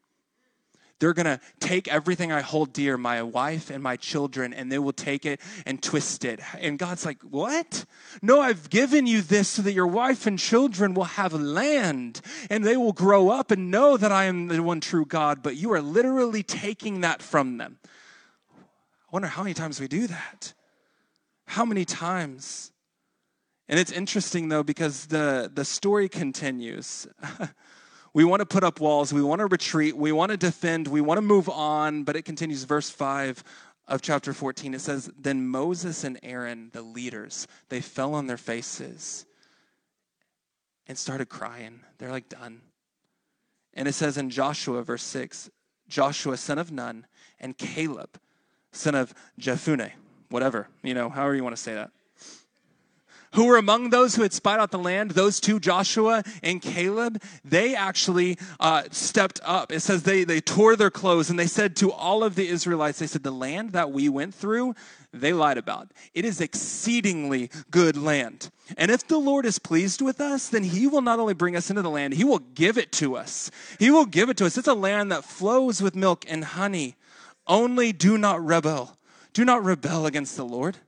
They're 1.00 1.14
going 1.14 1.26
to 1.26 1.40
take 1.60 1.86
everything 1.86 2.32
I 2.32 2.40
hold 2.40 2.72
dear, 2.72 2.98
my 2.98 3.22
wife 3.22 3.70
and 3.70 3.82
my 3.82 3.96
children, 3.96 4.52
and 4.52 4.70
they 4.70 4.80
will 4.80 4.92
take 4.92 5.24
it 5.24 5.40
and 5.64 5.80
twist 5.80 6.24
it. 6.24 6.40
And 6.58 6.76
God's 6.76 7.06
like, 7.06 7.22
What? 7.22 7.84
No, 8.20 8.40
I've 8.40 8.68
given 8.68 9.06
you 9.06 9.22
this 9.22 9.48
so 9.48 9.62
that 9.62 9.72
your 9.72 9.86
wife 9.86 10.26
and 10.26 10.38
children 10.38 10.94
will 10.94 11.04
have 11.04 11.32
land 11.32 12.20
and 12.50 12.64
they 12.64 12.76
will 12.76 12.92
grow 12.92 13.30
up 13.30 13.52
and 13.52 13.70
know 13.70 13.96
that 13.96 14.10
I 14.10 14.24
am 14.24 14.48
the 14.48 14.62
one 14.62 14.80
true 14.80 15.04
God, 15.04 15.42
but 15.42 15.56
you 15.56 15.72
are 15.72 15.80
literally 15.80 16.42
taking 16.42 17.02
that 17.02 17.22
from 17.22 17.58
them. 17.58 17.78
I 18.52 19.10
wonder 19.12 19.28
how 19.28 19.42
many 19.42 19.54
times 19.54 19.80
we 19.80 19.86
do 19.86 20.08
that. 20.08 20.52
How 21.46 21.64
many 21.64 21.84
times? 21.84 22.72
And 23.68 23.78
it's 23.78 23.92
interesting 23.92 24.48
though 24.48 24.62
because 24.62 25.06
the, 25.06 25.50
the 25.52 25.64
story 25.64 26.08
continues. 26.08 27.06
we 28.14 28.24
want 28.24 28.40
to 28.40 28.46
put 28.46 28.64
up 28.64 28.80
walls, 28.80 29.12
we 29.12 29.22
want 29.22 29.40
to 29.40 29.46
retreat, 29.46 29.96
we 29.96 30.12
want 30.12 30.30
to 30.30 30.36
defend, 30.36 30.88
we 30.88 31.00
want 31.00 31.18
to 31.18 31.22
move 31.22 31.48
on, 31.48 32.04
but 32.04 32.16
it 32.16 32.24
continues, 32.24 32.64
verse 32.64 32.88
5 32.88 33.44
of 33.86 34.00
chapter 34.00 34.32
14. 34.32 34.74
It 34.74 34.80
says, 34.80 35.10
Then 35.18 35.46
Moses 35.46 36.04
and 36.04 36.18
Aaron, 36.22 36.70
the 36.72 36.82
leaders, 36.82 37.46
they 37.68 37.80
fell 37.80 38.14
on 38.14 38.26
their 38.26 38.38
faces 38.38 39.26
and 40.86 40.96
started 40.96 41.28
crying. 41.28 41.80
They're 41.98 42.10
like 42.10 42.30
done. 42.30 42.62
And 43.74 43.86
it 43.86 43.92
says 43.92 44.16
in 44.16 44.30
Joshua, 44.30 44.82
verse 44.82 45.02
6, 45.02 45.50
Joshua, 45.88 46.36
son 46.36 46.58
of 46.58 46.72
Nun, 46.72 47.06
and 47.38 47.56
Caleb, 47.56 48.18
son 48.72 48.94
of 48.94 49.14
Jephunneh, 49.38 49.92
whatever, 50.30 50.68
you 50.82 50.94
know, 50.94 51.10
however 51.10 51.34
you 51.34 51.44
want 51.44 51.54
to 51.54 51.62
say 51.62 51.74
that 51.74 51.90
who 53.34 53.46
were 53.46 53.56
among 53.56 53.90
those 53.90 54.14
who 54.14 54.22
had 54.22 54.32
spied 54.32 54.58
out 54.58 54.70
the 54.70 54.78
land, 54.78 55.12
those 55.12 55.40
two, 55.40 55.60
Joshua 55.60 56.22
and 56.42 56.62
Caleb, 56.62 57.22
they 57.44 57.74
actually 57.74 58.38
uh, 58.58 58.84
stepped 58.90 59.40
up. 59.44 59.70
It 59.70 59.80
says 59.80 60.02
they, 60.02 60.24
they 60.24 60.40
tore 60.40 60.76
their 60.76 60.90
clothes 60.90 61.28
and 61.28 61.38
they 61.38 61.46
said 61.46 61.76
to 61.76 61.92
all 61.92 62.24
of 62.24 62.34
the 62.34 62.48
Israelites, 62.48 62.98
they 62.98 63.06
said, 63.06 63.22
The 63.22 63.30
land 63.30 63.72
that 63.72 63.92
we 63.92 64.08
went 64.08 64.34
through, 64.34 64.74
they 65.12 65.32
lied 65.32 65.58
about. 65.58 65.90
It 66.14 66.24
is 66.24 66.40
exceedingly 66.40 67.50
good 67.70 67.96
land. 67.96 68.50
And 68.76 68.90
if 68.90 69.06
the 69.06 69.18
Lord 69.18 69.46
is 69.46 69.58
pleased 69.58 70.00
with 70.00 70.20
us, 70.20 70.48
then 70.48 70.64
he 70.64 70.86
will 70.86 71.02
not 71.02 71.18
only 71.18 71.34
bring 71.34 71.56
us 71.56 71.70
into 71.70 71.82
the 71.82 71.90
land, 71.90 72.14
he 72.14 72.24
will 72.24 72.38
give 72.38 72.78
it 72.78 72.92
to 72.92 73.16
us. 73.16 73.50
He 73.78 73.90
will 73.90 74.06
give 74.06 74.30
it 74.30 74.36
to 74.38 74.46
us. 74.46 74.56
It's 74.56 74.68
a 74.68 74.74
land 74.74 75.12
that 75.12 75.24
flows 75.24 75.82
with 75.82 75.94
milk 75.94 76.24
and 76.28 76.44
honey. 76.44 76.96
Only 77.46 77.92
do 77.92 78.18
not 78.18 78.44
rebel. 78.44 78.96
Do 79.32 79.44
not 79.44 79.64
rebel 79.64 80.06
against 80.06 80.36
the 80.36 80.44
Lord, 80.44 80.78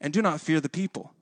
and 0.00 0.12
do 0.12 0.22
not 0.22 0.40
fear 0.40 0.60
the 0.60 0.68
people 0.68 1.12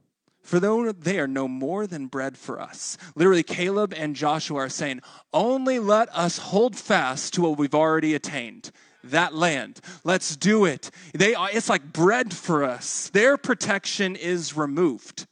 for 0.50 0.58
though 0.58 0.90
they 0.90 1.20
are 1.20 1.28
no 1.28 1.46
more 1.46 1.86
than 1.86 2.08
bread 2.08 2.36
for 2.36 2.60
us. 2.60 2.98
Literally, 3.14 3.44
Caleb 3.44 3.94
and 3.96 4.16
Joshua 4.16 4.62
are 4.62 4.68
saying, 4.68 5.00
only 5.32 5.78
let 5.78 6.08
us 6.12 6.38
hold 6.38 6.74
fast 6.74 7.34
to 7.34 7.42
what 7.42 7.56
we've 7.56 7.72
already 7.72 8.16
attained. 8.16 8.72
That 9.04 9.32
land. 9.32 9.80
Let's 10.02 10.34
do 10.34 10.64
it. 10.64 10.90
They 11.14 11.36
are, 11.36 11.48
it's 11.52 11.68
like 11.68 11.92
bread 11.92 12.34
for 12.34 12.64
us. 12.64 13.10
Their 13.10 13.36
protection 13.36 14.16
is 14.16 14.56
removed. 14.56 15.28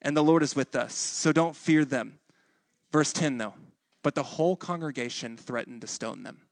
And 0.00 0.16
the 0.16 0.22
Lord 0.22 0.44
is 0.44 0.54
with 0.54 0.76
us. 0.76 0.94
So 0.94 1.32
don't 1.32 1.56
fear 1.56 1.84
them. 1.84 2.20
Verse 2.92 3.12
10, 3.12 3.38
though. 3.38 3.54
But 4.04 4.14
the 4.14 4.22
whole 4.22 4.54
congregation 4.54 5.36
threatened 5.36 5.80
to 5.80 5.88
stone 5.88 6.22
them. 6.22 6.42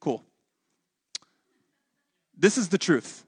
Cool. 0.00 0.24
This 2.34 2.56
is 2.56 2.70
the 2.70 2.78
truth 2.78 3.26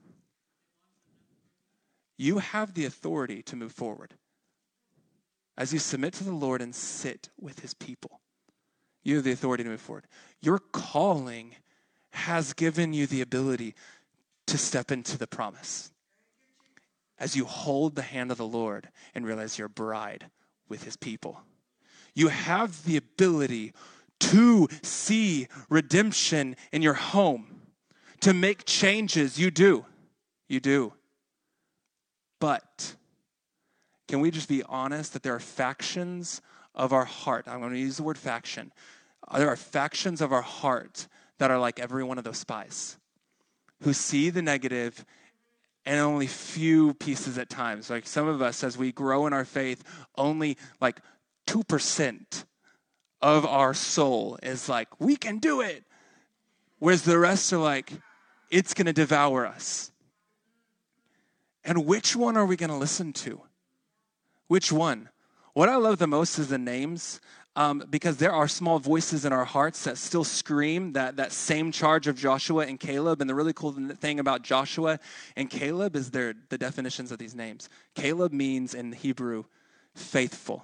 you 2.21 2.37
have 2.37 2.75
the 2.75 2.85
authority 2.85 3.41
to 3.41 3.55
move 3.55 3.71
forward. 3.71 4.13
As 5.57 5.73
you 5.73 5.79
submit 5.79 6.13
to 6.13 6.23
the 6.23 6.31
Lord 6.31 6.61
and 6.61 6.73
sit 6.73 7.29
with 7.39 7.61
his 7.61 7.73
people, 7.73 8.21
you 9.03 9.15
have 9.15 9.23
the 9.23 9.31
authority 9.31 9.63
to 9.63 9.69
move 9.71 9.81
forward. 9.81 10.05
Your 10.39 10.59
calling 10.59 11.55
has 12.11 12.53
given 12.53 12.93
you 12.93 13.07
the 13.07 13.21
ability 13.21 13.73
to 14.45 14.57
step 14.59 14.91
into 14.91 15.17
the 15.17 15.25
promise. 15.25 15.91
As 17.17 17.35
you 17.35 17.45
hold 17.45 17.95
the 17.95 18.03
hand 18.03 18.29
of 18.29 18.37
the 18.37 18.45
Lord 18.45 18.89
and 19.15 19.25
realize 19.25 19.57
you're 19.57 19.67
bride 19.67 20.27
with 20.69 20.83
his 20.83 20.97
people, 20.97 21.41
you 22.13 22.27
have 22.27 22.83
the 22.85 22.97
ability 22.97 23.73
to 24.19 24.67
see 24.83 25.47
redemption 25.69 26.55
in 26.71 26.83
your 26.83 26.93
home, 26.93 27.61
to 28.19 28.31
make 28.31 28.65
changes. 28.65 29.39
You 29.39 29.49
do. 29.49 29.85
You 30.47 30.59
do. 30.59 30.93
But 32.41 32.95
can 34.07 34.19
we 34.19 34.31
just 34.31 34.49
be 34.49 34.63
honest 34.63 35.13
that 35.13 35.21
there 35.23 35.35
are 35.35 35.39
factions 35.39 36.41
of 36.73 36.91
our 36.91 37.05
heart? 37.05 37.47
I'm 37.47 37.59
going 37.59 37.71
to 37.71 37.79
use 37.79 37.97
the 37.97 38.03
word 38.03 38.17
faction. 38.17 38.73
Uh, 39.25 39.37
there 39.37 39.47
are 39.47 39.55
factions 39.55 40.21
of 40.21 40.33
our 40.33 40.41
heart 40.41 41.07
that 41.37 41.51
are 41.51 41.59
like 41.59 41.79
every 41.79 42.03
one 42.03 42.17
of 42.17 42.23
those 42.23 42.39
spies 42.39 42.97
who 43.83 43.93
see 43.93 44.31
the 44.31 44.41
negative 44.41 45.05
and 45.85 45.99
only 45.99 46.25
few 46.25 46.95
pieces 46.95 47.37
at 47.37 47.47
times. 47.47 47.91
Like 47.91 48.07
some 48.07 48.27
of 48.27 48.41
us, 48.41 48.63
as 48.63 48.75
we 48.75 48.91
grow 48.91 49.27
in 49.27 49.33
our 49.33 49.45
faith, 49.45 49.83
only 50.17 50.57
like 50.81 50.99
2% 51.45 52.45
of 53.21 53.45
our 53.45 53.75
soul 53.75 54.39
is 54.41 54.67
like, 54.67 54.87
we 54.99 55.15
can 55.15 55.37
do 55.37 55.61
it. 55.61 55.83
Whereas 56.79 57.03
the 57.03 57.19
rest 57.19 57.53
are 57.53 57.59
like, 57.59 57.93
it's 58.49 58.73
going 58.73 58.87
to 58.87 58.93
devour 58.93 59.45
us. 59.45 59.91
And 61.63 61.85
which 61.85 62.15
one 62.15 62.37
are 62.37 62.45
we 62.45 62.55
going 62.55 62.69
to 62.69 62.75
listen 62.75 63.13
to? 63.13 63.41
Which 64.47 64.71
one? 64.71 65.09
What 65.53 65.69
I 65.69 65.75
love 65.75 65.97
the 65.99 66.07
most 66.07 66.39
is 66.39 66.47
the 66.47 66.57
names. 66.57 67.21
Um, 67.57 67.83
because 67.89 68.15
there 68.15 68.31
are 68.31 68.47
small 68.47 68.79
voices 68.79 69.25
in 69.25 69.33
our 69.33 69.43
hearts 69.43 69.83
that 69.83 69.97
still 69.97 70.23
scream 70.23 70.93
that, 70.93 71.17
that 71.17 71.33
same 71.33 71.73
charge 71.73 72.07
of 72.07 72.15
Joshua 72.15 72.65
and 72.65 72.79
Caleb. 72.79 73.19
And 73.19 73.29
the 73.29 73.35
really 73.35 73.51
cool 73.51 73.73
thing 73.73 74.19
about 74.21 74.41
Joshua 74.41 74.99
and 75.35 75.49
Caleb 75.49 75.97
is 75.97 76.11
their, 76.11 76.33
the 76.47 76.57
definitions 76.57 77.11
of 77.11 77.19
these 77.19 77.35
names. 77.35 77.67
Caleb 77.93 78.31
means 78.31 78.73
in 78.73 78.93
Hebrew, 78.93 79.43
faithful. 79.93 80.63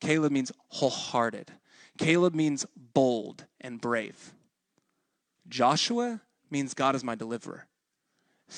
Caleb 0.00 0.32
means 0.32 0.50
wholehearted. 0.68 1.52
Caleb 1.98 2.34
means 2.34 2.64
bold 2.94 3.44
and 3.60 3.78
brave. 3.78 4.32
Joshua 5.48 6.22
means 6.50 6.72
God 6.72 6.94
is 6.94 7.04
my 7.04 7.14
deliverer. 7.14 7.66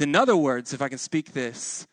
In 0.00 0.16
other 0.16 0.36
words, 0.36 0.72
if 0.72 0.82
I 0.82 0.88
can 0.88 0.98
speak 0.98 1.32
this, 1.32 1.86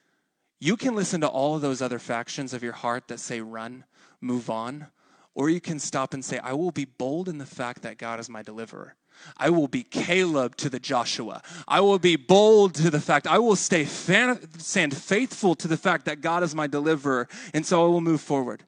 you 0.60 0.76
can 0.76 0.96
listen 0.96 1.22
to 1.22 1.28
all 1.28 1.56
of 1.56 1.62
those 1.62 1.82
other 1.82 2.00
factions 2.00 2.54
of 2.54 2.64
your 2.64 2.74
heart 2.74 3.08
that 3.08 3.20
say 3.20 3.42
run, 3.42 3.86
move 4.22 4.50
on, 4.50 4.88
or 5.36 5.50
you 5.50 5.62
can 5.62 5.80
stop 5.80 6.14
and 6.14 6.24
say, 6.24 6.38
I 6.40 6.54
will 6.54 6.72
be 6.72 6.86
bold 6.86 7.30
in 7.30 7.38
the 7.38 7.46
fact 7.46 7.82
that 7.84 7.98
God 7.98 8.20
is 8.20 8.30
my 8.30 8.42
deliverer. 8.42 8.96
I 9.38 9.50
will 9.50 9.68
be 9.68 9.84
Caleb 9.84 10.56
to 10.58 10.70
the 10.70 10.80
Joshua. 10.80 11.42
I 11.68 11.82
will 11.82 12.00
be 12.00 12.16
bold 12.16 12.76
to 12.76 12.90
the 12.90 13.02
fact, 13.02 13.28
I 13.28 13.40
will 13.40 13.56
stay 13.56 13.86
fan, 13.86 14.40
stand 14.60 14.96
faithful 14.96 15.56
to 15.56 15.68
the 15.68 15.78
fact 15.78 16.06
that 16.06 16.22
God 16.22 16.44
is 16.44 16.56
my 16.56 16.68
deliverer. 16.68 17.28
And 17.54 17.66
so 17.66 17.86
I 17.86 17.88
will 17.88 18.02
move 18.02 18.22
forward. 18.22 18.64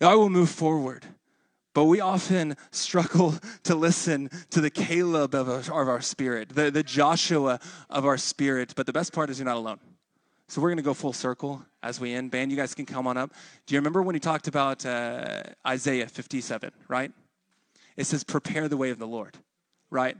I 0.00 0.14
will 0.14 0.30
move 0.30 0.50
forward. 0.50 1.06
But 1.78 1.84
we 1.84 2.00
often 2.00 2.56
struggle 2.72 3.36
to 3.62 3.76
listen 3.76 4.30
to 4.50 4.60
the 4.60 4.68
Caleb 4.68 5.32
of 5.32 5.48
our, 5.48 5.58
of 5.58 5.88
our 5.88 6.00
spirit, 6.00 6.48
the, 6.48 6.72
the 6.72 6.82
Joshua 6.82 7.60
of 7.88 8.04
our 8.04 8.18
spirit. 8.18 8.72
But 8.74 8.86
the 8.86 8.92
best 8.92 9.12
part 9.12 9.30
is 9.30 9.38
you're 9.38 9.46
not 9.46 9.58
alone. 9.58 9.78
So 10.48 10.60
we're 10.60 10.70
going 10.70 10.78
to 10.78 10.82
go 10.82 10.92
full 10.92 11.12
circle 11.12 11.64
as 11.80 12.00
we 12.00 12.14
end. 12.14 12.32
Band, 12.32 12.50
you 12.50 12.56
guys 12.56 12.74
can 12.74 12.84
come 12.84 13.06
on 13.06 13.16
up. 13.16 13.32
Do 13.66 13.76
you 13.76 13.78
remember 13.78 14.02
when 14.02 14.16
he 14.16 14.18
talked 14.18 14.48
about 14.48 14.84
uh, 14.84 15.44
Isaiah 15.64 16.08
57, 16.08 16.72
right? 16.88 17.12
It 17.96 18.08
says, 18.08 18.24
prepare 18.24 18.66
the 18.66 18.76
way 18.76 18.90
of 18.90 18.98
the 18.98 19.06
Lord, 19.06 19.38
right? 19.88 20.16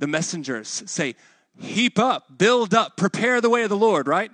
The 0.00 0.06
messengers 0.06 0.68
say, 0.68 1.14
heap 1.58 1.98
up, 1.98 2.36
build 2.36 2.74
up, 2.74 2.98
prepare 2.98 3.40
the 3.40 3.48
way 3.48 3.62
of 3.62 3.70
the 3.70 3.76
Lord, 3.78 4.06
right? 4.06 4.30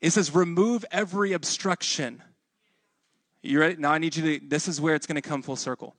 It 0.00 0.10
says, 0.10 0.34
remove 0.34 0.84
every 0.90 1.32
obstruction 1.32 2.24
You 3.42 3.60
ready? 3.60 3.76
Now 3.76 3.92
I 3.92 3.98
need 3.98 4.16
you 4.16 4.38
to, 4.38 4.46
this 4.46 4.68
is 4.68 4.80
where 4.80 4.94
it's 4.94 5.06
going 5.06 5.20
to 5.20 5.26
come 5.26 5.42
full 5.42 5.56
circle. 5.56 5.94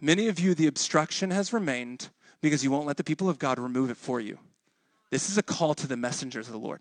Many 0.00 0.28
of 0.28 0.38
you, 0.38 0.54
the 0.54 0.66
obstruction 0.66 1.30
has 1.30 1.52
remained 1.52 2.10
because 2.40 2.62
you 2.62 2.70
won't 2.70 2.86
let 2.86 2.96
the 2.96 3.04
people 3.04 3.28
of 3.28 3.38
God 3.38 3.58
remove 3.58 3.90
it 3.90 3.96
for 3.96 4.20
you. 4.20 4.38
This 5.10 5.30
is 5.30 5.38
a 5.38 5.42
call 5.42 5.74
to 5.74 5.86
the 5.86 5.96
messengers 5.96 6.48
of 6.48 6.52
the 6.52 6.58
Lord. 6.58 6.80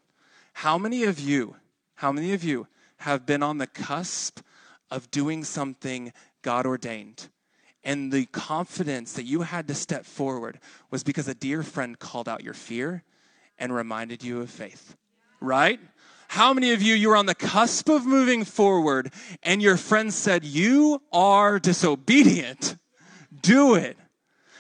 How 0.54 0.78
many 0.78 1.04
of 1.04 1.20
you, 1.20 1.56
how 1.96 2.12
many 2.12 2.34
of 2.34 2.44
you 2.44 2.68
have 2.98 3.26
been 3.26 3.44
on 3.44 3.60
the 3.60 3.68
cusp 3.68 4.40
of 4.90 5.10
doing 5.12 5.44
something 5.44 6.12
God 6.42 6.66
ordained? 6.66 7.30
And 7.84 8.12
the 8.12 8.26
confidence 8.28 9.14
that 9.14 9.26
you 9.26 9.42
had 9.42 9.68
to 9.70 9.76
step 9.76 10.06
forward 10.06 10.60
was 10.90 11.04
because 11.04 11.28
a 11.28 11.34
dear 11.34 11.64
friend 11.64 11.98
called 11.98 12.28
out 12.28 12.44
your 12.44 12.54
fear 12.54 13.04
and 13.58 13.74
reminded 13.74 14.24
you 14.24 14.42
of 14.42 14.50
faith, 14.50 14.96
right? 15.40 15.80
How 16.32 16.54
many 16.54 16.72
of 16.72 16.82
you, 16.82 16.96
you 16.96 17.10
were 17.10 17.18
on 17.18 17.26
the 17.26 17.36
cusp 17.36 17.90
of 17.90 18.06
moving 18.06 18.46
forward 18.46 19.12
and 19.44 19.62
your 19.62 19.76
friend 19.76 20.14
said, 20.14 20.46
You 20.46 21.02
are 21.12 21.60
disobedient? 21.60 22.78
Do 23.42 23.76
it. 23.76 23.98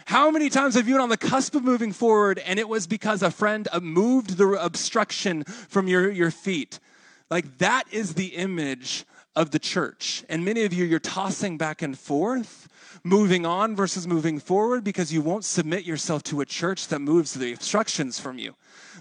How 0.03 0.29
many 0.31 0.49
times 0.49 0.75
have 0.75 0.89
you 0.89 0.95
been 0.95 1.01
on 1.01 1.07
the 1.07 1.15
cusp 1.15 1.55
of 1.55 1.63
moving 1.63 1.93
forward 1.93 2.39
and 2.39 2.59
it 2.59 2.67
was 2.67 2.87
because 2.87 3.23
a 3.23 3.31
friend 3.31 3.69
moved 3.81 4.35
the 4.35 4.49
obstruction 4.61 5.45
from 5.45 5.87
your, 5.87 6.11
your 6.11 6.29
feet? 6.29 6.81
Like 7.29 7.59
that 7.59 7.85
is 7.89 8.15
the 8.15 8.35
image 8.35 9.05
of 9.37 9.51
the 9.51 9.59
church. 9.59 10.25
And 10.27 10.43
many 10.43 10.65
of 10.65 10.73
you, 10.73 10.83
you're 10.83 10.99
tossing 10.99 11.57
back 11.57 11.81
and 11.81 11.97
forth, 11.97 12.67
moving 13.01 13.45
on 13.45 13.77
versus 13.77 14.05
moving 14.05 14.39
forward 14.39 14.83
because 14.83 15.13
you 15.13 15.21
won't 15.21 15.45
submit 15.45 15.85
yourself 15.85 16.21
to 16.23 16.41
a 16.41 16.45
church 16.45 16.89
that 16.89 16.99
moves 16.99 17.33
the 17.33 17.53
obstructions 17.53 18.19
from 18.19 18.37
you. 18.37 18.55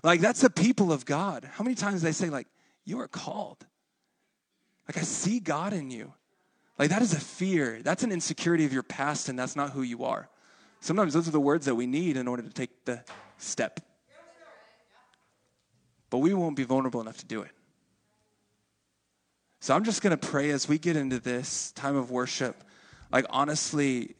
Like 0.04 0.20
that's 0.20 0.42
the 0.42 0.50
people 0.50 0.92
of 0.92 1.04
God. 1.04 1.50
How 1.54 1.64
many 1.64 1.74
times 1.74 2.02
they 2.02 2.12
say, 2.12 2.30
like, 2.30 2.46
you 2.84 3.00
are 3.00 3.08
called? 3.08 3.66
Like 4.88 4.96
I 4.96 5.02
see 5.02 5.40
God 5.40 5.72
in 5.72 5.90
you. 5.90 6.12
Like 6.78 6.90
that 6.90 7.02
is 7.02 7.12
a 7.12 7.20
fear. 7.20 7.80
That's 7.82 8.02
an 8.02 8.12
insecurity 8.12 8.64
of 8.64 8.72
your 8.72 8.82
past, 8.82 9.28
and 9.28 9.38
that's 9.38 9.54
not 9.54 9.70
who 9.70 9.82
you 9.82 10.04
are. 10.04 10.28
Sometimes 10.80 11.12
those 11.12 11.28
are 11.28 11.32
the 11.32 11.40
words 11.40 11.66
that 11.66 11.74
we 11.74 11.86
need 11.86 12.16
in 12.16 12.26
order 12.26 12.42
to 12.42 12.50
take 12.50 12.84
the 12.86 13.04
step. 13.36 13.80
But 16.08 16.18
we 16.18 16.34
won't 16.34 16.56
be 16.56 16.64
vulnerable 16.64 17.00
enough 17.00 17.18
to 17.18 17.26
do 17.26 17.42
it. 17.42 17.52
So 19.60 19.74
I'm 19.74 19.84
just 19.84 20.00
going 20.00 20.18
to 20.18 20.28
pray 20.28 20.50
as 20.50 20.68
we 20.68 20.78
get 20.78 20.96
into 20.96 21.20
this 21.20 21.70
time 21.72 21.94
of 21.94 22.10
worship. 22.10 22.64
Like, 23.12 23.26
honestly, 23.28 24.16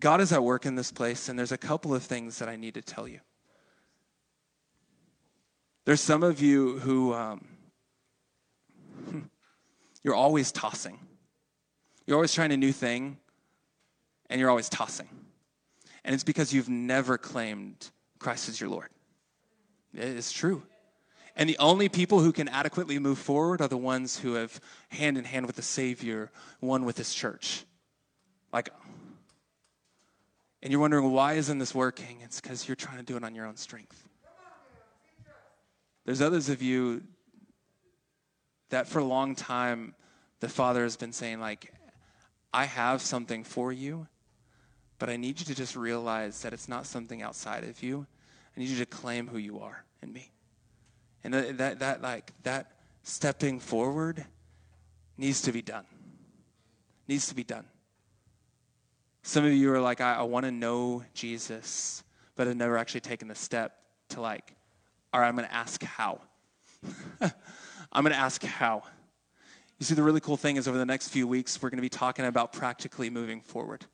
God 0.00 0.22
is 0.22 0.32
at 0.32 0.42
work 0.42 0.64
in 0.64 0.76
this 0.76 0.90
place, 0.90 1.28
and 1.28 1.38
there's 1.38 1.52
a 1.52 1.58
couple 1.58 1.94
of 1.94 2.02
things 2.02 2.38
that 2.38 2.48
I 2.48 2.56
need 2.56 2.74
to 2.74 2.82
tell 2.82 3.06
you. 3.06 3.20
There's 5.90 6.00
some 6.00 6.22
of 6.22 6.40
you 6.40 6.78
who 6.78 7.12
um, 7.14 7.44
you're 10.04 10.14
always 10.14 10.52
tossing. 10.52 11.00
You're 12.06 12.14
always 12.14 12.32
trying 12.32 12.52
a 12.52 12.56
new 12.56 12.70
thing, 12.70 13.16
and 14.28 14.40
you're 14.40 14.50
always 14.50 14.68
tossing. 14.68 15.08
And 16.04 16.14
it's 16.14 16.22
because 16.22 16.54
you've 16.54 16.68
never 16.68 17.18
claimed 17.18 17.90
Christ 18.20 18.48
as 18.48 18.60
your 18.60 18.70
Lord. 18.70 18.86
It's 19.92 20.30
true. 20.30 20.62
And 21.34 21.48
the 21.48 21.58
only 21.58 21.88
people 21.88 22.20
who 22.20 22.30
can 22.30 22.46
adequately 22.46 23.00
move 23.00 23.18
forward 23.18 23.60
are 23.60 23.66
the 23.66 23.76
ones 23.76 24.16
who 24.16 24.34
have 24.34 24.60
hand 24.90 25.18
in 25.18 25.24
hand 25.24 25.46
with 25.46 25.56
the 25.56 25.62
Savior, 25.62 26.30
one 26.60 26.84
with 26.84 26.98
His 26.98 27.12
church. 27.12 27.64
Like, 28.52 28.68
and 30.62 30.70
you're 30.70 30.80
wondering, 30.80 31.10
why 31.10 31.32
isn't 31.32 31.58
this 31.58 31.74
working? 31.74 32.18
It's 32.22 32.40
because 32.40 32.68
you're 32.68 32.76
trying 32.76 32.98
to 32.98 33.02
do 33.02 33.16
it 33.16 33.24
on 33.24 33.34
your 33.34 33.46
own 33.46 33.56
strength. 33.56 34.06
There's 36.04 36.22
others 36.22 36.48
of 36.48 36.62
you 36.62 37.02
that 38.70 38.88
for 38.88 39.00
a 39.00 39.04
long 39.04 39.34
time, 39.34 39.94
the 40.40 40.48
Father 40.48 40.82
has 40.82 40.96
been 40.96 41.12
saying, 41.12 41.40
like, 41.40 41.72
I 42.52 42.64
have 42.64 43.02
something 43.02 43.44
for 43.44 43.72
you, 43.72 44.06
but 44.98 45.10
I 45.10 45.16
need 45.16 45.38
you 45.38 45.46
to 45.46 45.54
just 45.54 45.76
realize 45.76 46.42
that 46.42 46.52
it's 46.52 46.68
not 46.68 46.86
something 46.86 47.22
outside 47.22 47.64
of 47.64 47.82
you. 47.82 48.06
I 48.56 48.60
need 48.60 48.68
you 48.68 48.78
to 48.78 48.86
claim 48.86 49.28
who 49.28 49.38
you 49.38 49.60
are 49.60 49.84
in 50.02 50.12
me. 50.12 50.30
And 51.22 51.34
that, 51.34 51.58
that, 51.58 51.78
that 51.80 52.02
like, 52.02 52.32
that 52.42 52.72
stepping 53.02 53.60
forward 53.60 54.24
needs 55.16 55.42
to 55.42 55.52
be 55.52 55.62
done. 55.62 55.84
Needs 57.06 57.28
to 57.28 57.34
be 57.34 57.44
done. 57.44 57.64
Some 59.22 59.44
of 59.44 59.52
you 59.52 59.72
are 59.72 59.80
like, 59.80 60.00
I, 60.00 60.14
I 60.14 60.22
want 60.22 60.46
to 60.46 60.52
know 60.52 61.04
Jesus, 61.12 62.02
but 62.36 62.48
I've 62.48 62.56
never 62.56 62.78
actually 62.78 63.00
taken 63.02 63.28
the 63.28 63.34
step 63.34 63.76
to 64.10 64.20
like, 64.20 64.54
all 65.12 65.20
right, 65.20 65.28
I'm 65.28 65.34
going 65.34 65.48
to 65.48 65.54
ask 65.54 65.82
how. 65.82 66.20
I'm 67.20 68.04
going 68.04 68.12
to 68.12 68.18
ask 68.18 68.42
how. 68.44 68.82
You 69.78 69.86
see, 69.86 69.94
the 69.94 70.02
really 70.02 70.20
cool 70.20 70.36
thing 70.36 70.56
is 70.56 70.68
over 70.68 70.78
the 70.78 70.86
next 70.86 71.08
few 71.08 71.26
weeks, 71.26 71.60
we're 71.60 71.70
going 71.70 71.78
to 71.78 71.82
be 71.82 71.88
talking 71.88 72.24
about 72.26 72.52
practically 72.52 73.10
moving 73.10 73.40
forward. 73.40 73.86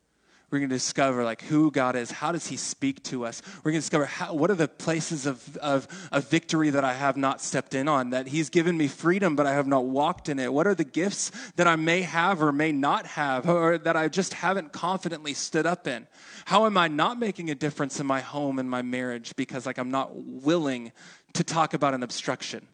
We're 0.49 0.59
going 0.59 0.69
to 0.69 0.75
discover 0.75 1.25
like 1.25 1.41
who 1.41 1.71
God 1.71 1.97
is. 1.97 2.09
How 2.09 2.31
does 2.31 2.47
He 2.47 2.55
speak 2.55 3.03
to 3.03 3.25
us? 3.25 3.41
We're 3.57 3.71
going 3.71 3.81
to 3.81 3.85
discover 3.85 4.05
how, 4.05 4.33
what 4.33 4.49
are 4.49 4.55
the 4.55 4.69
places 4.69 5.25
of, 5.25 5.57
of, 5.57 5.87
of 6.09 6.29
victory 6.29 6.69
that 6.69 6.85
I 6.85 6.93
have 6.93 7.17
not 7.17 7.41
stepped 7.41 7.75
in 7.75 7.89
on, 7.89 8.11
that 8.11 8.27
He's 8.27 8.49
given 8.49 8.77
me 8.77 8.87
freedom, 8.87 9.35
but 9.35 9.45
I 9.45 9.53
have 9.53 9.67
not 9.67 9.85
walked 9.85 10.29
in 10.29 10.39
it. 10.39 10.53
What 10.53 10.65
are 10.65 10.73
the 10.73 10.85
gifts 10.85 11.31
that 11.57 11.67
I 11.67 11.75
may 11.75 12.01
have 12.01 12.41
or 12.41 12.53
may 12.53 12.71
not 12.71 13.05
have, 13.07 13.49
or 13.49 13.77
that 13.77 13.97
I 13.97 14.07
just 14.07 14.35
haven't 14.35 14.71
confidently 14.71 15.33
stood 15.33 15.65
up 15.65 15.85
in? 15.85 16.07
How 16.45 16.65
am 16.65 16.77
I 16.77 16.87
not 16.87 17.19
making 17.19 17.49
a 17.49 17.55
difference 17.55 17.99
in 17.99 18.05
my 18.05 18.21
home 18.21 18.57
and 18.57 18.69
my 18.69 18.81
marriage 18.81 19.35
because 19.35 19.65
like 19.65 19.77
I'm 19.77 19.91
not 19.91 20.15
willing 20.15 20.93
to 21.33 21.43
talk 21.43 21.73
about 21.73 21.93
an 21.93 22.03
obstruction? 22.03 22.65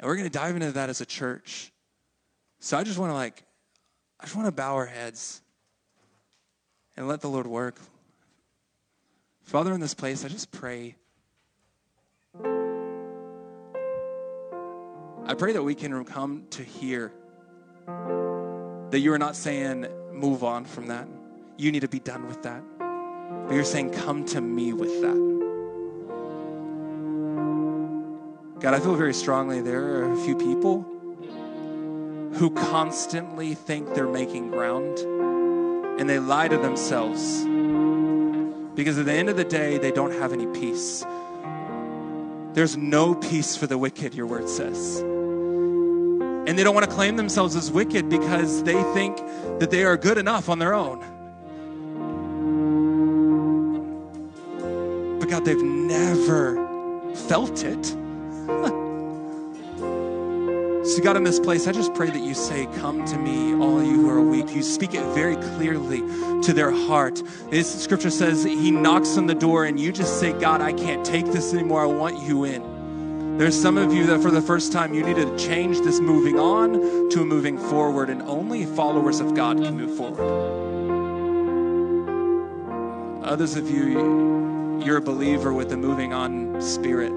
And 0.00 0.08
we're 0.08 0.16
going 0.16 0.30
to 0.30 0.38
dive 0.38 0.56
into 0.56 0.72
that 0.72 0.88
as 0.88 1.02
a 1.02 1.06
church. 1.06 1.72
So 2.60 2.78
I 2.78 2.84
just 2.84 2.98
want 2.98 3.10
to 3.10 3.14
like, 3.14 3.44
I 4.18 4.24
just 4.24 4.34
want 4.34 4.46
to 4.46 4.52
bow 4.52 4.76
our 4.76 4.86
heads 4.86 5.42
and 6.96 7.06
let 7.08 7.20
the 7.20 7.28
Lord 7.28 7.46
work. 7.46 7.78
Father, 9.42 9.72
in 9.72 9.80
this 9.80 9.94
place, 9.94 10.24
I 10.24 10.28
just 10.28 10.50
pray. 10.50 10.96
I 15.24 15.34
pray 15.34 15.52
that 15.52 15.62
we 15.62 15.74
can 15.74 16.04
come 16.04 16.44
to 16.50 16.62
hear 16.62 17.12
that 17.86 18.98
you 19.00 19.12
are 19.12 19.18
not 19.18 19.36
saying, 19.36 19.86
move 20.12 20.42
on 20.44 20.64
from 20.64 20.88
that. 20.88 21.06
You 21.56 21.72
need 21.72 21.80
to 21.80 21.88
be 21.88 22.00
done 22.00 22.26
with 22.26 22.42
that. 22.42 22.62
But 22.78 23.54
you're 23.54 23.64
saying, 23.64 23.90
come 23.90 24.24
to 24.26 24.40
me 24.40 24.72
with 24.72 25.00
that. 25.02 25.36
God, 28.60 28.74
I 28.74 28.80
feel 28.80 28.94
very 28.94 29.14
strongly 29.14 29.60
there 29.60 29.82
are 29.82 30.12
a 30.12 30.16
few 30.24 30.36
people 30.36 30.82
who 32.34 32.50
constantly 32.50 33.54
think 33.54 33.94
they're 33.94 34.08
making 34.08 34.50
ground 34.50 34.98
and 35.98 36.08
they 36.08 36.18
lie 36.18 36.48
to 36.48 36.58
themselves 36.58 37.44
because 38.76 38.98
at 38.98 39.06
the 39.06 39.12
end 39.12 39.30
of 39.30 39.36
the 39.36 39.44
day, 39.44 39.78
they 39.78 39.90
don't 39.90 40.12
have 40.12 40.34
any 40.34 40.46
peace. 40.46 41.04
There's 42.52 42.76
no 42.76 43.14
peace 43.14 43.56
for 43.56 43.66
the 43.66 43.78
wicked, 43.78 44.14
your 44.14 44.26
word 44.26 44.48
says. 44.48 45.00
And 45.00 46.58
they 46.58 46.62
don't 46.62 46.74
want 46.74 46.88
to 46.88 46.94
claim 46.94 47.16
themselves 47.16 47.56
as 47.56 47.72
wicked 47.72 48.08
because 48.08 48.62
they 48.62 48.80
think 48.92 49.16
that 49.58 49.70
they 49.70 49.84
are 49.84 49.96
good 49.96 50.18
enough 50.18 50.48
on 50.48 50.58
their 50.58 50.74
own. 50.74 51.00
But 55.18 55.30
God, 55.30 55.44
they've 55.44 55.60
never 55.60 57.14
felt 57.14 57.64
it. 57.64 57.96
So, 60.96 61.02
God, 61.02 61.18
in 61.18 61.24
this 61.24 61.38
place, 61.38 61.66
I 61.66 61.72
just 61.72 61.92
pray 61.92 62.08
that 62.08 62.22
you 62.22 62.32
say, 62.32 62.66
Come 62.76 63.04
to 63.04 63.18
me, 63.18 63.52
all 63.54 63.82
you 63.82 64.00
who 64.00 64.08
are 64.08 64.22
weak. 64.22 64.54
You 64.54 64.62
speak 64.62 64.94
it 64.94 65.04
very 65.14 65.36
clearly 65.36 65.98
to 66.40 66.54
their 66.54 66.70
heart. 66.70 67.22
This 67.50 67.82
scripture 67.82 68.08
says 68.08 68.44
he 68.44 68.70
knocks 68.70 69.18
on 69.18 69.26
the 69.26 69.34
door, 69.34 69.66
and 69.66 69.78
you 69.78 69.92
just 69.92 70.18
say, 70.18 70.32
God, 70.32 70.62
I 70.62 70.72
can't 70.72 71.04
take 71.04 71.26
this 71.26 71.52
anymore. 71.52 71.82
I 71.82 71.86
want 71.86 72.26
you 72.26 72.44
in. 72.44 73.36
There's 73.36 73.60
some 73.60 73.76
of 73.76 73.92
you 73.92 74.06
that 74.06 74.22
for 74.22 74.30
the 74.30 74.40
first 74.40 74.72
time 74.72 74.94
you 74.94 75.04
need 75.04 75.16
to 75.16 75.36
change 75.36 75.80
this 75.80 76.00
moving 76.00 76.40
on 76.40 77.10
to 77.10 77.20
a 77.20 77.24
moving 77.26 77.58
forward, 77.58 78.08
and 78.08 78.22
only 78.22 78.64
followers 78.64 79.20
of 79.20 79.34
God 79.34 79.58
can 79.58 79.76
move 79.76 79.94
forward. 79.98 80.20
Others 83.22 83.56
of 83.56 83.70
you, 83.70 84.80
you're 84.82 84.96
a 84.96 85.02
believer 85.02 85.52
with 85.52 85.70
a 85.72 85.76
moving 85.76 86.14
on 86.14 86.62
spirit 86.62 87.12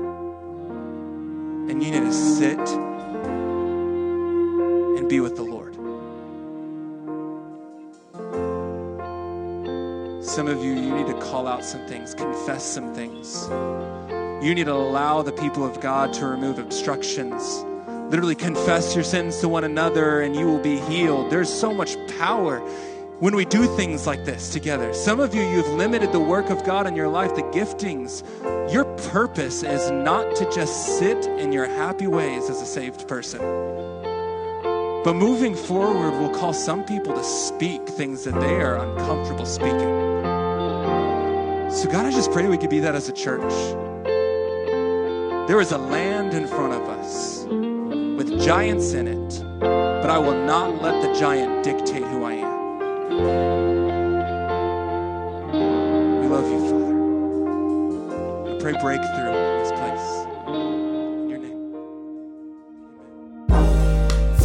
and 1.70 1.84
you 1.84 1.92
need 1.92 2.00
to 2.00 2.12
sit 2.12 2.58
be 5.10 5.20
with 5.20 5.36
the 5.36 5.44
Lord. 5.44 5.74
Some 10.24 10.48
of 10.48 10.64
you, 10.64 10.74
you 10.74 10.94
need 10.94 11.08
to 11.08 11.20
call 11.20 11.48
out 11.48 11.66
some 11.66 11.86
things, 11.88 12.14
confess 12.14 12.64
some 12.64 12.94
things. 12.94 13.48
You 14.46 14.54
need 14.54 14.66
to 14.66 14.74
allow 14.74 15.24
the 15.24 15.32
people 15.32 15.66
of 15.66 15.82
God 15.82 16.14
to 16.14 16.28
remove 16.28 16.60
obstructions. 16.60 17.66
Literally 18.12 18.36
confess 18.36 18.94
your 18.94 19.04
sins 19.04 19.40
to 19.40 19.50
one 19.50 19.64
another 19.64 20.22
and 20.22 20.36
you 20.36 20.46
will 20.46 20.60
be 20.60 20.80
healed. 20.82 21.32
There's 21.32 21.52
so 21.52 21.74
much 21.74 21.98
power 22.20 22.60
when 23.20 23.36
we 23.36 23.46
do 23.46 23.66
things 23.76 24.06
like 24.06 24.24
this 24.26 24.54
together. 24.54 24.94
Some 24.94 25.20
of 25.20 25.34
you, 25.34 25.42
you've 25.42 25.68
limited 25.70 26.12
the 26.12 26.20
work 26.20 26.52
of 26.52 26.64
God 26.64 26.86
in 26.86 26.96
your 26.96 27.10
life, 27.10 27.36
the 27.36 27.42
giftings. 27.44 28.24
Your 28.72 28.86
purpose 29.10 29.64
is 29.64 29.90
not 29.90 30.36
to 30.36 30.50
just 30.52 31.00
sit 31.00 31.26
in 31.26 31.52
your 31.52 31.66
happy 31.66 32.08
ways 32.08 32.50
as 32.50 32.62
a 32.62 32.66
saved 32.66 33.08
person. 33.08 33.99
But 35.02 35.16
moving 35.16 35.56
forward, 35.56 36.20
we'll 36.20 36.38
call 36.38 36.52
some 36.52 36.84
people 36.84 37.14
to 37.14 37.24
speak 37.24 37.88
things 37.88 38.26
that 38.26 38.38
they 38.42 38.56
are 38.60 38.76
uncomfortable 38.76 39.46
speaking. 39.46 39.80
So, 41.72 41.90
God, 41.90 42.06
I 42.06 42.12
just 42.12 42.34
pray 42.34 42.46
we 42.50 42.58
could 42.58 42.70
be 42.70 42.80
that 42.82 42.96
as 42.96 43.08
a 43.08 43.14
church. 43.14 43.54
There 45.48 45.62
is 45.62 45.72
a 45.72 45.78
land 45.78 46.34
in 46.34 46.48
front 46.48 46.74
of 46.74 46.82
us 46.90 47.46
with 47.46 48.42
giants 48.42 48.92
in 48.92 49.08
it, 49.08 49.42
but 49.62 50.10
I 50.10 50.18
will 50.18 50.46
not 50.46 50.82
let 50.82 51.02
the 51.02 51.18
giant 51.18 51.64
dictate 51.64 52.04
who 52.04 52.26
I 52.26 52.34
am. 52.34 52.80
We 56.22 56.28
love 56.28 56.52
you, 56.52 56.60
Father. 56.70 58.54
I 58.54 58.60
pray 58.60 58.74
breakthrough 58.82 59.29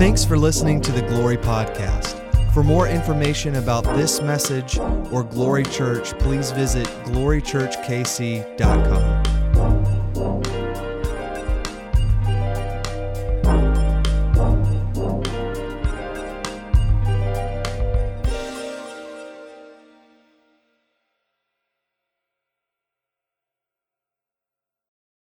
Thanks 0.04 0.20
for 0.22 0.36
listening 0.36 0.82
to 0.82 0.92
the 0.92 1.00
Glory 1.00 1.38
Podcast. 1.38 2.20
For 2.52 2.62
more 2.62 2.88
information 2.88 3.54
about 3.54 3.84
this 3.96 4.20
message 4.20 4.78
or 5.10 5.24
Glory 5.24 5.64
Church, 5.64 6.12
please 6.18 6.50
visit 6.50 6.86
glorychurchkc.com. 7.06 9.43